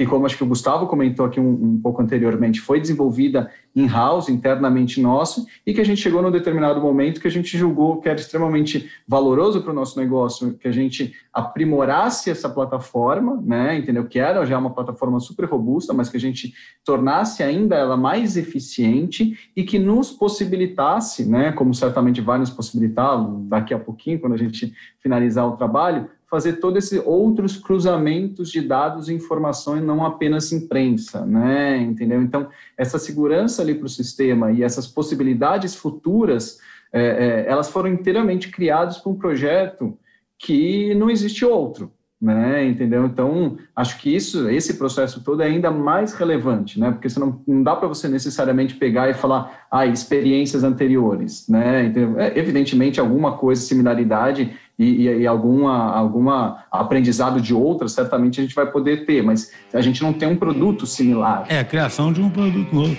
que 0.00 0.06
como 0.06 0.24
acho 0.24 0.34
que 0.34 0.42
o 0.42 0.46
Gustavo 0.46 0.86
comentou 0.86 1.26
aqui 1.26 1.38
um, 1.38 1.50
um 1.50 1.78
pouco 1.78 2.00
anteriormente, 2.00 2.58
foi 2.58 2.80
desenvolvida 2.80 3.50
in-house, 3.76 4.30
internamente 4.30 4.98
nosso, 4.98 5.44
e 5.66 5.74
que 5.74 5.80
a 5.82 5.84
gente 5.84 6.00
chegou 6.00 6.22
num 6.22 6.30
determinado 6.30 6.80
momento 6.80 7.20
que 7.20 7.28
a 7.28 7.30
gente 7.30 7.58
julgou 7.58 8.00
que 8.00 8.08
era 8.08 8.18
extremamente 8.18 8.90
valoroso 9.06 9.60
para 9.60 9.72
o 9.72 9.74
nosso 9.74 10.00
negócio, 10.00 10.54
que 10.54 10.66
a 10.66 10.72
gente 10.72 11.14
aprimorasse 11.30 12.30
essa 12.30 12.48
plataforma, 12.48 13.42
né, 13.44 13.76
entendeu? 13.76 14.06
Que 14.06 14.18
era 14.18 14.42
já 14.46 14.58
uma 14.58 14.70
plataforma 14.70 15.20
super 15.20 15.44
robusta, 15.44 15.92
mas 15.92 16.08
que 16.08 16.16
a 16.16 16.20
gente 16.20 16.54
tornasse 16.82 17.42
ainda 17.42 17.76
ela 17.76 17.94
mais 17.94 18.38
eficiente 18.38 19.38
e 19.54 19.64
que 19.64 19.78
nos 19.78 20.10
possibilitasse, 20.10 21.28
né, 21.28 21.52
como 21.52 21.74
certamente 21.74 22.22
vai 22.22 22.38
nos 22.38 22.48
possibilitar 22.48 23.22
daqui 23.42 23.74
a 23.74 23.78
pouquinho, 23.78 24.18
quando 24.18 24.32
a 24.32 24.38
gente 24.38 24.72
finalizar 24.98 25.46
o 25.46 25.58
trabalho, 25.58 26.08
fazer 26.30 26.54
todos 26.54 26.84
esses 26.84 27.02
outros 27.04 27.56
cruzamentos 27.56 28.50
de 28.52 28.60
dados 28.60 29.08
e 29.08 29.14
informação 29.14 29.76
e 29.76 29.80
não 29.80 30.06
apenas 30.06 30.52
imprensa, 30.52 31.26
né? 31.26 31.76
Entendeu? 31.78 32.22
Então, 32.22 32.48
essa 32.78 33.00
segurança 33.00 33.60
ali 33.60 33.74
para 33.74 33.86
o 33.86 33.88
sistema 33.88 34.52
e 34.52 34.62
essas 34.62 34.86
possibilidades 34.86 35.74
futuras, 35.74 36.60
é, 36.92 37.02
é, 37.02 37.50
elas 37.50 37.68
foram 37.68 37.90
inteiramente 37.90 38.48
criadas 38.48 38.98
para 38.98 39.10
um 39.10 39.16
projeto 39.16 39.98
que 40.38 40.94
não 40.94 41.10
existe 41.10 41.44
outro, 41.44 41.92
né? 42.20 42.64
Entendeu? 42.64 43.06
Então, 43.06 43.58
acho 43.74 43.98
que 43.98 44.14
isso, 44.14 44.48
esse 44.48 44.74
processo 44.74 45.24
todo 45.24 45.42
é 45.42 45.46
ainda 45.46 45.72
mais 45.72 46.12
relevante, 46.12 46.78
né? 46.78 46.92
Porque 46.92 47.08
você 47.08 47.18
não, 47.18 47.42
não 47.44 47.62
dá 47.64 47.74
para 47.74 47.88
você 47.88 48.08
necessariamente 48.08 48.76
pegar 48.76 49.10
e 49.10 49.14
falar, 49.14 49.66
ah, 49.68 49.84
experiências 49.84 50.62
anteriores, 50.62 51.48
né? 51.48 51.86
Então, 51.86 52.20
é, 52.20 52.38
evidentemente, 52.38 53.00
alguma 53.00 53.36
coisa, 53.36 53.60
similaridade 53.60 54.56
e, 54.80 55.06
e, 55.06 55.20
e 55.20 55.26
alguma, 55.26 55.94
alguma 55.94 56.64
aprendizado 56.72 57.38
de 57.38 57.52
outras, 57.52 57.92
certamente 57.92 58.40
a 58.40 58.42
gente 58.42 58.54
vai 58.54 58.64
poder 58.64 59.04
ter, 59.04 59.22
mas 59.22 59.52
a 59.74 59.82
gente 59.82 60.02
não 60.02 60.10
tem 60.14 60.26
um 60.26 60.36
produto 60.36 60.86
similar. 60.86 61.44
É, 61.50 61.58
a 61.58 61.64
criação 61.64 62.10
de 62.10 62.22
um 62.22 62.30
produto 62.30 62.74
novo. 62.74 62.96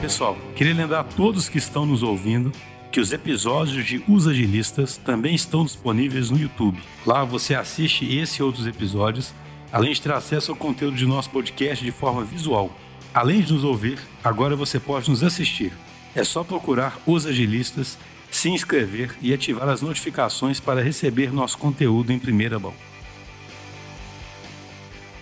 Pessoal, 0.00 0.36
queria 0.56 0.74
lembrar 0.74 1.00
a 1.00 1.04
todos 1.04 1.48
que 1.48 1.56
estão 1.56 1.86
nos 1.86 2.02
ouvindo 2.02 2.50
que 2.90 2.98
os 2.98 3.12
episódios 3.12 3.84
de 3.84 4.02
Os 4.08 4.26
Agilistas 4.26 4.96
também 4.96 5.36
estão 5.36 5.64
disponíveis 5.64 6.30
no 6.30 6.38
YouTube. 6.38 6.82
Lá 7.06 7.22
você 7.22 7.54
assiste 7.54 8.04
esse 8.16 8.40
e 8.40 8.42
outros 8.42 8.66
episódios, 8.66 9.32
além 9.70 9.92
de 9.92 10.00
ter 10.02 10.12
acesso 10.12 10.50
ao 10.50 10.56
conteúdo 10.56 10.96
de 10.96 11.06
nosso 11.06 11.30
podcast 11.30 11.84
de 11.84 11.92
forma 11.92 12.24
visual. 12.24 12.70
Além 13.14 13.40
de 13.40 13.52
nos 13.52 13.62
ouvir, 13.62 13.98
agora 14.24 14.56
você 14.56 14.80
pode 14.80 15.08
nos 15.10 15.22
assistir. 15.22 15.72
É 16.14 16.24
só 16.24 16.42
procurar 16.42 16.98
Os 17.06 17.24
Agilistas, 17.24 17.98
se 18.30 18.50
inscrever 18.50 19.16
e 19.22 19.32
ativar 19.32 19.68
as 19.68 19.82
notificações 19.82 20.60
para 20.60 20.82
receber 20.82 21.32
nosso 21.32 21.58
conteúdo 21.58 22.12
em 22.12 22.18
primeira 22.18 22.58
mão. 22.58 22.74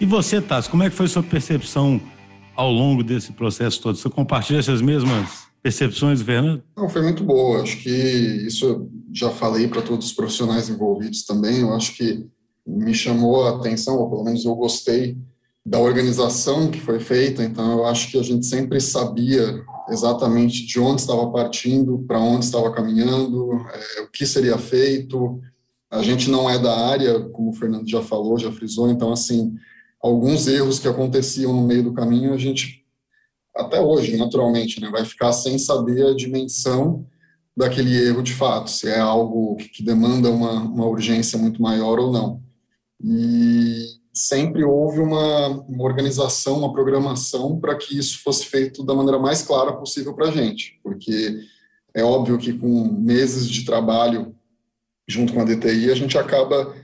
E 0.01 0.07
você, 0.07 0.41
Tassi, 0.41 0.69
como 0.69 0.83
é 0.83 0.91
que 0.91 0.97
foi 0.97 1.09
sua 1.09 1.23
percepção 1.23 2.01
ao 2.55 2.71
longo 2.71 3.03
desse 3.03 3.33
processo 3.33 3.81
todo? 3.81 3.97
Você 3.97 4.11
compartilha 4.11 4.59
essas 4.59 4.83
mesmas 4.83 5.45
percepções, 5.63 6.21
Fernando? 6.21 6.63
Não, 6.77 6.89
foi 6.89 7.03
muito 7.03 7.25
boa. 7.25 7.63
Acho 7.63 7.79
que 7.79 7.89
isso 7.89 8.67
eu 8.67 8.91
já 9.13 9.31
falei 9.31 9.69
para 9.69 9.81
todos 9.81 10.07
os 10.07 10.13
profissionais 10.13 10.69
envolvidos 10.69 11.25
também. 11.25 11.61
Eu 11.61 11.73
acho 11.75 11.97
que 11.97 12.27
me 12.67 12.93
chamou 12.93 13.47
a 13.47 13.57
atenção, 13.57 13.97
ou 13.97 14.11
pelo 14.11 14.25
menos 14.25 14.45
eu 14.45 14.55
gostei 14.55 15.17
da 15.65 15.79
organização 15.79 16.71
que 16.71 16.81
foi 16.81 17.01
feita. 17.01 17.43
Então, 17.43 17.79
eu 17.79 17.87
acho 17.87 18.11
que 18.11 18.19
a 18.19 18.23
gente 18.23 18.45
sempre 18.45 18.81
sabia 18.81 19.65
exatamente 19.89 20.67
de 20.67 20.79
onde 20.79 21.01
estava 21.01 21.31
partindo, 21.31 22.05
para 22.07 22.19
onde 22.19 22.45
estava 22.45 22.73
caminhando, 22.73 23.53
é, 23.73 24.03
o 24.03 24.11
que 24.11 24.27
seria 24.27 24.59
feito. 24.59 25.41
A 25.91 26.03
gente 26.03 26.29
não 26.29 26.49
é 26.51 26.59
da 26.59 26.89
área, 26.89 27.21
como 27.31 27.51
o 27.51 27.55
Fernando 27.55 27.89
já 27.89 28.03
falou, 28.03 28.39
já 28.39 28.53
frisou. 28.53 28.91
Então, 28.91 29.13
assim, 29.13 29.55
alguns 30.03 30.47
erros 30.47 30.79
que 30.79 30.89
aconteciam 30.89 31.53
no 31.53 31.67
meio 31.67 31.83
do 31.83 31.95
caminho, 31.95 32.35
a 32.35 32.39
gente 32.39 32.85
até 33.57 33.81
hoje, 33.81 34.17
naturalmente, 34.17 34.81
né, 34.81 34.91
vai 34.91 35.05
ficar 35.05 35.33
sem 35.33 35.59
saber 35.59 36.05
a 36.07 36.15
dimensão 36.15 37.07
daquele 37.57 37.97
erro 38.09 38.23
de 38.23 38.35
fato, 38.35 38.69
se 38.69 38.89
é 38.89 38.99
algo 38.99 39.57
que, 39.57 39.83
demanda 39.83 40.29
uma, 40.29 40.61
uma 40.63 40.87
urgência 40.87 41.39
muito 41.39 41.63
maior 41.63 42.01
ou 42.01 42.11
não. 42.13 42.43
E 43.01 43.87
sempre 44.15 44.63
houve 44.65 45.01
uma, 45.01 45.49
uma 45.49 45.85
organização, 45.85 46.59
uma 46.59 46.73
programação 46.73 47.59
para 47.59 47.75
que 47.75 47.99
isso 47.99 48.23
fosse 48.23 48.47
feito 48.47 48.85
da 48.85 48.95
maneira 48.95 49.19
mais 49.19 49.43
clara 49.43 49.73
possível 49.73 50.15
para 50.15 50.29
a 50.29 50.31
gente, 50.31 50.79
porque 50.83 51.41
é 51.93 52.03
óbvio 52.05 52.39
que 52.39 52.53
com 52.53 52.85
meses 52.93 53.49
de 53.49 53.65
trabalho 53.65 54.35
junto 55.07 55.33
com 55.33 55.41
a 55.41 55.45
DTI, 55.45 55.91
a 55.91 55.95
gente 55.95 56.17
acaba 56.17 56.75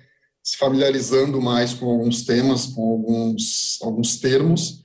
se 0.43 0.57
familiarizando 0.57 1.41
mais 1.41 1.75
com 1.75 1.91
alguns 1.91 2.25
temas, 2.25 2.67
com 2.67 2.83
alguns, 2.93 3.79
alguns 3.83 4.19
termos, 4.19 4.83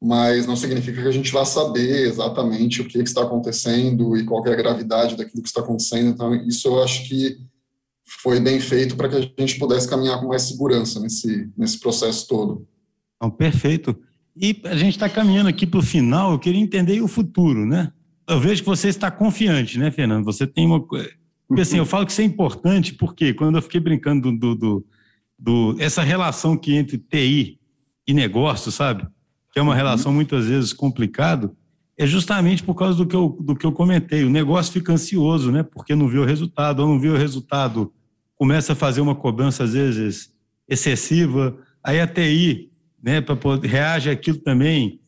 mas 0.00 0.46
não 0.46 0.56
significa 0.56 1.02
que 1.02 1.08
a 1.08 1.12
gente 1.12 1.32
vá 1.32 1.44
saber 1.44 2.06
exatamente 2.06 2.80
o 2.80 2.86
que, 2.86 2.98
está 2.98 3.22
acontecendo 3.22 4.16
e 4.16 4.24
qual 4.24 4.46
é 4.46 4.52
a 4.52 4.56
gravidade 4.56 5.16
daquilo 5.16 5.42
que 5.42 5.48
está 5.48 5.60
acontecendo. 5.60 6.10
Então, 6.10 6.34
isso 6.46 6.68
eu 6.68 6.82
acho 6.82 7.08
que 7.08 7.38
foi 8.22 8.40
bem 8.40 8.60
feito 8.60 8.96
para 8.96 9.08
que 9.08 9.16
a 9.16 9.40
gente 9.40 9.58
pudesse 9.58 9.88
caminhar 9.88 10.20
com 10.20 10.28
mais 10.28 10.42
segurança 10.42 11.00
nesse, 11.00 11.50
nesse 11.56 11.78
processo 11.78 12.26
todo. 12.26 12.66
Então, 13.16 13.30
perfeito. 13.30 13.96
E 14.36 14.60
a 14.64 14.76
gente 14.76 14.94
está 14.94 15.08
caminhando 15.08 15.48
aqui 15.48 15.66
para 15.66 15.80
o 15.80 15.82
final, 15.82 16.32
eu 16.32 16.38
queria 16.38 16.60
entender 16.60 17.00
o 17.00 17.08
futuro, 17.08 17.66
né? 17.66 17.92
Eu 18.28 18.38
vejo 18.38 18.62
que 18.62 18.68
você 18.68 18.88
está 18.88 19.10
confiante, 19.10 19.78
né, 19.78 19.90
Fernando? 19.90 20.24
Você 20.24 20.46
tem 20.46 20.66
uma. 20.66 20.80
Porque 20.80 21.62
assim, 21.62 21.78
eu 21.78 21.86
falo 21.86 22.04
que 22.04 22.12
isso 22.12 22.20
é 22.20 22.24
importante, 22.24 22.94
porque 22.94 23.32
quando 23.32 23.56
eu 23.56 23.62
fiquei 23.62 23.80
brincando 23.80 24.30
do, 24.30 24.54
do, 24.54 24.86
do, 25.38 25.76
essa 25.78 26.02
relação 26.02 26.56
que 26.56 26.74
entre 26.74 26.98
TI 26.98 27.58
e 28.06 28.12
negócio, 28.12 28.70
sabe? 28.70 29.06
que 29.52 29.58
é 29.58 29.62
uma 29.62 29.74
relação 29.74 30.12
muitas 30.12 30.46
vezes 30.46 30.72
complicado, 30.72 31.56
é 31.96 32.06
justamente 32.06 32.62
por 32.62 32.74
causa 32.74 32.96
do 32.96 33.06
que 33.06 33.16
eu, 33.16 33.36
do 33.40 33.56
que 33.56 33.66
eu 33.66 33.72
comentei. 33.72 34.24
O 34.24 34.30
negócio 34.30 34.72
fica 34.72 34.92
ansioso, 34.92 35.50
né? 35.50 35.64
Porque 35.64 35.96
não 35.96 36.06
viu 36.06 36.22
o 36.22 36.24
resultado, 36.24 36.80
ou 36.80 36.88
não 36.88 37.00
viu 37.00 37.14
o 37.14 37.16
resultado, 37.16 37.92
começa 38.38 38.72
a 38.72 38.76
fazer 38.76 39.00
uma 39.00 39.14
cobrança, 39.14 39.64
às 39.64 39.72
vezes, 39.72 40.32
excessiva, 40.68 41.58
aí 41.82 42.00
a 42.00 42.06
TI, 42.06 42.70
né, 43.02 43.20
poder 43.20 43.68
reage 43.68 44.08
àquilo 44.08 44.38
também, 44.38 45.00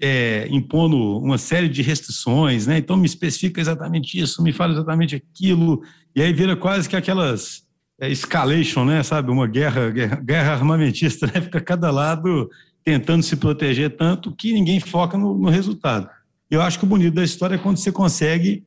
é, 0.00 0.46
impondo 0.50 1.18
uma 1.18 1.38
série 1.38 1.68
de 1.68 1.82
restrições, 1.82 2.68
né? 2.68 2.78
Então 2.78 2.96
me 2.96 3.06
especifica 3.06 3.60
exatamente 3.60 4.18
isso, 4.18 4.42
me 4.42 4.52
fala 4.52 4.72
exatamente 4.72 5.16
aquilo, 5.16 5.82
e 6.14 6.22
aí 6.22 6.32
vira 6.32 6.54
quase 6.54 6.88
que 6.88 6.94
aquelas 6.94 7.64
é, 8.00 8.08
escalation, 8.08 8.84
né? 8.84 9.02
Sabe, 9.02 9.30
uma 9.30 9.48
guerra, 9.48 9.90
guerra, 9.90 10.16
guerra 10.16 10.52
armamentista, 10.52 11.26
né? 11.26 11.40
Fica 11.40 11.60
cada 11.60 11.90
lado 11.90 12.48
tentando 12.84 13.24
se 13.24 13.36
proteger 13.36 13.96
tanto 13.96 14.34
que 14.34 14.52
ninguém 14.52 14.78
foca 14.78 15.18
no, 15.18 15.36
no 15.36 15.50
resultado. 15.50 16.08
Eu 16.48 16.62
acho 16.62 16.78
que 16.78 16.84
o 16.84 16.88
bonito 16.88 17.14
da 17.14 17.24
história 17.24 17.56
é 17.56 17.58
quando 17.58 17.76
você 17.76 17.90
consegue 17.90 18.64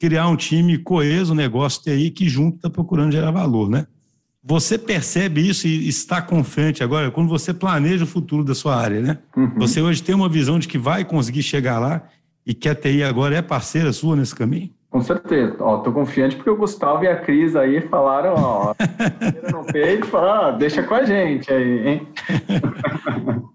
criar 0.00 0.28
um 0.28 0.36
time 0.36 0.78
coeso, 0.78 1.34
um 1.34 1.36
negócio 1.36 1.82
TI 1.82 2.10
que 2.10 2.26
junto 2.26 2.56
está 2.56 2.70
procurando 2.70 3.12
gerar 3.12 3.30
valor, 3.30 3.68
né? 3.68 3.86
Você 4.42 4.78
percebe 4.78 5.46
isso 5.46 5.68
e 5.68 5.86
está 5.86 6.22
confiante 6.22 6.82
agora, 6.82 7.10
quando 7.10 7.28
você 7.28 7.52
planeja 7.52 8.04
o 8.04 8.06
futuro 8.06 8.42
da 8.42 8.54
sua 8.54 8.74
área, 8.74 9.02
né? 9.02 9.18
Uhum. 9.36 9.58
Você 9.58 9.82
hoje 9.82 10.02
tem 10.02 10.14
uma 10.14 10.30
visão 10.30 10.58
de 10.58 10.66
que 10.66 10.78
vai 10.78 11.04
conseguir 11.04 11.42
chegar 11.42 11.78
lá 11.78 12.02
e 12.46 12.54
que 12.54 12.66
a 12.66 12.74
TI 12.74 13.02
agora 13.02 13.36
é 13.36 13.42
parceira 13.42 13.92
sua 13.92 14.16
nesse 14.16 14.34
caminho? 14.34 14.70
Com 14.88 15.02
certeza. 15.02 15.56
Ó, 15.60 15.78
tô 15.78 15.92
confiante 15.92 16.34
porque 16.34 16.48
o 16.48 16.56
Gustavo 16.56 17.04
e 17.04 17.06
a 17.06 17.16
Cris 17.16 17.54
aí 17.54 17.82
falaram, 17.82 18.34
ó, 18.34 18.74
no 19.52 19.64
peito, 19.70 20.06
falaram, 20.06 20.48
ah, 20.48 20.50
deixa 20.52 20.82
com 20.82 20.94
a 20.94 21.04
gente 21.04 21.52
aí, 21.52 21.88
hein? 21.88 22.08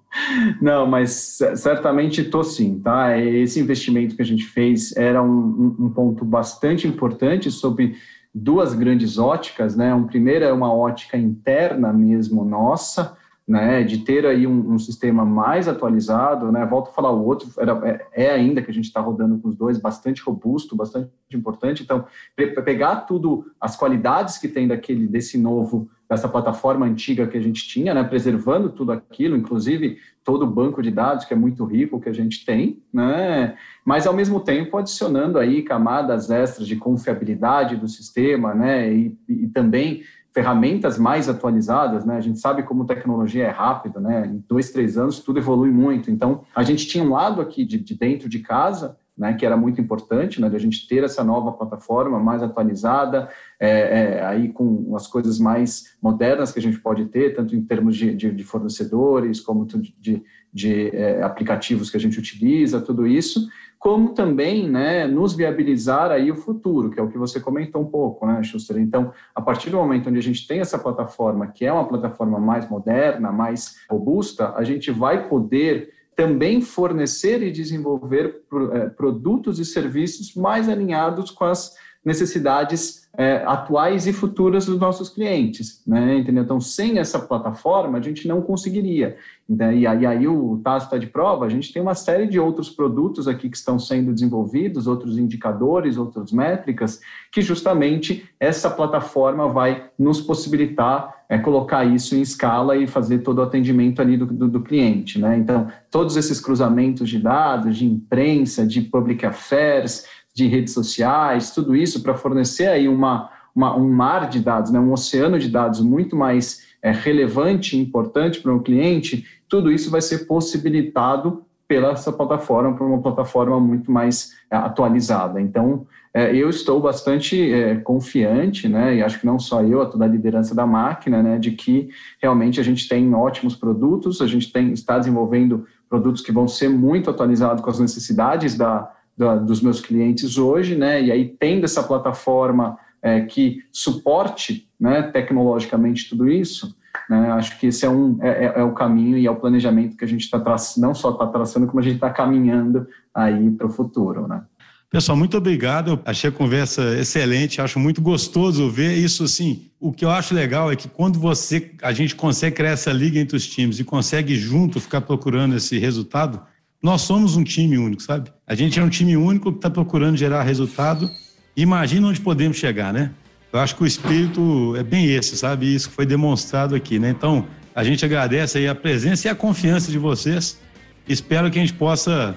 Não, 0.61 0.85
mas 0.85 1.39
certamente 1.55 2.21
estou 2.21 2.43
sim, 2.43 2.79
tá? 2.79 3.17
Esse 3.17 3.59
investimento 3.59 4.15
que 4.15 4.21
a 4.21 4.25
gente 4.25 4.45
fez 4.45 4.95
era 4.95 5.21
um, 5.21 5.75
um, 5.79 5.89
ponto 5.89 6.23
bastante 6.23 6.87
importante 6.87 7.51
sobre 7.51 7.95
duas 8.33 8.73
grandes 8.73 9.17
óticas, 9.17 9.75
né? 9.75 9.93
Um 9.93 10.05
primeiro 10.05 10.45
é 10.45 10.51
uma 10.51 10.73
ótica 10.73 11.17
interna 11.17 11.93
mesmo 11.93 12.43
nossa, 12.43 13.17
né, 13.47 13.83
de 13.83 13.99
ter 13.99 14.25
aí 14.25 14.47
um, 14.47 14.73
um, 14.73 14.79
sistema 14.79 15.23
mais 15.23 15.67
atualizado, 15.67 16.51
né, 16.51 16.65
volto 16.65 16.89
a 16.89 16.93
falar, 16.93 17.11
o 17.11 17.23
outro 17.23 17.47
era, 17.59 17.79
é, 17.87 18.25
é 18.25 18.31
ainda 18.31 18.59
que 18.59 18.71
a 18.71 18.73
gente 18.73 18.85
está 18.85 18.99
rodando 18.99 19.37
com 19.37 19.49
os 19.49 19.55
dois, 19.55 19.77
bastante 19.77 20.21
robusto, 20.23 20.75
bastante 20.75 21.11
importante, 21.31 21.83
então, 21.83 22.05
pegar 22.35 23.01
tudo, 23.01 23.45
as 23.61 23.75
qualidades 23.75 24.39
que 24.39 24.47
tem 24.47 24.67
daquele, 24.67 25.07
desse 25.07 25.37
novo, 25.37 25.87
dessa 26.09 26.27
plataforma 26.27 26.87
antiga 26.87 27.27
que 27.27 27.37
a 27.37 27.41
gente 27.41 27.67
tinha, 27.67 27.93
né, 27.93 28.03
preservando 28.03 28.69
tudo 28.69 28.91
aquilo, 28.91 29.37
inclusive 29.37 29.99
todo 30.25 30.41
o 30.41 30.51
banco 30.51 30.81
de 30.81 30.91
dados 30.91 31.23
que 31.23 31.33
é 31.33 31.37
muito 31.37 31.63
rico 31.63 32.01
que 32.01 32.09
a 32.09 32.13
gente 32.13 32.43
tem, 32.43 32.81
né, 32.91 33.55
mas 33.85 34.07
ao 34.07 34.13
mesmo 34.13 34.39
tempo 34.39 34.75
adicionando 34.77 35.37
aí 35.37 35.61
camadas 35.61 36.29
extras 36.31 36.67
de 36.67 36.75
confiabilidade 36.75 37.77
do 37.77 37.87
sistema, 37.87 38.53
né, 38.53 38.91
e, 38.91 39.17
e 39.29 39.47
também 39.47 40.01
ferramentas 40.33 40.97
mais 40.97 41.29
atualizadas, 41.29 42.03
né? 42.03 42.17
A 42.17 42.19
gente 42.19 42.39
sabe 42.39 42.63
como 42.63 42.85
tecnologia 42.85 43.45
é 43.45 43.49
rápida, 43.49 44.01
né? 44.01 44.27
Em 44.27 44.43
dois, 44.49 44.69
três 44.69 44.97
anos 44.97 45.21
tudo 45.21 45.39
evolui 45.39 45.71
muito. 45.71 46.11
Então, 46.11 46.41
a 46.53 46.61
gente 46.61 46.85
tinha 46.87 47.01
um 47.01 47.11
lado 47.11 47.39
aqui 47.39 47.63
de, 47.63 47.79
de 47.79 47.97
dentro 47.97 48.27
de 48.27 48.39
casa, 48.39 48.97
né? 49.17 49.33
Que 49.33 49.45
era 49.45 49.55
muito 49.55 49.79
importante, 49.79 50.41
né? 50.41 50.49
De 50.49 50.55
a 50.55 50.59
gente 50.59 50.87
ter 50.87 51.03
essa 51.03 51.23
nova 51.23 51.51
plataforma 51.51 52.19
mais 52.19 52.43
atualizada, 52.43 53.29
é, 53.59 53.69
é, 53.69 54.25
aí 54.25 54.49
com 54.49 54.95
as 54.95 55.07
coisas 55.07 55.39
mais 55.39 55.95
modernas 56.01 56.51
que 56.51 56.59
a 56.59 56.61
gente 56.61 56.79
pode 56.79 57.05
ter, 57.05 57.35
tanto 57.35 57.55
em 57.55 57.61
termos 57.61 57.95
de, 57.95 58.13
de, 58.13 58.31
de 58.31 58.43
fornecedores, 58.43 59.39
como 59.39 59.65
de, 59.65 60.23
de, 60.51 60.95
é, 60.95 61.21
aplicativos 61.21 61.89
que 61.89 61.97
a 61.97 61.99
gente 61.99 62.19
utiliza, 62.19 62.81
tudo 62.81 63.07
isso 63.07 63.47
como 63.85 64.15
também 64.15 64.67
né, 64.67 65.05
nos 65.05 65.35
viabilizar 65.35 66.09
aí 66.09 66.31
o 66.31 66.35
futuro, 66.35 66.89
que 66.89 66.99
é 66.99 67.03
o 67.03 67.07
que 67.07 67.19
você 67.19 67.39
comentou 67.39 67.83
um 67.83 67.85
pouco, 67.85 68.25
né, 68.25 68.41
Schuster? 68.41 68.77
Então, 68.77 69.11
a 69.35 69.39
partir 69.39 69.69
do 69.69 69.77
momento 69.77 70.09
onde 70.09 70.17
a 70.17 70.23
gente 70.23 70.47
tem 70.47 70.59
essa 70.59 70.79
plataforma, 70.79 71.45
que 71.45 71.63
é 71.63 71.71
uma 71.71 71.87
plataforma 71.87 72.39
mais 72.39 72.67
moderna, 72.67 73.31
mais 73.31 73.75
robusta, 73.87 74.55
a 74.55 74.63
gente 74.63 74.89
vai 74.89 75.29
poder 75.29 75.93
também 76.15 76.61
fornecer 76.61 77.43
e 77.43 77.51
desenvolver 77.51 78.41
é, 78.73 78.89
produtos 78.89 79.59
e 79.59 79.65
serviços 79.65 80.33
mais 80.33 80.69
alinhados 80.69 81.29
com 81.29 81.43
as 81.43 81.75
necessidades 82.05 83.05
é, 83.17 83.43
atuais 83.45 84.05
e 84.07 84.13
futuras 84.13 84.65
dos 84.65 84.79
nossos 84.79 85.09
clientes, 85.09 85.81
né? 85.87 86.17
Entendeu? 86.17 86.43
Então, 86.43 86.61
sem 86.61 86.99
essa 86.99 87.17
plataforma, 87.17 87.97
a 87.97 88.01
gente 88.01 88.27
não 88.27 88.41
conseguiria. 88.41 89.17
Então, 89.49 89.71
e, 89.71 89.87
aí, 89.87 90.05
aí 90.05 90.27
o 90.27 90.59
Tasso 90.63 90.85
está 90.87 90.97
de 90.97 91.07
prova, 91.07 91.45
a 91.45 91.49
gente 91.49 91.71
tem 91.71 91.81
uma 91.81 91.95
série 91.95 92.27
de 92.27 92.39
outros 92.39 92.69
produtos 92.69 93.27
aqui 93.27 93.49
que 93.49 93.57
estão 93.57 93.79
sendo 93.79 94.13
desenvolvidos, 94.13 94.85
outros 94.85 95.17
indicadores, 95.17 95.97
outras 95.97 96.31
métricas, 96.31 96.99
que 97.31 97.41
justamente 97.41 98.29
essa 98.39 98.69
plataforma 98.69 99.47
vai 99.47 99.89
nos 99.97 100.19
possibilitar 100.19 101.15
é, 101.27 101.37
colocar 101.39 101.83
isso 101.83 102.15
em 102.15 102.21
escala 102.21 102.77
e 102.77 102.85
fazer 102.85 103.19
todo 103.19 103.39
o 103.39 103.41
atendimento 103.41 104.01
ali 104.01 104.15
do, 104.15 104.25
do, 104.27 104.47
do 104.47 104.61
cliente, 104.61 105.19
né? 105.19 105.37
Então, 105.37 105.67
todos 105.89 106.15
esses 106.17 106.39
cruzamentos 106.39 107.09
de 107.09 107.17
dados, 107.17 107.77
de 107.77 107.85
imprensa, 107.85 108.65
de 108.65 108.81
public 108.81 109.25
affairs, 109.25 110.05
de 110.35 110.47
redes 110.47 110.73
sociais, 110.73 111.51
tudo 111.51 111.73
isso 111.75 112.03
para 112.03 112.13
fornecer 112.13 112.67
aí 112.67 112.89
uma, 112.89 113.29
uma, 113.55 113.75
um 113.75 113.89
mar 113.89 114.29
de 114.29 114.41
dados, 114.41 114.69
né, 114.69 114.79
um 114.79 114.91
oceano 114.91 115.39
de 115.39 115.47
dados 115.47 115.79
muito 115.79 116.13
mais 116.15 116.65
é, 116.81 116.91
relevante 116.91 117.77
e 117.77 117.79
importante 117.79 118.41
para 118.41 118.53
um 118.53 118.61
cliente, 118.61 119.25
tudo 119.47 119.71
isso 119.71 119.89
vai 119.89 120.01
ser 120.01 120.27
possibilitado 120.27 121.43
pela 121.67 121.91
essa 121.91 122.11
plataforma, 122.11 122.75
por 122.75 122.85
uma 122.85 123.01
plataforma 123.01 123.59
muito 123.59 123.89
mais 123.89 124.33
é, 124.51 124.57
atualizada. 124.57 125.41
Então, 125.41 125.87
é, 126.13 126.35
eu 126.35 126.49
estou 126.49 126.81
bastante 126.81 127.53
é, 127.53 127.75
confiante, 127.77 128.67
né, 128.67 128.97
e 128.97 129.01
acho 129.01 129.21
que 129.21 129.25
não 129.25 129.39
só 129.39 129.63
eu, 129.63 129.81
a 129.81 129.85
toda 129.85 130.03
a 130.03 130.07
liderança 130.07 130.53
da 130.53 130.67
máquina, 130.67 131.23
né, 131.23 131.39
de 131.39 131.51
que 131.51 131.87
realmente 132.21 132.59
a 132.59 132.63
gente 132.63 132.89
tem 132.89 133.13
ótimos 133.15 133.55
produtos, 133.55 134.21
a 134.21 134.27
gente 134.27 134.51
tem, 134.51 134.73
está 134.73 134.99
desenvolvendo 134.99 135.65
produtos 135.89 136.21
que 136.21 136.31
vão 136.31 136.45
ser 136.45 136.69
muito 136.69 137.09
atualizados 137.09 137.63
com 137.63 137.69
as 137.69 137.79
necessidades 137.79 138.57
da, 138.57 138.91
da, 139.17 139.35
dos 139.35 139.61
meus 139.61 139.79
clientes 139.79 140.37
hoje, 140.37 140.75
né? 140.75 141.01
E 141.01 141.11
aí 141.11 141.35
tendo 141.39 141.63
essa 141.63 141.83
plataforma 141.83 142.77
é, 143.01 143.21
que 143.21 143.59
suporte, 143.71 144.67
né, 144.79 145.03
tecnologicamente 145.03 146.09
tudo 146.09 146.27
isso, 146.27 146.75
né? 147.09 147.31
Acho 147.31 147.59
que 147.59 147.67
esse 147.67 147.85
é 147.85 147.89
um 147.89 148.17
é, 148.21 148.45
é, 148.45 148.53
é 148.57 148.63
o 148.63 148.73
caminho 148.73 149.17
e 149.17 149.27
é 149.27 149.31
o 149.31 149.35
planejamento 149.35 149.95
que 149.95 150.05
a 150.05 150.07
gente 150.07 150.23
está 150.23 150.39
não 150.77 150.93
só 150.93 151.11
está 151.11 151.27
traçando, 151.27 151.67
como 151.67 151.79
a 151.79 151.83
gente 151.83 151.95
está 151.95 152.09
caminhando 152.09 152.87
aí 153.13 153.49
para 153.51 153.67
o 153.67 153.69
futuro, 153.69 154.27
né? 154.27 154.43
Pessoal, 154.89 155.17
muito 155.17 155.35
obrigado. 155.35 155.91
Eu 155.91 155.99
achei 156.05 156.29
a 156.29 156.33
conversa 156.33 156.97
excelente, 156.97 157.59
acho 157.59 157.79
muito 157.79 158.01
gostoso 158.01 158.69
ver 158.69 158.93
isso 158.93 159.23
assim. 159.23 159.69
O 159.79 159.91
que 159.91 160.05
eu 160.05 160.09
acho 160.09 160.33
legal 160.33 160.71
é 160.71 160.75
que 160.75 160.87
quando 160.87 161.19
você 161.19 161.71
a 161.81 161.91
gente 161.91 162.15
consegue 162.15 162.55
criar 162.55 162.71
essa 162.71 162.93
liga 162.93 163.19
entre 163.19 163.35
os 163.35 163.47
times 163.47 163.79
e 163.79 163.83
consegue 163.83 164.35
junto 164.35 164.79
ficar 164.79 165.01
procurando 165.01 165.55
esse 165.55 165.77
resultado, 165.77 166.41
nós 166.85 167.01
somos 167.01 167.35
um 167.35 167.43
time 167.43 167.79
único, 167.79 168.03
sabe? 168.03 168.31
A 168.45 168.53
gente 168.53 168.79
é 168.79 168.83
um 168.83 168.89
time 168.89 169.17
único 169.17 169.51
que 169.51 169.57
está 169.57 169.71
procurando 169.71 170.15
gerar 170.15 170.43
resultado. 170.43 171.09
Imagina 171.57 172.09
onde 172.09 172.21
podemos 172.21 172.57
chegar, 172.57 172.93
né? 172.93 173.09
Eu 173.51 173.59
acho 173.59 173.75
que 173.75 173.81
o 173.81 173.87
espírito 173.87 174.75
é 174.77 174.83
bem 174.83 175.07
esse, 175.07 175.35
sabe? 175.35 175.73
Isso 175.73 175.89
foi 175.89 176.05
demonstrado 176.05 176.75
aqui, 176.75 176.99
né? 176.99 177.09
Então, 177.09 177.47
a 177.73 177.83
gente 177.83 178.05
agradece 178.05 178.59
aí 178.59 178.67
a 178.67 178.75
presença 178.75 179.27
e 179.27 179.31
a 179.31 179.33
confiança 179.33 179.91
de 179.91 179.97
vocês. 179.97 180.61
Espero 181.07 181.49
que 181.49 181.57
a 181.57 181.61
gente 181.61 181.73
possa, 181.73 182.35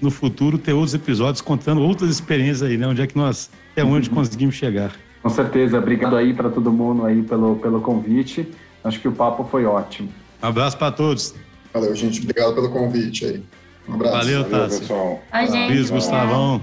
no 0.00 0.10
futuro, 0.10 0.56
ter 0.56 0.72
outros 0.72 0.94
episódios 0.94 1.42
contando 1.42 1.82
outras 1.82 2.08
experiências 2.08 2.62
aí, 2.62 2.78
né? 2.78 2.86
Onde 2.86 3.02
é 3.02 3.06
que 3.06 3.18
nós, 3.18 3.50
até 3.72 3.84
onde 3.84 4.08
uhum. 4.08 4.14
conseguimos 4.14 4.54
chegar. 4.54 4.92
Com 5.22 5.28
certeza. 5.28 5.76
Obrigado 5.76 6.16
aí 6.16 6.32
para 6.32 6.48
todo 6.48 6.72
mundo 6.72 7.04
aí 7.04 7.20
pelo, 7.22 7.56
pelo 7.56 7.82
convite. 7.82 8.48
Acho 8.82 8.98
que 8.98 9.08
o 9.08 9.12
papo 9.12 9.44
foi 9.44 9.66
ótimo. 9.66 10.08
Um 10.42 10.46
abraço 10.46 10.78
para 10.78 10.90
todos. 10.90 11.34
Valeu, 11.74 11.94
gente. 11.94 12.22
Obrigado 12.22 12.54
pelo 12.54 12.70
convite 12.70 13.26
aí. 13.26 13.42
Um 13.90 13.94
abraço. 13.94 14.16
Valeu, 14.16 14.44
Tassi. 14.48 14.80
pessoal. 14.80 15.22
A 15.32 15.46
gente. 15.46 15.90
Gustavão. 15.90 16.60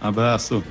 Abraço. 0.00 0.62